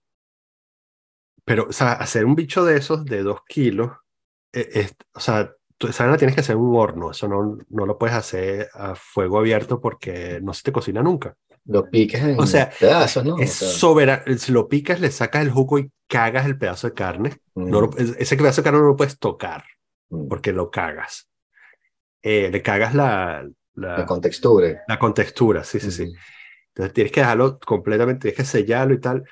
pero, 1.46 1.68
o 1.70 1.74
sea, 1.74 1.94
hacer 1.94 2.26
un 2.26 2.36
bicho 2.36 2.64
de 2.66 2.78
esos 2.78 3.06
de 3.06 3.24
dos 3.24 3.42
kilos, 3.48 3.92
eh, 4.54 4.70
es- 4.74 4.96
o 5.14 5.20
sea, 5.20 5.54
esa 5.90 6.04
vaina 6.06 6.18
tienes 6.18 6.36
que 6.36 6.42
hacer 6.42 6.56
en 6.56 6.62
un 6.62 6.76
horno, 6.78 7.12
eso 7.12 7.28
no, 7.28 7.58
no 7.70 7.86
lo 7.86 7.98
puedes 7.98 8.16
hacer 8.16 8.70
a 8.74 8.96
fuego 8.96 9.40
abierto 9.40 9.80
porque 9.82 10.40
no 10.42 10.54
se 10.54 10.64
te 10.64 10.72
cocina 10.72 11.02
nunca. 11.04 11.36
Lo 11.66 11.90
piques 11.90 12.22
en 12.24 12.40
O 12.40 12.46
sea, 12.48 12.72
pedazos, 12.80 13.24
¿no? 13.26 13.36
O 13.36 13.40
Es 13.42 13.54
sea, 13.54 13.70
soberano, 13.70 14.24
si 14.38 14.52
lo 14.52 14.68
picas, 14.70 15.00
le 15.02 15.12
sacas 15.12 15.42
el 15.44 15.52
jugo 15.52 15.80
y 15.80 15.92
cagas 16.08 16.46
el 16.46 16.58
pedazo 16.58 16.88
de 16.88 16.94
carne. 16.94 17.38
No 17.64 17.82
lo- 17.82 17.92
mm, 17.92 17.98
es- 17.98 18.16
ese 18.20 18.38
pedazo 18.38 18.62
de 18.62 18.66
carne 18.66 18.80
no 18.80 18.88
lo 18.88 18.96
puedes 18.98 19.20
tocar 19.20 19.64
mm. 20.10 20.30
porque 20.30 20.52
lo 20.54 20.72
cagas. 20.72 21.30
Eh, 22.22 22.50
le 22.52 22.62
cagas 22.62 22.94
la, 22.96 23.48
la, 23.76 23.98
La 23.98 24.06
contextura. 24.06 24.70
la 24.88 25.00
contextura, 25.00 25.64
sí, 25.64 25.80
sí, 25.80 25.92
sí. 25.92 26.06
Ujú. 26.06 26.18
Entonces 26.70 26.94
tienes 26.94 27.12
que 27.14 27.22
dejarlo 27.22 27.60
completamente, 27.60 28.22
tienes 28.32 28.38
que 28.38 28.46
sellarlo 28.60 28.94
y 28.96 29.00
tal. 29.02 29.24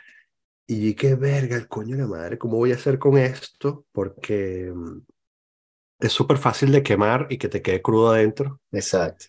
Y 0.67 0.95
qué 0.95 1.15
verga, 1.15 1.57
el 1.57 1.67
coño 1.67 1.95
de 1.97 2.03
la 2.03 2.07
madre, 2.09 2.37
¿cómo 2.37 2.57
voy 2.57 2.71
a 2.71 2.75
hacer 2.75 2.99
con 2.99 3.17
esto? 3.17 3.85
Porque 3.93 4.71
mm, 4.73 4.99
es 6.01 6.11
súper 6.13 6.37
fácil 6.37 6.71
de 6.71 6.83
quemar 6.83 7.27
y 7.29 7.37
que 7.37 7.49
te 7.49 7.61
quede 7.61 7.81
crudo 7.81 8.11
adentro. 8.11 8.59
Exacto. 8.71 9.27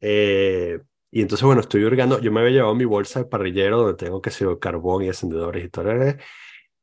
Eh, 0.00 0.80
y 1.10 1.22
entonces, 1.22 1.44
bueno, 1.44 1.60
estoy 1.60 1.84
hurgando. 1.84 2.20
Yo 2.20 2.32
me 2.32 2.40
había 2.40 2.52
llevado 2.52 2.74
mi 2.74 2.84
bolsa 2.84 3.20
de 3.20 3.26
parrillero 3.26 3.78
donde 3.78 3.94
tengo 4.04 4.20
que 4.22 4.30
ser 4.30 4.48
carbón 4.58 5.04
y 5.04 5.08
encendedores 5.08 5.64
y 5.64 5.68
todo. 5.68 5.90
eh, 5.92 6.16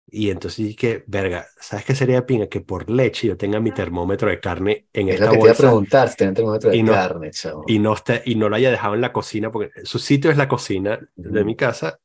Y 0.08 0.30
entonces 0.32 0.66
dije, 0.68 1.04
verga, 1.08 1.48
¿sabes 1.60 1.86
qué 1.86 1.96
sería 1.96 2.18
de 2.18 2.24
pinga? 2.24 2.48
Que 2.50 2.62
por 2.62 2.90
leche 2.90 3.28
yo 3.28 3.38
tenga 3.38 3.60
mi 3.62 3.74
termómetro 3.74 4.30
de 4.30 4.40
carne 4.42 4.88
en 4.94 5.10
Es 5.10 5.20
lo 5.20 5.20
esta 5.20 5.32
que 5.32 5.38
te 5.38 5.48
iba 5.48 5.54
a 5.54 5.58
bolsa 5.58 5.58
preguntar, 5.58 6.08
si 6.10 6.16
tenés 6.18 6.36
termómetro 6.36 6.70
de 6.70 6.80
y 6.80 6.84
no- 6.84 6.98
carne, 6.98 7.32
chavo. 7.32 7.66
y 7.66 7.80
no, 7.80 7.94
esté, 7.94 8.24
y 8.26 8.36
no 8.36 8.50
lo 8.50 8.56
haya 8.58 8.72
dejado 8.72 8.96
en 8.96 9.02
la 9.02 9.14
cocina, 9.14 9.52
porque 9.52 9.72
su 9.86 10.00
sitio 10.00 10.32
es 10.32 10.38
la 10.38 10.48
cocina 10.50 11.00
de 11.22 11.44
Ujú. 11.44 11.46
mi 11.46 11.56
casa 11.56 12.00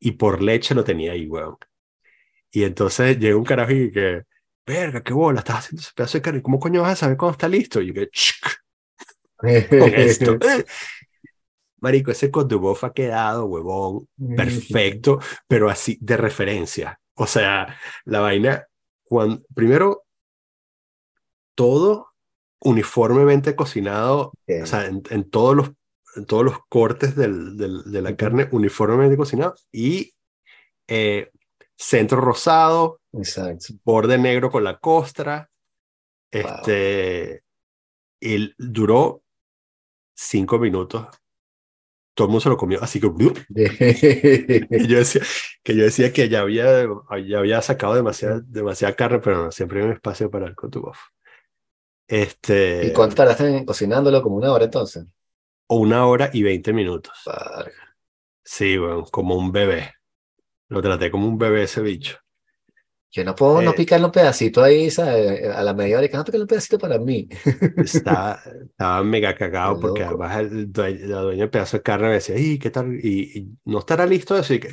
y 0.00 0.12
por 0.12 0.42
leche 0.42 0.74
lo 0.74 0.84
tenía 0.84 1.12
ahí, 1.12 1.26
weón. 1.28 1.56
Y 2.50 2.64
entonces 2.64 3.18
llega 3.18 3.36
un 3.36 3.44
carajo 3.44 3.72
y 3.72 3.90
que, 3.92 4.22
verga, 4.66 5.02
qué 5.02 5.12
bola, 5.12 5.40
estás 5.40 5.58
haciendo 5.58 5.82
ese 5.82 5.92
pedazo 5.94 6.18
de 6.18 6.22
carne. 6.22 6.42
¿Cómo 6.42 6.58
coño 6.58 6.82
vas 6.82 6.92
a 6.92 6.96
saber 6.96 7.16
cuándo 7.16 7.32
está 7.32 7.48
listo? 7.48 7.80
Y 7.80 7.88
yo 7.88 7.94
que, 7.94 8.10
con 9.78 9.94
esto. 9.94 10.38
Marico, 11.80 12.10
ese 12.10 12.30
Boeuf 12.58 12.84
ha 12.84 12.92
quedado, 12.92 13.44
huevón, 13.46 14.08
perfecto, 14.34 15.20
pero 15.46 15.68
así 15.68 15.98
de 16.00 16.16
referencia. 16.16 16.98
O 17.14 17.26
sea, 17.26 17.76
la 18.04 18.20
vaina, 18.20 18.66
cuando, 19.04 19.42
primero, 19.54 20.04
todo 21.54 22.08
uniformemente 22.60 23.54
cocinado, 23.56 24.28
Ok. 24.28 24.62
o 24.62 24.66
sea, 24.66 24.86
en, 24.86 25.02
en 25.10 25.28
todos 25.30 25.54
los, 25.56 25.70
en 26.16 26.24
todos 26.26 26.44
los 26.44 26.58
cortes 26.68 27.14
del, 27.16 27.56
del- 27.56 27.84
de 27.84 28.02
la 28.02 28.16
carne 28.16 28.48
uniformemente 28.52 29.16
cocinado 29.16 29.54
y 29.70 30.14
eh, 30.88 31.30
centro 31.76 32.20
rosado, 32.20 33.00
Exacto. 33.12 33.74
borde 33.84 34.18
negro 34.18 34.50
con 34.50 34.64
la 34.64 34.78
costra. 34.78 35.50
Este, 36.30 37.42
y 38.20 38.52
duró 38.58 39.22
cinco 40.14 40.58
minutos. 40.58 41.06
Todo 42.14 42.26
el 42.28 42.30
mundo 42.30 42.40
se 42.40 42.48
lo 42.48 42.56
comió, 42.56 42.82
así 42.82 42.98
que 42.98 43.08
y 44.70 44.88
yo 44.88 44.98
decía 44.98 45.20
que 45.62 45.76
yo 45.76 45.84
decía 45.84 46.12
que 46.12 46.30
ya 46.30 46.40
había, 46.40 46.86
ya 47.26 47.38
había 47.38 47.60
sacado 47.60 47.94
demasiada, 47.94 48.40
demasiada 48.46 48.96
carne, 48.96 49.18
pero 49.18 49.44
no, 49.44 49.52
siempre 49.52 49.80
hay 49.80 49.86
un 49.86 49.92
espacio 49.92 50.30
para 50.30 50.46
el 50.46 50.54
cotubof. 50.54 50.98
Este, 52.08 52.86
¿Y 52.86 52.92
cuánto 52.92 53.16
tardaste 53.16 53.64
cocinándolo? 53.66 54.22
Como 54.22 54.36
una 54.36 54.52
hora 54.52 54.64
entonces. 54.64 55.04
o 55.68 55.76
una 55.76 56.06
hora 56.06 56.30
y 56.32 56.42
veinte 56.42 56.72
minutos. 56.72 57.18
Sí, 58.44 58.78
bueno, 58.78 59.04
como 59.10 59.34
un 59.36 59.52
bebé. 59.52 59.95
Lo 60.68 60.80
traté 60.80 61.10
como 61.10 61.26
un 61.26 61.38
bebé 61.38 61.64
ese 61.64 61.82
bicho. 61.82 62.18
Yo 63.10 63.24
no 63.24 63.34
puedo 63.34 63.62
no 63.62 63.72
Eh, 63.72 63.74
picarle 63.74 64.06
un 64.06 64.12
pedacito 64.12 64.62
ahí, 64.62 64.90
¿sabes? 64.90 65.44
A 65.48 65.62
la 65.62 65.72
media 65.74 65.98
hora, 65.98 66.08
que 66.08 66.16
no 66.16 66.24
picarle 66.24 66.42
un 66.44 66.48
pedacito 66.48 66.78
para 66.78 66.98
mí. 66.98 67.28
Estaba, 67.78 68.40
estaba 68.70 69.02
mega 69.04 69.34
cagado 69.36 69.78
porque 69.78 70.02
además 70.02 70.38
el 70.40 70.72
dueño, 70.72 71.06
la 71.08 71.20
dueña 71.20 71.40
del 71.42 71.50
pedazo 71.50 71.76
de 71.76 71.82
carne 71.82 72.08
me 72.08 72.14
decía, 72.14 72.38
¿y 72.38 72.58
qué 72.58 72.70
tal? 72.70 72.94
Y, 73.04 73.38
y 73.38 73.58
no 73.66 73.78
estará 73.80 74.06
listo 74.06 74.36
eso. 74.36 74.54
Y 74.54 74.60
que, 74.60 74.70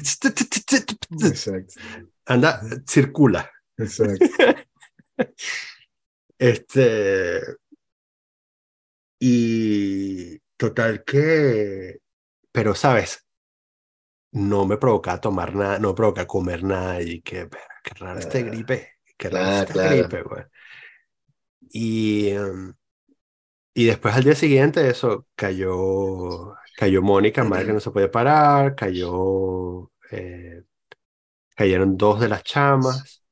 Exacto, 1.21 1.79
anda, 2.25 2.61
circula. 2.87 3.49
exacto. 3.77 4.29
Este, 6.37 7.41
y 9.19 10.37
total 10.57 11.03
que, 11.03 11.99
pero 12.51 12.75
sabes, 12.75 13.25
no 14.33 14.65
me 14.65 14.77
provoca 14.77 15.19
tomar 15.21 15.55
nada, 15.55 15.79
no 15.79 15.89
me 15.89 15.95
provoca 15.95 16.27
comer 16.27 16.63
nada 16.63 17.01
y 17.01 17.21
que, 17.21 17.45
"Verga, 17.45 17.81
qué 17.83 17.93
raro 17.95 18.19
este 18.19 18.43
gripe, 18.43 18.93
qué 19.17 19.29
raro 19.29 19.49
claro, 19.51 19.67
claro. 19.67 20.09
gripe, 20.09 20.23
güey. 20.23 20.43
Y, 21.71 22.29
em, 22.29 22.73
y 23.73 23.85
después 23.85 24.15
al 24.15 24.23
día 24.23 24.35
siguiente 24.35 24.87
eso, 24.89 25.27
cayó, 25.35 26.55
cayó 26.77 27.01
Mónica, 27.01 27.43
madre 27.43 27.67
que 27.67 27.73
no 27.73 27.79
se 27.79 27.91
podía 27.91 28.11
parar, 28.11 28.75
cayó, 28.75 29.91
eh, 30.11 30.63
cayeron 31.55 31.97
dos 31.97 32.19
de 32.21 32.29
las 32.29 32.43
chamas, 32.43 33.23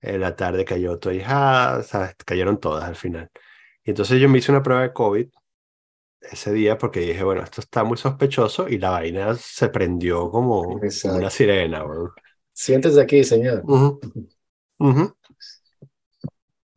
en 0.00 0.20
la 0.20 0.36
tarde 0.36 0.64
cayó 0.64 0.98
tu 0.98 1.10
¿sabes? 1.20 2.14
Cayeron 2.24 2.60
todas 2.60 2.84
al 2.84 2.96
final. 2.96 3.30
Y 3.84 3.90
entonces 3.90 4.20
yo 4.20 4.28
me 4.28 4.38
hice 4.38 4.52
una 4.52 4.62
prueba 4.62 4.82
de 4.82 4.92
COVID 4.92 5.28
ese 6.30 6.52
día 6.52 6.78
porque 6.78 7.00
dije, 7.00 7.22
bueno, 7.24 7.42
esto 7.42 7.60
está 7.60 7.84
muy 7.84 7.96
sospechoso 7.96 8.68
y 8.68 8.78
la 8.78 8.90
vaina 8.90 9.34
se 9.34 9.68
prendió 9.68 10.30
como, 10.30 10.62
como 10.64 11.14
una 11.16 11.30
sirena, 11.30 11.82
güey. 11.82 12.08
Siéntese 12.52 13.00
aquí, 13.00 13.22
señor. 13.24 13.62
Ujú. 14.78 15.14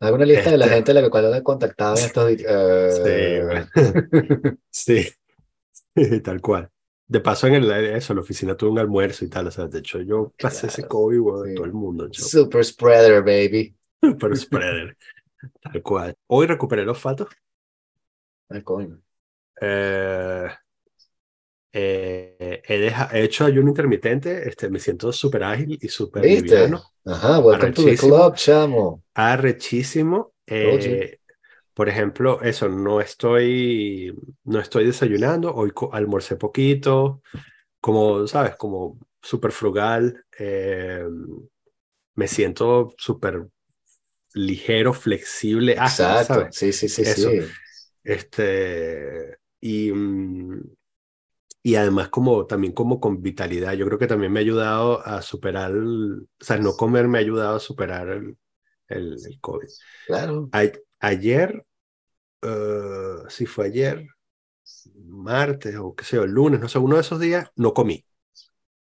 Hago 0.01 0.15
una 0.15 0.25
lista 0.25 0.51
de 0.51 0.57
la 0.57 0.65
Este, 0.65 0.75
gente 0.77 0.91
a 0.91 0.93
la 0.95 1.09
cual 1.09 1.33
he 1.35 1.43
contactado 1.43 1.97
en 1.97 2.03
estos 2.05 2.27
días. 2.29 3.01
sí. 4.69 5.07
Sí, 5.95 6.21
tal 6.21 6.41
cual. 6.41 6.69
De 7.07 7.19
paso, 7.19 7.47
en 7.47 7.55
el, 7.55 7.71
eso, 7.71 8.13
la 8.13 8.21
oficina 8.21 8.55
tuve 8.55 8.69
un 8.71 8.79
almuerzo 8.79 9.25
y 9.25 9.29
tal. 9.29 9.47
O 9.47 9.51
sea, 9.51 9.67
de 9.67 9.79
hecho, 9.79 9.99
yo 10.01 10.33
pasé 10.39 10.67
ese 10.67 10.87
COVID, 10.87 11.19
güey, 11.19 11.49
sí. 11.51 11.55
todo 11.55 11.65
el 11.65 11.73
mundo, 11.73 12.07
yo, 12.09 12.23
Super 12.23 12.63
spreader, 12.63 13.23
baby. 13.23 13.75
super 14.01 14.37
spreader, 14.37 14.97
tal 15.61 15.81
cual. 15.83 16.15
Hoy 16.27 16.47
recuperé 16.47 16.83
el 16.83 16.89
olfato. 16.89 17.27
Ay, 18.49 18.61
coño. 18.63 19.01
Eh, 19.61 20.49
eh, 21.71 22.61
he, 22.67 22.77
deja- 22.79 23.09
he 23.13 23.23
hecho 23.23 23.45
ayuno 23.45 23.69
intermitente, 23.69 24.47
este, 24.49 24.69
me 24.69 24.79
siento 24.79 25.11
súper 25.13 25.43
ágil 25.43 25.77
y 25.81 25.87
súper 25.89 26.29
liviano, 26.29 26.93
Ajá, 27.05 27.39
welcome 27.39 27.73
to 27.73 27.83
the 27.83 27.93
club, 27.95 28.35
chamo. 28.35 29.03
arrechísimo. 29.13 30.33
Eh, 30.47 31.19
por 31.73 31.89
ejemplo, 31.89 32.41
eso, 32.43 32.69
no 32.69 33.01
estoy, 33.01 34.15
no 34.45 34.59
estoy 34.59 34.85
desayunando, 34.85 35.53
hoy 35.55 35.71
almorcé 35.93 36.35
poquito, 36.37 37.21
como, 37.81 38.27
¿sabes? 38.27 38.55
Como 38.57 38.99
súper 39.21 39.51
frugal, 39.53 40.25
eh, 40.39 41.03
me 42.15 42.27
siento 42.27 42.93
súper 42.97 43.47
ligero, 44.35 44.93
flexible, 44.93 45.77
ágil, 45.79 46.17
Exacto. 46.17 46.19
¿sabes? 46.19 46.55
Sí, 46.55 46.71
sí, 46.73 46.87
sí, 46.89 47.03
Eso. 47.03 47.37
sí. 47.45 47.57
Este, 48.03 49.38
y, 49.61 49.91
mm, 49.91 50.61
y 51.63 51.75
además 51.75 52.09
como 52.09 52.45
también 52.47 52.73
como 52.73 52.99
con 52.99 53.21
vitalidad, 53.21 53.73
yo 53.73 53.85
creo 53.85 53.99
que 53.99 54.07
también 54.07 54.31
me 54.31 54.39
ha 54.39 54.43
ayudado 54.43 55.05
a 55.05 55.21
superar, 55.21 55.71
el- 55.71 56.21
o 56.41 56.43
sea, 56.45 56.57
no 56.57 56.73
comer 56.75 57.07
me 57.07 57.17
ha 57.19 57.21
ayudado 57.21 57.57
a 57.57 57.59
superar 57.59 58.09
el, 58.09 58.37
el, 58.87 59.13
el 59.25 59.39
COVID. 59.41 59.67
Claro. 60.07 60.49
A- 60.53 60.63
ayer, 61.01 61.65
eh, 62.43 63.15
si 63.29 63.45
fue 63.45 63.67
ayer, 63.67 64.07
martes 65.05 65.75
o 65.77 65.95
qué 65.95 66.03
sé 66.05 66.15
yo, 66.17 66.25
lunes, 66.27 66.59
no 66.59 66.69
sé, 66.69 66.79
uno 66.79 66.95
de 66.95 67.01
esos 67.01 67.19
días, 67.19 67.49
no 67.55 67.73
comí, 67.73 68.05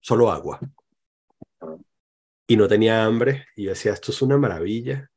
solo 0.01 0.31
agua. 0.31 0.59
Y 2.47 2.55
no 2.57 2.67
tenía 2.69 3.03
hambre, 3.05 3.47
y 3.55 3.63
yo 3.65 3.71
decía, 3.71 3.93
esto 3.93 4.11
es 4.11 4.21
una 4.21 4.37
maravilla. 4.37 5.09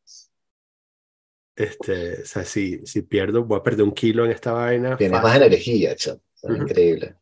Este, 1.56 2.22
o 2.22 2.24
sea, 2.26 2.44
si, 2.44 2.84
si 2.86 3.02
pierdo, 3.02 3.44
voy 3.44 3.58
a 3.58 3.62
perder 3.62 3.84
un 3.84 3.92
kilo 3.92 4.24
en 4.24 4.30
esta 4.30 4.52
vaina 4.52 4.96
Tienes 4.96 5.22
más 5.22 5.36
energía, 5.36 5.96
chamo. 5.96 6.20
Está 6.34 6.52
Ujú. 6.52 6.62
Increíble. 6.62 7.16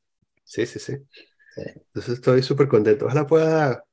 Sí, 0.45 0.67
sí, 0.67 0.79
sí. 0.79 0.97
Sí. 1.55 1.63
Entonces 1.65 2.15
estoy 2.15 2.43
súper 2.43 2.67
contento. 2.69 3.07
Ojalá 3.07 3.27
pueda, 3.27 3.85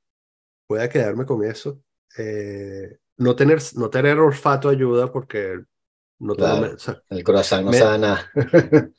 pueda 0.67 0.89
quedarme 0.89 1.25
con 1.25 1.43
eso. 1.45 1.81
Eh, 2.17 2.97
no 3.17 3.35
tener, 3.35 3.59
no 3.75 3.89
tener 3.89 4.17
olfato 4.19 4.67
ayuda 4.69 5.11
porque 5.11 5.59
no 6.19 6.35
tengo, 6.35 6.49
Claro. 6.57 6.75
o 6.75 6.79
sea, 6.79 7.03
El 7.09 7.23
corazón 7.23 7.65
no 7.65 7.71
Me- 7.71 7.77
sabe 7.77 7.99
nada. 7.99 8.31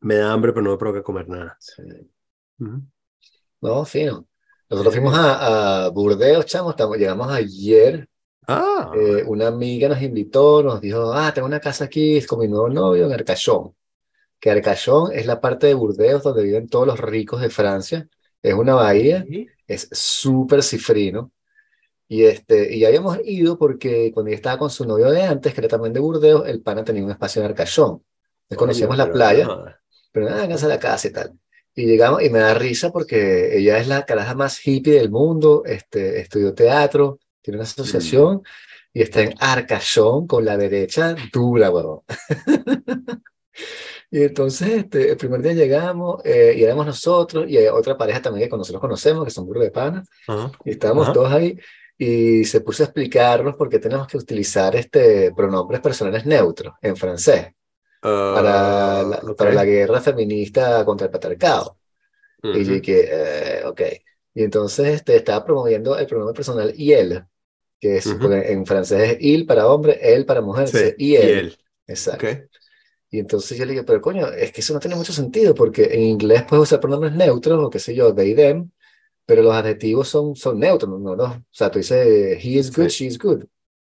me 0.00 0.16
da 0.16 0.32
hambre, 0.32 0.52
pero 0.52 0.64
no 0.64 0.72
me 0.72 0.78
provoca 0.78 1.02
comer 1.02 1.28
nada. 1.28 1.56
Sí. 1.60 1.82
Ujú. 2.58 2.82
No, 3.62 3.84
fino. 3.84 4.26
Nosotros 4.68 4.94
fuimos 4.94 5.14
a, 5.16 5.84
a 5.86 5.88
Burdeos, 5.90 6.46
chamo. 6.46 6.70
Estamos, 6.70 6.98
llegamos 6.98 7.30
ayer. 7.30 8.08
Ah, 8.50 8.92
Eh, 8.94 9.24
una 9.26 9.48
amiga 9.48 9.88
nos 9.88 10.02
invitó, 10.02 10.62
nos 10.62 10.80
dijo, 10.80 11.12
ah, 11.12 11.32
tengo 11.34 11.46
una 11.46 11.60
casa 11.60 11.84
aquí 11.84 12.16
es 12.16 12.26
con 12.26 12.40
mi 12.40 12.48
nuevo 12.48 12.68
novio 12.68 13.06
en 13.06 13.12
Arcachón. 13.12 13.74
Que 14.40 14.50
Arcachón 14.50 15.12
es 15.12 15.26
la 15.26 15.40
parte 15.40 15.68
de 15.68 15.74
Burdeos 15.74 16.22
donde 16.22 16.42
viven 16.42 16.68
todos 16.68 16.86
los 16.86 17.00
ricos 17.00 17.40
de 17.40 17.50
Francia. 17.50 18.08
Es 18.42 18.54
una 18.54 18.74
bahía, 18.74 19.24
sí. 19.28 19.46
es 19.66 19.88
súper 19.92 20.62
cifrino. 20.62 21.32
Y, 22.08 22.24
este, 22.24 22.74
y 22.74 22.84
habíamos 22.84 23.18
ido 23.24 23.56
porque 23.58 24.10
cuando 24.12 24.30
ella 24.30 24.36
estaba 24.36 24.58
con 24.58 24.70
su 24.70 24.84
novio 24.84 25.10
de 25.10 25.22
antes, 25.22 25.54
que 25.54 25.60
era 25.60 25.68
también 25.68 25.92
de 25.92 26.00
Burdeos, 26.00 26.48
el 26.48 26.60
pana 26.62 26.84
tenía 26.84 27.04
un 27.04 27.10
espacio 27.10 27.40
en 27.42 27.48
Arcachón. 27.48 28.02
Conocíamos 28.56 28.96
Coño, 28.96 29.06
la 29.06 29.12
playa, 29.12 29.44
no. 29.46 29.64
pero 30.12 30.28
nada, 30.28 30.48
casa 30.48 30.66
la 30.68 30.78
casa 30.80 31.08
y 31.08 31.12
tal. 31.12 31.38
Y 31.74 31.86
llegamos, 31.86 32.22
y 32.22 32.30
me 32.30 32.40
da 32.40 32.54
risa 32.54 32.90
porque 32.90 33.56
ella 33.56 33.78
es 33.78 33.86
la 33.86 34.04
caraja 34.04 34.34
más 34.34 34.66
hippie 34.66 34.94
del 34.94 35.10
mundo, 35.10 35.62
este, 35.64 36.20
estudió 36.20 36.52
teatro, 36.52 37.20
tiene 37.42 37.58
una 37.58 37.64
Mm. 37.64 37.70
asociación 37.80 38.42
y 38.92 39.02
está 39.02 39.20
en 39.22 39.34
Arcachón 39.38 40.26
con 40.26 40.44
la 40.44 40.56
derecha 40.56 41.14
dura, 41.32 41.70
huevón. 41.70 42.00
Y 44.12 44.24
entonces, 44.24 44.68
este, 44.70 45.10
el 45.12 45.16
primer 45.16 45.40
día 45.40 45.52
llegamos 45.52 46.20
eh, 46.24 46.52
y 46.56 46.64
éramos 46.64 46.84
nosotros 46.84 47.48
y 47.48 47.56
hay 47.58 47.68
otra 47.68 47.96
pareja 47.96 48.20
también 48.20 48.50
que 48.50 48.56
nosotros 48.56 48.80
conocemos, 48.80 49.24
que 49.24 49.30
son 49.30 49.46
burros 49.46 49.62
de 49.62 49.70
panas, 49.70 50.08
Ajá, 50.26 50.50
y 50.64 50.70
estábamos 50.70 51.04
ajá. 51.04 51.12
todos 51.12 51.32
ahí 51.32 51.56
y 51.96 52.44
se 52.44 52.60
puso 52.62 52.82
a 52.82 52.86
explicarnos 52.86 53.54
por 53.54 53.68
qué 53.68 53.78
tenemos 53.78 54.08
que 54.08 54.16
utilizar 54.16 54.74
este, 54.74 55.32
pronombres 55.32 55.80
personales 55.80 56.26
neutros 56.26 56.74
en 56.82 56.96
francés 56.96 57.52
para 58.00 59.00
Ah, 59.00 59.02
la, 59.04 59.16
ok. 59.30 59.36
para 59.36 59.52
la 59.52 59.64
guerra 59.64 60.00
feminista 60.00 60.84
contra 60.84 61.04
el 61.06 61.12
patriarcado. 61.12 61.76
Y 62.42 62.64
yo 62.64 62.72
dije, 62.74 63.08
eh, 63.12 63.62
ok. 63.66 63.80
Y 64.34 64.44
entonces 64.44 64.86
este, 64.88 65.16
estaba 65.16 65.44
promoviendo 65.44 65.98
el 65.98 66.06
pronombre 66.06 66.34
personal 66.34 66.72
il, 66.76 67.24
que 67.80 67.96
es, 67.98 68.06
Ujú. 68.06 68.18
porque 68.20 68.52
en 68.52 68.66
francés 68.66 69.12
es 69.12 69.16
il 69.20 69.46
para 69.46 69.66
hombre, 69.68 69.98
él 70.02 70.26
para 70.26 70.40
mujer, 70.40 70.68
Sí, 70.68 70.78
y 70.98 71.16
il. 71.16 71.22
él. 71.22 71.58
Exacto. 71.86 72.26
Ok. 72.26 72.38
Y 73.10 73.18
entonces 73.18 73.58
yo 73.58 73.64
le 73.64 73.72
dije, 73.72 73.84
pero 73.84 74.00
coño, 74.00 74.28
es 74.28 74.52
que 74.52 74.60
eso 74.60 74.72
no 74.74 74.80
tiene 74.80 74.96
mucho 74.96 75.12
sentido, 75.12 75.54
porque 75.54 75.84
en 75.92 76.02
inglés 76.02 76.44
puedes 76.48 76.62
usar 76.64 76.80
pronombres 76.80 77.12
neutros, 77.14 77.62
o 77.64 77.70
qué 77.70 77.78
sé 77.80 77.94
yo, 77.94 78.14
they, 78.14 78.34
them, 78.34 78.70
pero 79.26 79.42
los 79.42 79.54
adjetivos 79.54 80.08
son, 80.08 80.36
son 80.36 80.60
neutros, 80.60 81.00
¿no? 81.00 81.16
¿no? 81.16 81.24
O 81.24 81.44
sea, 81.50 81.70
tú 81.70 81.78
dices, 81.80 82.06
he 82.44 82.48
is 82.50 82.70
good, 82.76 82.88
Sí. 82.88 83.04
she 83.04 83.06
is 83.06 83.18
good. 83.18 83.44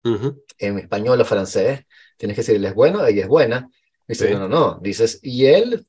Ujú. 0.04 0.42
En 0.58 0.78
español 0.78 1.20
o 1.20 1.24
francés, 1.24 1.80
tienes 2.18 2.36
que 2.36 2.42
decir, 2.42 2.56
él 2.56 2.64
es 2.66 2.74
bueno, 2.74 3.06
ella 3.06 3.22
es 3.22 3.28
buena. 3.28 3.70
Dices, 4.08 4.28
Sí. 4.28 4.34
no, 4.34 4.40
no, 4.40 4.48
no. 4.48 4.78
Dices, 4.82 5.18
y 5.22 5.46
él 5.46 5.86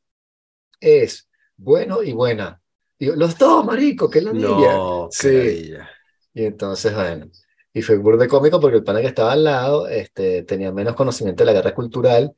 es 0.80 1.30
bueno 1.58 2.04
y 2.04 2.14
buena. 2.14 2.62
Digo, 3.00 3.16
los 3.16 3.38
dos, 3.38 3.66
marico, 3.66 4.10
qué 4.10 4.22
ladilla. 4.22 4.86
No, 4.94 5.08
Sí. 5.10 5.28
ladilla. 5.30 5.90
Y 6.34 6.46
entonces, 6.46 6.94
bueno, 6.94 7.30
y 7.74 7.82
fue 7.82 7.98
burde 7.98 8.28
cómico 8.28 8.60
porque 8.60 8.78
el 8.78 8.84
pana 8.84 9.02
que 9.02 9.08
estaba 9.08 9.34
al 9.34 9.44
lado 9.44 9.88
este, 9.88 10.44
tenía 10.44 10.72
menos 10.72 10.96
conocimiento 10.96 11.44
de 11.44 11.48
la 11.48 11.54
guerra 11.54 11.74
cultural 11.76 12.34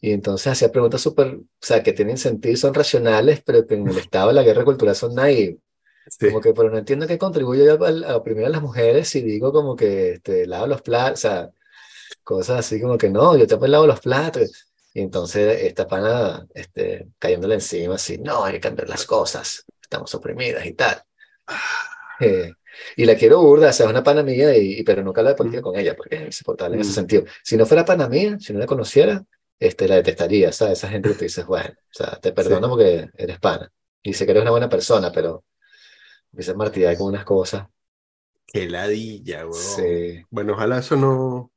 y 0.00 0.12
entonces 0.12 0.48
hacía 0.52 0.72
preguntas 0.72 1.02
súper, 1.02 1.36
o 1.36 1.44
sea, 1.60 1.82
que 1.82 1.92
tienen 1.94 2.18
sentido 2.18 2.54
y 2.54 2.56
son 2.56 2.74
racionales, 2.74 3.42
pero 3.44 3.66
que 3.66 3.74
en 3.76 3.88
el 3.88 3.98
estado 3.98 4.28
de 4.28 4.34
la 4.34 4.44
guerra 4.44 4.64
cultural 4.64 4.96
son 4.96 5.14
naive. 5.14 5.58
Sí. 6.08 6.26
Como 6.26 6.40
que, 6.40 6.54
pero 6.54 6.70
no 6.70 6.78
entiendo 6.78 7.06
qué 7.06 7.18
contribuye 7.18 7.70
a, 7.70 7.74
a 7.74 8.16
oprimir 8.16 8.46
a 8.46 8.50
las 8.50 8.62
mujeres 8.62 9.08
si 9.08 9.22
digo 9.22 9.52
como 9.52 9.76
que 9.76 10.14
este, 10.14 10.46
lavo 10.46 10.66
los 10.68 10.82
platos, 10.82 11.20
o 11.20 11.28
sea, 11.28 11.50
cosas 12.22 12.60
así 12.60 12.80
como 12.80 12.98
que 12.98 13.10
no, 13.10 13.36
yo 13.36 13.46
también 13.46 13.72
lavo 13.72 13.86
los 13.86 14.00
platos. 14.00 14.66
Y 14.92 15.00
entonces 15.00 15.62
esta 15.62 15.86
pana 15.88 16.46
este, 16.54 17.08
cayéndole 17.18 17.54
encima 17.54 17.96
así, 17.96 18.18
no, 18.18 18.44
hay 18.44 18.54
que 18.54 18.60
cambiar 18.60 18.88
las 18.88 19.04
cosas, 19.06 19.64
estamos 19.94 20.14
oprimidas 20.14 20.64
y 20.66 20.72
tal. 20.74 21.02
Eh, 22.20 22.52
y 22.96 23.04
la 23.04 23.14
quiero 23.16 23.40
burda, 23.40 23.70
o 23.70 23.72
sea, 23.72 23.86
es 23.86 23.90
una 23.90 24.02
pana 24.02 24.22
mía, 24.22 24.56
y, 24.56 24.82
pero 24.82 25.02
nunca 25.02 25.20
hablo 25.20 25.30
de 25.30 25.36
política 25.36 25.60
Mm. 25.60 25.64
con 25.64 25.76
ella, 25.78 25.96
porque 25.96 26.16
es 26.16 26.22
insoportable 26.26 26.74
en 26.76 26.80
ese 26.82 26.90
Mm. 26.90 26.94
sentido. 26.94 27.24
Si 27.42 27.56
no 27.56 27.66
fuera 27.66 27.84
pana 27.84 28.08
mía, 28.08 28.36
si 28.40 28.52
no 28.52 28.58
la 28.58 28.66
conociera, 28.66 29.24
este, 29.58 29.88
la 29.88 29.96
detestaría, 29.96 30.52
¿sabes? 30.52 30.78
Esa 30.78 30.88
gente 30.88 31.08
que 31.10 31.14
te 31.14 31.24
dices, 31.26 31.46
bueno, 31.46 31.70
o 31.70 31.92
sea, 31.92 32.18
te 32.20 32.32
perdono 32.32 32.66
Sí. 32.66 32.70
porque 32.70 33.08
eres 33.16 33.38
pana. 33.40 33.70
Y 34.02 34.12
sé 34.14 34.24
que 34.26 34.32
eres 34.32 34.42
una 34.42 34.50
buena 34.50 34.68
persona, 34.68 35.10
pero 35.12 35.44
empiezas 36.32 36.54
a 36.54 36.58
martillar 36.58 36.96
con 36.98 37.06
unas 37.08 37.24
cosas. 37.24 37.66
Qué 38.46 38.68
ladilla, 38.68 39.46
weón. 39.46 39.54
Sí. 39.54 40.22
Bueno, 40.30 40.52
ojalá 40.54 40.78
eso 40.78 40.96
no. 40.96 41.50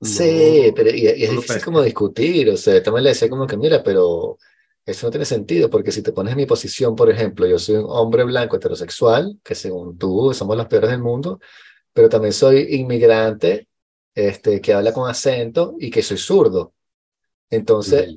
Sí, 0.00 0.64
no- 0.68 0.74
pero 0.74 0.90
y, 0.90 1.00
y 1.08 1.24
es 1.24 1.32
no 1.32 1.40
difícil 1.40 1.64
como 1.64 1.82
discutir, 1.82 2.48
o 2.50 2.56
sea, 2.56 2.80
también 2.82 3.04
le 3.04 3.10
decía 3.10 3.28
como 3.28 3.46
que, 3.46 3.56
mira, 3.56 3.82
pero 3.82 4.38
eso 4.90 5.06
no 5.06 5.10
tiene 5.10 5.24
sentido, 5.26 5.70
porque 5.70 5.92
si 5.92 6.02
te 6.02 6.12
pones 6.12 6.32
en 6.32 6.38
mi 6.38 6.46
posición, 6.46 6.96
por 6.96 7.10
ejemplo, 7.10 7.46
yo 7.46 7.58
soy 7.58 7.76
un 7.76 7.86
hombre 7.88 8.24
blanco 8.24 8.56
heterosexual, 8.56 9.38
que 9.44 9.54
según 9.54 9.98
tú 9.98 10.32
somos 10.34 10.56
los 10.56 10.66
peores 10.66 10.90
del 10.90 11.02
mundo, 11.02 11.40
pero 11.92 12.08
también 12.08 12.32
soy 12.34 12.66
inmigrante, 12.76 13.68
este, 14.14 14.60
que 14.60 14.74
habla 14.74 14.92
con 14.92 15.08
acento 15.10 15.76
y 15.80 15.90
que 15.90 16.02
soy 16.02 16.18
zurdo. 16.18 16.74
Entonces, 17.50 18.16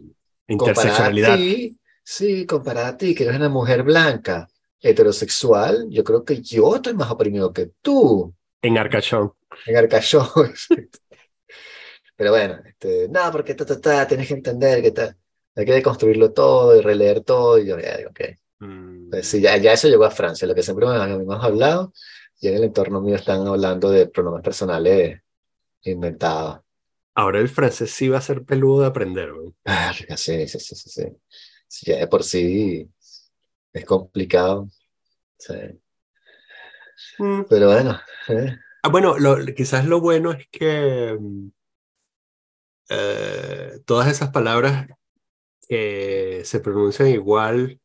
comparada 0.55 1.07
a 1.07 1.15
Interseccionalidad. 1.17 1.37
ti, 1.37 1.77
sí, 2.03 2.45
comparada 2.45 2.89
a 2.89 2.97
ti, 2.97 3.15
que 3.15 3.23
eres 3.23 3.35
una 3.37 3.49
mujer 3.49 3.83
blanca, 3.83 4.47
heterosexual, 4.81 5.87
yo 5.89 6.03
creo 6.03 6.25
que 6.25 6.41
yo 6.41 6.75
estoy 6.75 6.93
más 6.95 7.11
oprimido 7.11 7.53
que 7.53 7.71
tú 7.81 8.33
En 8.63 8.77
Arcachón. 8.79 9.33
en 9.65 9.75
Arcachón. 9.77 10.27
Pero 12.15 12.31
bueno, 12.31 12.59
este, 12.65 13.07
no, 13.09 13.31
porque 13.31 13.55
ta, 13.55 13.65
ta, 13.65 13.79
ta, 13.81 14.07
tienes 14.07 14.27
que 14.27 14.33
entender 14.35 14.81
que 14.81 14.91
ta- 14.91 15.15
hay 15.55 15.65
que 15.65 15.73
deconstruirlo 15.73 16.31
todo 16.33 16.75
y 16.77 16.81
releer 16.81 17.21
todo. 17.21 17.59
Y 17.59 17.67
yo, 17.67 17.79
ya 17.79 17.97
digo, 17.97 18.09
ok. 18.11 18.21
Mm, 18.59 19.09
Pues 19.09 19.27
sí, 19.27 19.41
ya, 19.41 19.57
ya 19.57 19.73
eso 19.73 19.87
llegó 19.87 20.05
a 20.05 20.11
Francia, 20.11 20.47
lo 20.47 20.55
que 20.55 20.63
siempre 20.63 20.85
me- 20.85 20.95
hemos 21.13 21.43
hablado, 21.43 21.93
y 22.39 22.47
en 22.47 22.55
el 22.55 22.63
entorno 22.65 23.01
mío 23.01 23.15
están 23.15 23.45
hablando 23.47 23.89
de 23.89 24.07
pronombres 24.07 24.43
personales 24.43 25.21
inventados. 25.83 26.61
Ahora 27.15 27.39
el 27.39 27.49
francés 27.49 27.91
sí 27.91 28.07
va 28.09 28.19
a 28.19 28.21
ser 28.21 28.43
peludo 28.45 28.81
de 28.81 28.87
aprender, 28.87 29.33
weón. 29.33 29.55
Ah, 29.65 29.93
sí, 29.93 30.47
sí, 30.47 30.47
sí, 30.59 30.75
sí, 30.75 30.89
sí. 30.89 31.03
Sí, 31.67 31.85
ya 31.91 31.97
de 31.97 32.07
por 32.07 32.23
sí 32.23 32.89
es 33.73 33.85
complicado. 33.85 34.67
Sí. 35.37 35.53
Mm. 37.19 37.43
Pero 37.49 37.67
bueno, 37.67 37.99
eh, 38.29 38.57
Ah, 38.83 38.89
bueno, 38.89 39.17
lo- 39.19 39.37
quizás 39.55 39.85
lo 39.85 40.01
bueno 40.01 40.31
es 40.31 40.47
que 40.49 41.15
mm, 41.19 41.49
eh, 42.89 43.79
todas 43.85 44.07
esas 44.09 44.29
palabras 44.31 44.87
que 45.71 46.43
se 46.45 46.59
pronuncian 46.59 47.09
igual, 47.09 47.79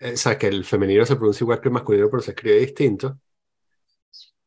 eh, 0.00 0.12
o 0.14 0.16
sea, 0.18 0.38
que 0.38 0.48
el 0.48 0.64
femenino 0.64 1.06
se 1.06 1.16
pronuncia 1.16 1.44
igual 1.44 1.60
que 1.60 1.68
el 1.68 1.74
masculino, 1.74 2.10
pero 2.10 2.22
se 2.22 2.32
escribe 2.32 2.60
distinto, 2.60 3.18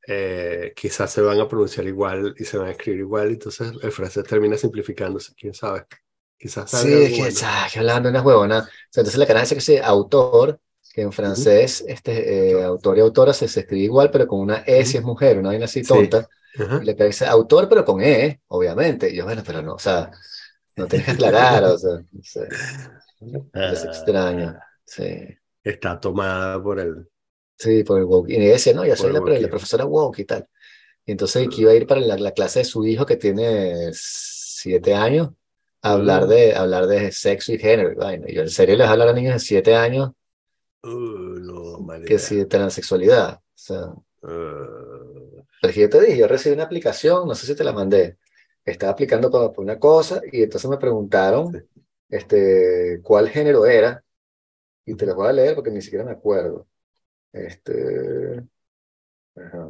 eh, 0.07 0.73
quizás 0.75 1.11
se 1.11 1.21
van 1.21 1.39
a 1.39 1.47
pronunciar 1.47 1.87
igual 1.87 2.35
y 2.37 2.43
se 2.45 2.57
van 2.57 2.67
a 2.67 2.71
escribir 2.71 3.01
igual, 3.01 3.29
entonces 3.29 3.71
el 3.81 3.91
francés 3.91 4.23
termina 4.25 4.57
simplificándose, 4.57 5.33
quién 5.35 5.53
sabe. 5.53 5.85
Quizás 6.37 6.69
Sí, 6.71 6.91
es 6.91 7.39
que, 7.39 7.45
ah, 7.45 7.67
que 7.71 7.79
hablando 7.79 8.09
de 8.09 8.11
una 8.17 8.21
huevona. 8.21 8.59
O 8.59 8.63
sea, 8.63 9.01
entonces 9.01 9.17
la 9.17 9.25
cara 9.27 9.41
dice 9.41 9.55
que 9.55 9.61
sí, 9.61 9.77
autor, 9.77 10.59
que 10.93 11.01
en 11.01 11.13
francés, 11.13 11.83
este, 11.87 12.51
eh, 12.51 12.63
autor 12.63 12.97
y 12.97 13.01
autora 13.01 13.33
se, 13.33 13.47
se 13.47 13.61
escribe 13.61 13.83
igual, 13.85 14.11
pero 14.11 14.27
con 14.27 14.39
una 14.41 14.57
E 14.65 14.85
si 14.85 14.97
es 14.97 15.03
mujer, 15.03 15.37
una 15.39 15.49
vaina 15.49 15.65
así 15.65 15.83
Sí. 15.83 15.87
tonta. 15.87 16.27
Ajá. 16.59 16.81
Y 16.81 16.85
le 16.85 16.93
dice 16.93 17.25
autor, 17.25 17.69
pero 17.69 17.85
con 17.85 18.01
E, 18.01 18.41
obviamente. 18.47 19.09
Y 19.09 19.15
yo, 19.15 19.23
bueno, 19.25 19.41
pero 19.45 19.61
no, 19.61 19.75
o 19.75 19.79
sea, 19.79 20.11
no 20.75 20.87
que 20.87 20.97
aclarar, 21.11 21.63
o 21.65 21.77
sea, 21.77 22.03
no 22.11 22.23
sé, 22.23 22.47
es 23.53 23.85
extraño. 23.85 24.57
Sí, 24.85 25.03
Está 25.63 25.99
tomada 25.99 26.61
por 26.61 26.79
el... 26.79 27.07
sí, 27.57 27.83
por 27.83 27.99
el 27.99 28.05
woke. 28.05 28.29
Y 28.31 28.35
ella 28.37 28.53
decía, 28.53 28.73
no, 28.73 28.85
yo 28.85 28.95
soy 28.95 29.13
la, 29.13 29.21
profesora 29.49 29.85
woke 29.85 30.19
y 30.19 30.25
tal. 30.25 30.47
Y 31.05 31.11
entonces 31.13 31.47
que 31.49 31.61
iba 31.61 31.71
a 31.71 31.75
ir 31.75 31.87
para 31.87 32.01
la, 32.01 32.17
la 32.17 32.31
clase 32.31 32.59
de 32.59 32.65
su 32.65 32.85
hijo 32.85 33.05
que 33.05 33.17
tiene 33.17 33.89
siete 33.93 34.93
años 34.95 35.29
a 35.81 35.93
hablar 35.93 36.25
Mm. 36.25 36.29
de, 36.29 36.55
hablar 36.55 36.87
de 36.87 37.11
sexo 37.11 37.53
y 37.53 37.59
género. 37.59 37.93
y 38.27 38.33
yo 38.35 38.41
en 38.43 38.49
serio 38.49 38.75
les 38.77 38.87
hablo 38.87 39.03
a 39.03 39.07
los 39.07 39.15
niños 39.15 39.33
de 39.35 39.39
siete 39.39 39.75
años 39.75 40.11
Uh, 40.83 41.39
no, 41.39 41.85
que 42.05 42.19
si 42.19 42.35
de 42.37 42.45
transexualidad. 42.45 43.35
O 43.35 43.41
sea, 43.55 43.93
Uh, 44.23 45.43
pero 45.61 45.73
yo 45.73 45.89
te 45.89 46.01
dije, 46.01 46.17
yo 46.17 46.27
recibí 46.27 46.53
una 46.55 46.63
aplicación, 46.63 47.27
no 47.27 47.35
sé 47.35 47.45
si 47.45 47.55
te 47.55 47.63
la 47.63 47.73
mandé. 47.73 48.17
Estaba 48.65 48.93
aplicando 48.93 49.29
para, 49.29 49.51
una 49.57 49.79
cosa 49.79 50.21
y 50.31 50.43
entonces 50.43 50.69
me 50.69 50.77
preguntaron 50.77 51.51
Sí. 51.51 51.81
este, 52.09 53.01
cuál 53.03 53.29
género 53.29 53.65
era. 53.65 54.03
Y 54.85 54.95
te 54.95 55.05
lo 55.05 55.15
voy 55.15 55.29
a 55.29 55.33
leer 55.33 55.55
porque 55.55 55.71
ni 55.71 55.81
siquiera 55.81 56.03
me 56.05 56.11
acuerdo. 56.11 56.67
Este, 57.31 58.43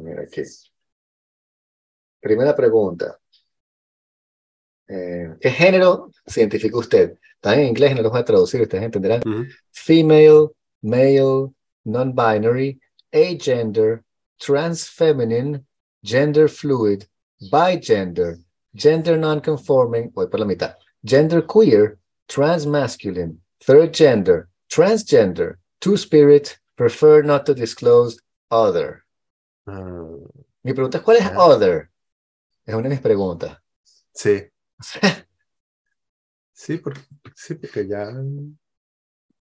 mira 0.00 0.22
aquí. 0.22 0.42
Primera 2.20 2.54
pregunta. 2.54 3.18
Eh, 4.86 5.34
¿qué 5.40 5.50
género 5.50 6.10
se 6.26 6.40
identifica 6.40 6.76
usted? 6.76 7.18
Está 7.34 7.54
en 7.54 7.68
inglés, 7.68 7.94
no 7.94 8.02
lo 8.02 8.10
voy 8.10 8.20
a 8.20 8.24
traducir, 8.24 8.60
ustedes 8.62 8.84
entenderán. 8.84 9.22
Female, 9.70 10.48
male, 10.82 11.50
non-binary, 11.84 12.80
agender, 13.12 14.02
trans 14.38 14.88
feminine, 14.88 15.64
gender 16.02 16.48
fluid, 16.48 17.04
bigender, 17.40 18.38
gender 18.74 19.16
non-conforming, 19.18 20.10
voy 20.12 20.26
por 20.28 20.40
la 20.40 20.46
mitad, 20.46 20.76
gender 21.04 21.44
queer, 21.46 21.98
trans 22.26 22.66
masculine, 22.66 23.40
third 23.60 23.92
gender, 23.94 24.48
transgender, 24.68 25.56
two-spirit, 25.80 26.58
prefer 26.76 27.22
not 27.24 27.44
to 27.46 27.54
disclose, 27.54 28.18
other. 28.50 29.04
Ah, 29.66 30.04
Mi 30.62 30.72
pregunta 30.72 30.98
es, 30.98 31.04
¿cuál 31.04 31.18
es 31.18 31.26
Ah. 31.26 31.44
other? 31.44 31.90
Es 32.66 32.74
una 32.74 32.84
de 32.84 32.88
mis 32.90 33.00
preguntas. 33.00 33.58
sí, 34.14 34.42
sí, 36.52 36.78
porque, 36.78 37.00
sí, 37.36 37.54
porque 37.54 37.86
ya... 37.86 38.10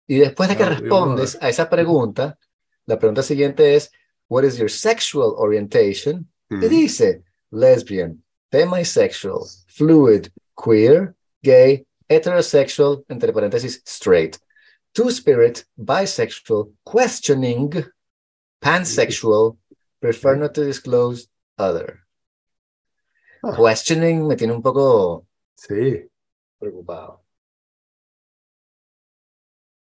Y 0.08 0.18
después 0.18 0.50
de 0.50 0.58
que 0.58 0.66
respondes 0.66 1.38
a 1.42 1.50
esa 1.50 1.70
pregunta, 1.70 2.38
la 2.86 2.98
pregunta 2.98 3.22
siguiente 3.22 3.76
es, 3.76 3.92
what 4.28 4.44
is 4.44 4.58
your 4.58 4.70
sexual 4.70 5.34
orientation? 5.38 6.32
Y 6.50 6.56
Mm. 6.56 6.70
dice, 6.70 7.24
lesbian, 7.52 8.24
demisexual, 8.52 9.46
fluid, 9.68 10.28
queer, 10.56 11.16
gay, 11.44 11.86
heterosexual, 12.10 13.04
entre 13.10 13.32
paréntesis, 13.34 13.82
straight, 13.86 14.38
two-spirit, 14.94 15.66
bisexual, 15.78 16.72
questioning, 16.86 17.72
pansexual, 18.62 19.58
prefer 20.02 20.36
not 20.36 20.54
to 20.54 20.64
disclose, 20.66 21.28
other. 21.58 22.00
Ah. 23.44 23.56
Questioning 23.56 24.28
me 24.28 24.36
tiene 24.36 24.54
un 24.54 24.62
poco 24.62 25.26
Sí, 25.56 26.10
preocupado. 26.58 27.24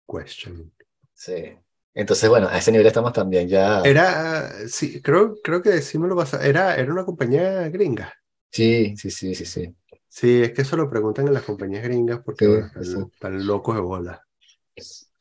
question. 0.07 0.71
Sí. 1.13 1.57
Entonces, 1.93 2.29
bueno, 2.29 2.47
a 2.49 2.57
ese 2.57 2.71
nivel 2.71 2.87
estamos 2.87 3.13
también 3.13 3.47
ya. 3.47 3.81
Era, 3.81 4.67
sí, 4.67 5.01
creo, 5.01 5.35
creo 5.43 5.61
que 5.61 5.81
sí 5.81 5.97
me 5.97 6.07
lo 6.07 6.15
pasa. 6.15 6.45
Era, 6.45 6.75
era 6.75 6.91
una 6.91 7.05
compañía 7.05 7.69
gringa. 7.69 8.13
Sí, 8.51 8.95
sí, 8.97 9.09
sí, 9.11 9.33
sí, 9.35 9.45
sí. 9.45 9.75
Sí, 10.07 10.41
es 10.41 10.51
que 10.51 10.63
eso 10.63 10.75
lo 10.75 10.89
preguntan 10.89 11.27
en 11.27 11.33
las 11.33 11.43
compañías 11.43 11.83
gringas 11.83 12.19
porque 12.23 12.45
Sí, 12.45 12.51
están, 12.53 12.83
sí. 12.85 12.95
están 13.13 13.45
locos 13.47 13.75
de 13.75 13.81
bola. 13.81 14.27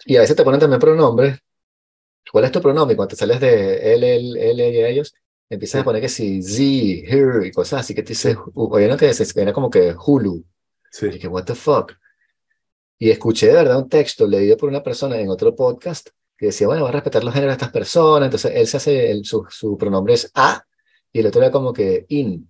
Y 0.04 0.16
a 0.16 0.20
veces 0.20 0.34
te 0.36 0.42
ponen 0.44 0.58
también 0.60 0.80
pronombres. 0.80 1.38
¿Cuál 2.32 2.44
es 2.44 2.52
tu 2.52 2.60
pronombre? 2.60 2.94
Y 2.94 2.96
Cuando 2.96 3.10
te 3.10 3.16
sales 3.16 3.40
de 3.40 3.94
él, 3.94 4.04
él, 4.04 4.36
él, 4.36 4.60
ella, 4.60 4.88
ellos, 4.88 5.14
empiezas 5.48 5.78
Sí. 5.78 5.82
a 5.82 5.84
poner 5.84 6.02
que 6.02 6.08
sí, 6.08 6.42
Z, 6.42 6.62
her 7.14 7.46
y 7.46 7.52
cosas 7.52 7.80
así 7.80 7.94
que 7.94 8.02
te 8.02 8.10
dice, 8.10 8.32
Sí. 8.34 8.38
oye, 8.54 8.88
no 8.88 8.96
te 8.96 9.06
dices, 9.06 9.36
era 9.36 9.52
como 9.52 9.70
que 9.70 9.94
Hulu. 9.94 10.44
Sí. 10.90 11.06
Y 11.06 11.18
que, 11.18 11.28
what 11.28 11.44
the 11.44 11.54
fuck. 11.54 11.92
Y 12.98 13.10
escuché 13.10 13.46
de 13.48 13.54
verdad 13.54 13.78
un 13.78 13.88
texto 13.88 14.26
leído 14.26 14.56
por 14.56 14.68
una 14.68 14.82
persona 14.82 15.18
en 15.18 15.28
otro 15.30 15.54
podcast 15.54 16.08
que 16.36 16.46
decía, 16.46 16.66
bueno, 16.66 16.82
va 16.82 16.88
a 16.90 16.92
respetar 16.92 17.22
los 17.24 17.32
géneros 17.32 17.52
de 17.52 17.56
estas 17.58 17.72
personas. 17.72 18.26
Entonces 18.26 18.52
él 18.54 18.66
se 18.66 18.76
hace, 18.76 19.10
el- 19.10 19.24
su, 19.24 19.46
su 19.50 19.76
pronombre 19.78 20.14
es 20.14 20.30
a 20.34 20.64
y 21.12 21.20
el 21.20 21.26
otro 21.26 21.40
era 21.42 21.50
como 21.50 21.72
que 21.72 22.06
in. 22.08 22.49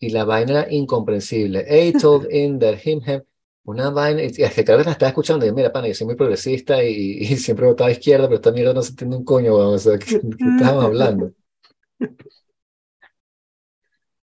Y 0.00 0.10
la 0.10 0.24
vaina 0.24 0.62
era 0.62 0.72
incomprensible. 0.72 1.92
Told 2.00 2.26
in 2.32 2.58
that 2.60 2.78
him, 2.84 3.00
him. 3.06 3.22
Una 3.64 3.90
vaina, 3.90 4.22
y 4.22 4.26
es 4.26 4.54
que 4.54 4.64
la 4.64 4.80
estaba 4.92 5.08
escuchando 5.10 5.44
y 5.44 5.52
mira, 5.52 5.70
pana, 5.70 5.88
yo 5.88 5.94
soy 5.94 6.06
muy 6.06 6.16
progresista 6.16 6.82
y, 6.82 7.18
y 7.20 7.36
siempre 7.36 7.66
votaba 7.66 7.88
a 7.88 7.92
izquierda, 7.92 8.26
pero 8.26 8.36
esta 8.36 8.50
mierda 8.52 8.72
no 8.72 8.82
se 8.82 8.90
entiende 8.90 9.16
un 9.16 9.24
coño, 9.24 9.54
weón, 9.56 9.74
o 9.74 9.78
sea, 9.78 9.98
¿qué, 9.98 10.20
qué 10.20 10.48
estábamos 10.56 10.84
hablando? 10.86 11.32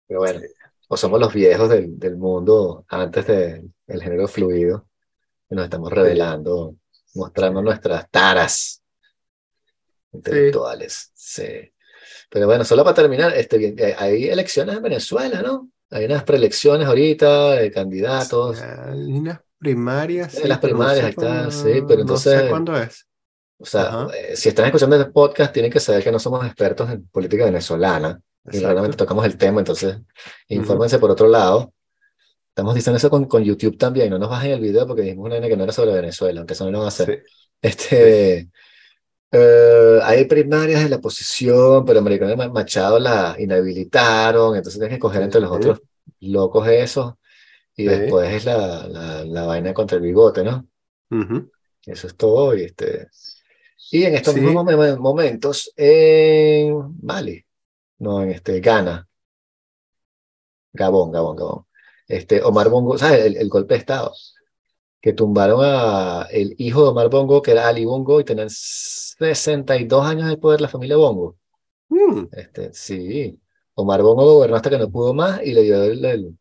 Pero 0.08 0.20
bueno, 0.20 0.42
o 0.88 0.98
somos 0.98 1.20
los 1.20 1.34
viejos 1.34 1.70
del, 1.70 1.98
del 2.00 2.18
mundo 2.18 2.86
antes 2.90 3.26
de- 3.28 3.70
del 3.88 4.02
género 4.02 4.28
fluido, 4.28 4.88
y 5.50 5.56
nos 5.56 5.66
estamos 5.66 5.92
revelando, 5.92 6.78
mostrando 7.16 7.62
nuestras 7.62 8.10
taras 8.12 8.84
intelectuales. 10.14 11.12
Sí. 11.14 11.72
Pero 12.30 12.46
bueno, 12.48 12.64
solo 12.66 12.84
para 12.84 12.96
terminar, 12.96 13.34
este, 13.36 13.76
eh, 13.78 13.96
hay 13.98 14.26
elecciones 14.30 14.76
en 14.78 14.84
Venezuela, 14.84 15.42
¿no? 15.42 15.70
Hay 15.92 16.06
unas 16.06 16.24
preelecciones 16.24 16.88
ahorita 16.88 17.52
de 17.54 17.72
candidatos. 17.72 18.62
Hay 18.62 19.14
unas 19.14 19.40
primarias, 19.60 20.34
Sí, 20.34 20.48
las 20.48 20.58
no 20.58 20.62
primarias, 20.62 21.00
sé 21.00 21.06
ahí 21.06 21.10
está, 21.12 21.52
sí, 21.52 21.84
pero 21.88 22.04
no 22.04 22.18
sé 22.18 22.32
entonces- 22.32 22.50
cuándo 22.50 22.78
es. 22.78 23.08
O 23.58 23.66
sea, 23.66 24.08
eh, 24.14 24.36
si 24.36 24.50
están 24.50 24.66
escuchando 24.66 24.98
este 24.98 25.12
podcast, 25.12 25.54
tienen 25.54 25.72
que 25.72 25.80
saber 25.80 26.04
que 26.04 26.12
no 26.12 26.20
somos 26.20 26.46
expertos 26.46 26.90
en 26.92 27.08
política 27.08 27.46
venezolana. 27.46 28.20
Y 28.44 28.50
Exacto. 28.50 28.68
realmente 28.74 28.98
tocamos 28.98 29.26
el 29.26 29.38
tema, 29.38 29.62
entonces 29.62 29.98
infórmense 30.50 31.00
por 31.00 31.10
otro 31.10 31.28
lado. 31.30 31.74
Estamos 32.50 32.76
diciendo 32.76 32.98
eso 32.98 33.10
con, 33.10 33.26
con 33.26 33.44
YouTube 33.44 33.78
también, 33.78 34.10
no 34.10 34.20
nos 34.20 34.30
bajen 34.30 34.52
el 34.52 34.60
video 34.60 34.86
porque 34.86 35.02
dijimos 35.04 35.26
una 35.26 35.42
que 35.48 35.56
no 35.58 35.64
era 35.64 35.72
sobre 35.74 35.94
Venezuela, 35.94 36.42
aunque 36.42 36.54
eso 36.54 36.66
no 36.66 36.72
lo 36.72 36.78
van 36.80 36.86
a 36.86 36.90
hacer. 36.90 37.24
Sí. 37.26 37.34
Este, 37.62 38.50
Eh, 39.32 40.00
hay 40.04 40.26
primarias 40.26 40.84
de 40.84 40.90
la 40.90 40.96
oposición, 40.98 41.84
pero 41.86 42.00
Americano 42.00 42.32
y 42.44 42.50
Machado 42.50 43.00
la 43.00 43.36
inhabilitaron, 43.40 44.56
entonces 44.56 44.80
tienes 44.80 44.96
que 44.98 45.00
coger 45.00 45.24
entre 45.24 45.42
los 45.42 45.50
Sí. 45.52 45.56
otros 45.58 45.82
locos 46.22 46.68
esos, 46.68 47.16
y 47.76 47.84
Sí. 47.84 47.90
después 47.90 48.32
es 48.32 48.46
la, 48.46 48.88
la, 48.88 49.26
la 49.26 49.46
vaina 49.46 49.74
contra 49.74 49.98
el 49.98 50.04
bigote, 50.04 50.44
¿no? 50.44 50.68
Eso 51.86 52.08
es 52.08 52.16
todo, 52.16 52.56
y 52.56 52.64
este... 52.64 53.10
Y 53.92 54.04
en 54.04 54.16
estos 54.16 54.34
Sí. 54.34 54.42
mismos 54.42 54.66
momen- 54.66 54.98
momentos, 54.98 55.72
en 55.76 56.98
Mali, 57.02 57.46
no, 58.00 58.24
en 58.24 58.32
este, 58.32 58.60
Ghana, 58.60 59.08
Gabón, 60.74 61.12
Gabón, 61.12 61.36
Gabón, 61.36 61.66
este, 62.08 62.42
Omar 62.44 62.70
Bongo, 62.70 62.98
¿sabes? 62.98 63.26
El, 63.26 63.38
el 63.38 63.50
golpe 63.50 63.76
de 63.76 63.80
Estado, 63.80 64.14
que 65.06 65.14
tumbaron 65.14 65.60
a 65.64 66.28
el 66.32 66.56
hijo 66.58 66.82
de 66.84 66.90
Omar 66.90 67.10
Bongo, 67.12 67.44
que 67.44 67.52
era 67.52 67.68
Ali 67.68 67.86
Bongo, 67.86 68.20
y 68.20 68.24
tenían 68.24 68.50
62 68.50 70.04
años 70.04 70.28
de 70.28 70.38
poder 70.38 70.62
la 70.62 70.68
familia 70.68 70.98
Bongo. 70.98 71.38
Mm. 71.90 72.24
Este, 72.32 72.74
sí, 72.74 73.40
Omar 73.76 74.02
Bongo 74.02 74.26
gobernó 74.26 74.56
hasta 74.56 74.72
que 74.72 74.80
no 74.80 74.90
pudo 74.90 75.14
más 75.14 75.42
y 75.44 75.54
le 75.54 75.62
dio 75.62 75.84
el, 75.84 76.04
el, 76.06 76.40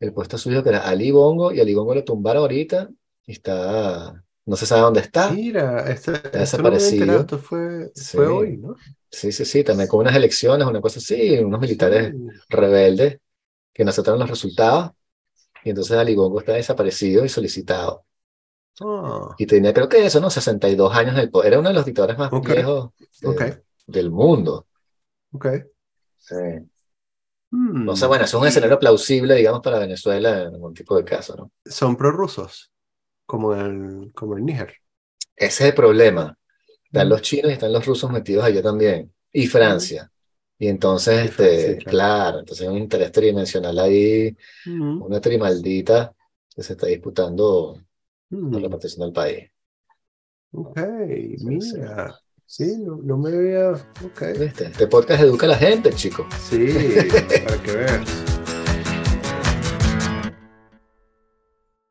el 0.00 0.12
puesto 0.12 0.36
a 0.36 0.38
su 0.38 0.52
hijo, 0.52 0.62
que 0.62 0.68
era 0.70 0.86
Ali 0.88 1.10
Bongo, 1.12 1.50
y 1.52 1.60
Ali 1.60 1.74
Bongo 1.74 1.94
lo 1.94 2.04
tumbaron 2.04 2.42
ahorita, 2.42 2.90
y 3.26 3.32
está, 3.32 4.22
no 4.44 4.56
se 4.56 4.66
sabe 4.66 4.82
dónde 4.82 5.00
está. 5.00 5.30
Mira, 5.32 5.62
no 5.64 5.72
me 5.78 5.82
había 5.84 6.40
desaparecido. 6.40 6.92
enterado, 6.92 7.20
esto 7.20 7.38
fue, 7.38 7.90
Sí. 7.94 8.16
fue 8.18 8.26
hoy, 8.26 8.56
¿no? 8.58 8.76
Sí, 9.10 9.32
sí, 9.32 9.46
sí, 9.46 9.64
también 9.64 9.88
con 9.88 10.00
unas 10.00 10.14
elecciones, 10.14 10.66
una 10.68 10.82
cosa 10.82 10.98
así, 10.98 11.38
unos 11.38 11.58
militares 11.60 12.12
Sí. 12.12 12.26
rebeldes 12.50 13.18
que 13.72 13.84
no 13.84 13.90
aceptaron 13.90 14.20
los 14.20 14.28
resultados, 14.28 14.90
y 15.68 15.70
entonces 15.70 15.96
Ali 15.96 16.14
Bongo 16.16 16.40
está 16.40 16.52
desaparecido 16.54 17.24
y 17.24 17.28
solicitado. 17.28 18.04
Ah, 18.80 19.34
Y 19.38 19.46
tenía, 19.46 19.72
creo 19.74 19.88
que 19.88 20.04
eso, 20.06 20.20
¿no? 20.20 20.30
62 20.30 20.94
años 20.94 21.14
en 21.14 21.20
el 21.20 21.30
poder. 21.30 21.48
Era 21.52 21.60
uno 21.60 21.68
de 21.70 21.74
los 21.74 21.84
dictadores 21.86 22.18
más 22.18 22.32
Ok. 22.32 22.48
viejos 22.48 22.90
de- 23.20 23.62
del 23.86 24.10
mundo. 24.10 24.66
ok. 25.32 25.46
Sí. 26.16 26.34
Mm. 27.50 27.80
Entonces, 27.80 28.08
bueno, 28.08 28.24
es 28.24 28.34
un 28.34 28.46
escenario 28.46 28.78
plausible, 28.78 29.34
digamos, 29.34 29.60
para 29.62 29.78
Venezuela 29.78 30.42
en 30.42 30.54
algún 30.54 30.74
tipo 30.74 30.96
de 30.96 31.04
caso, 31.04 31.34
¿no? 31.36 31.50
Son 31.64 31.96
prorrusos, 31.96 32.70
como 33.26 33.54
el, 33.54 34.12
como 34.14 34.36
el 34.36 34.44
Níger. 34.44 34.74
Ese 35.36 35.64
es 35.64 35.70
el 35.70 35.74
problema. 35.74 36.36
Están 36.84 37.06
Mm. 37.06 37.10
los 37.10 37.22
chinos 37.22 37.50
y 37.50 37.54
están 37.54 37.72
los 37.72 37.86
rusos 37.86 38.10
metidos 38.10 38.44
allá 38.44 38.62
también. 38.62 39.12
Y 39.32 39.46
Francia. 39.46 40.10
Y 40.58 40.66
entonces, 40.68 41.30
este, 41.30 41.76
claro. 41.78 41.90
claro, 41.90 42.38
entonces 42.40 42.66
hay 42.66 42.72
un 42.74 42.80
interés 42.82 43.12
tridimensional 43.12 43.78
ahí, 43.78 44.36
Mm. 44.66 45.02
una 45.02 45.20
trimaldita 45.20 46.12
que 46.54 46.62
se 46.62 46.72
está 46.72 46.86
disputando 46.88 47.78
la 48.30 48.38
Mm. 48.38 48.62
repartición 48.62 49.06
del 49.06 49.12
país. 49.12 49.50
Ok, 50.52 50.78
sí. 51.36 51.44
mira. 51.46 52.18
Sí, 52.46 52.76
no, 52.78 52.96
no 53.02 53.18
me 53.18 53.28
había. 53.28 53.72
Ok. 53.72 54.22
¿Viste? 54.40 54.64
Este 54.66 54.86
podcast 54.86 55.22
educa 55.22 55.44
a 55.46 55.50
la 55.50 55.56
gente, 55.58 55.90
chicos. 55.92 56.26
Sí, 56.48 56.66
para 57.44 57.62
que 57.62 57.72
veas. 57.72 58.27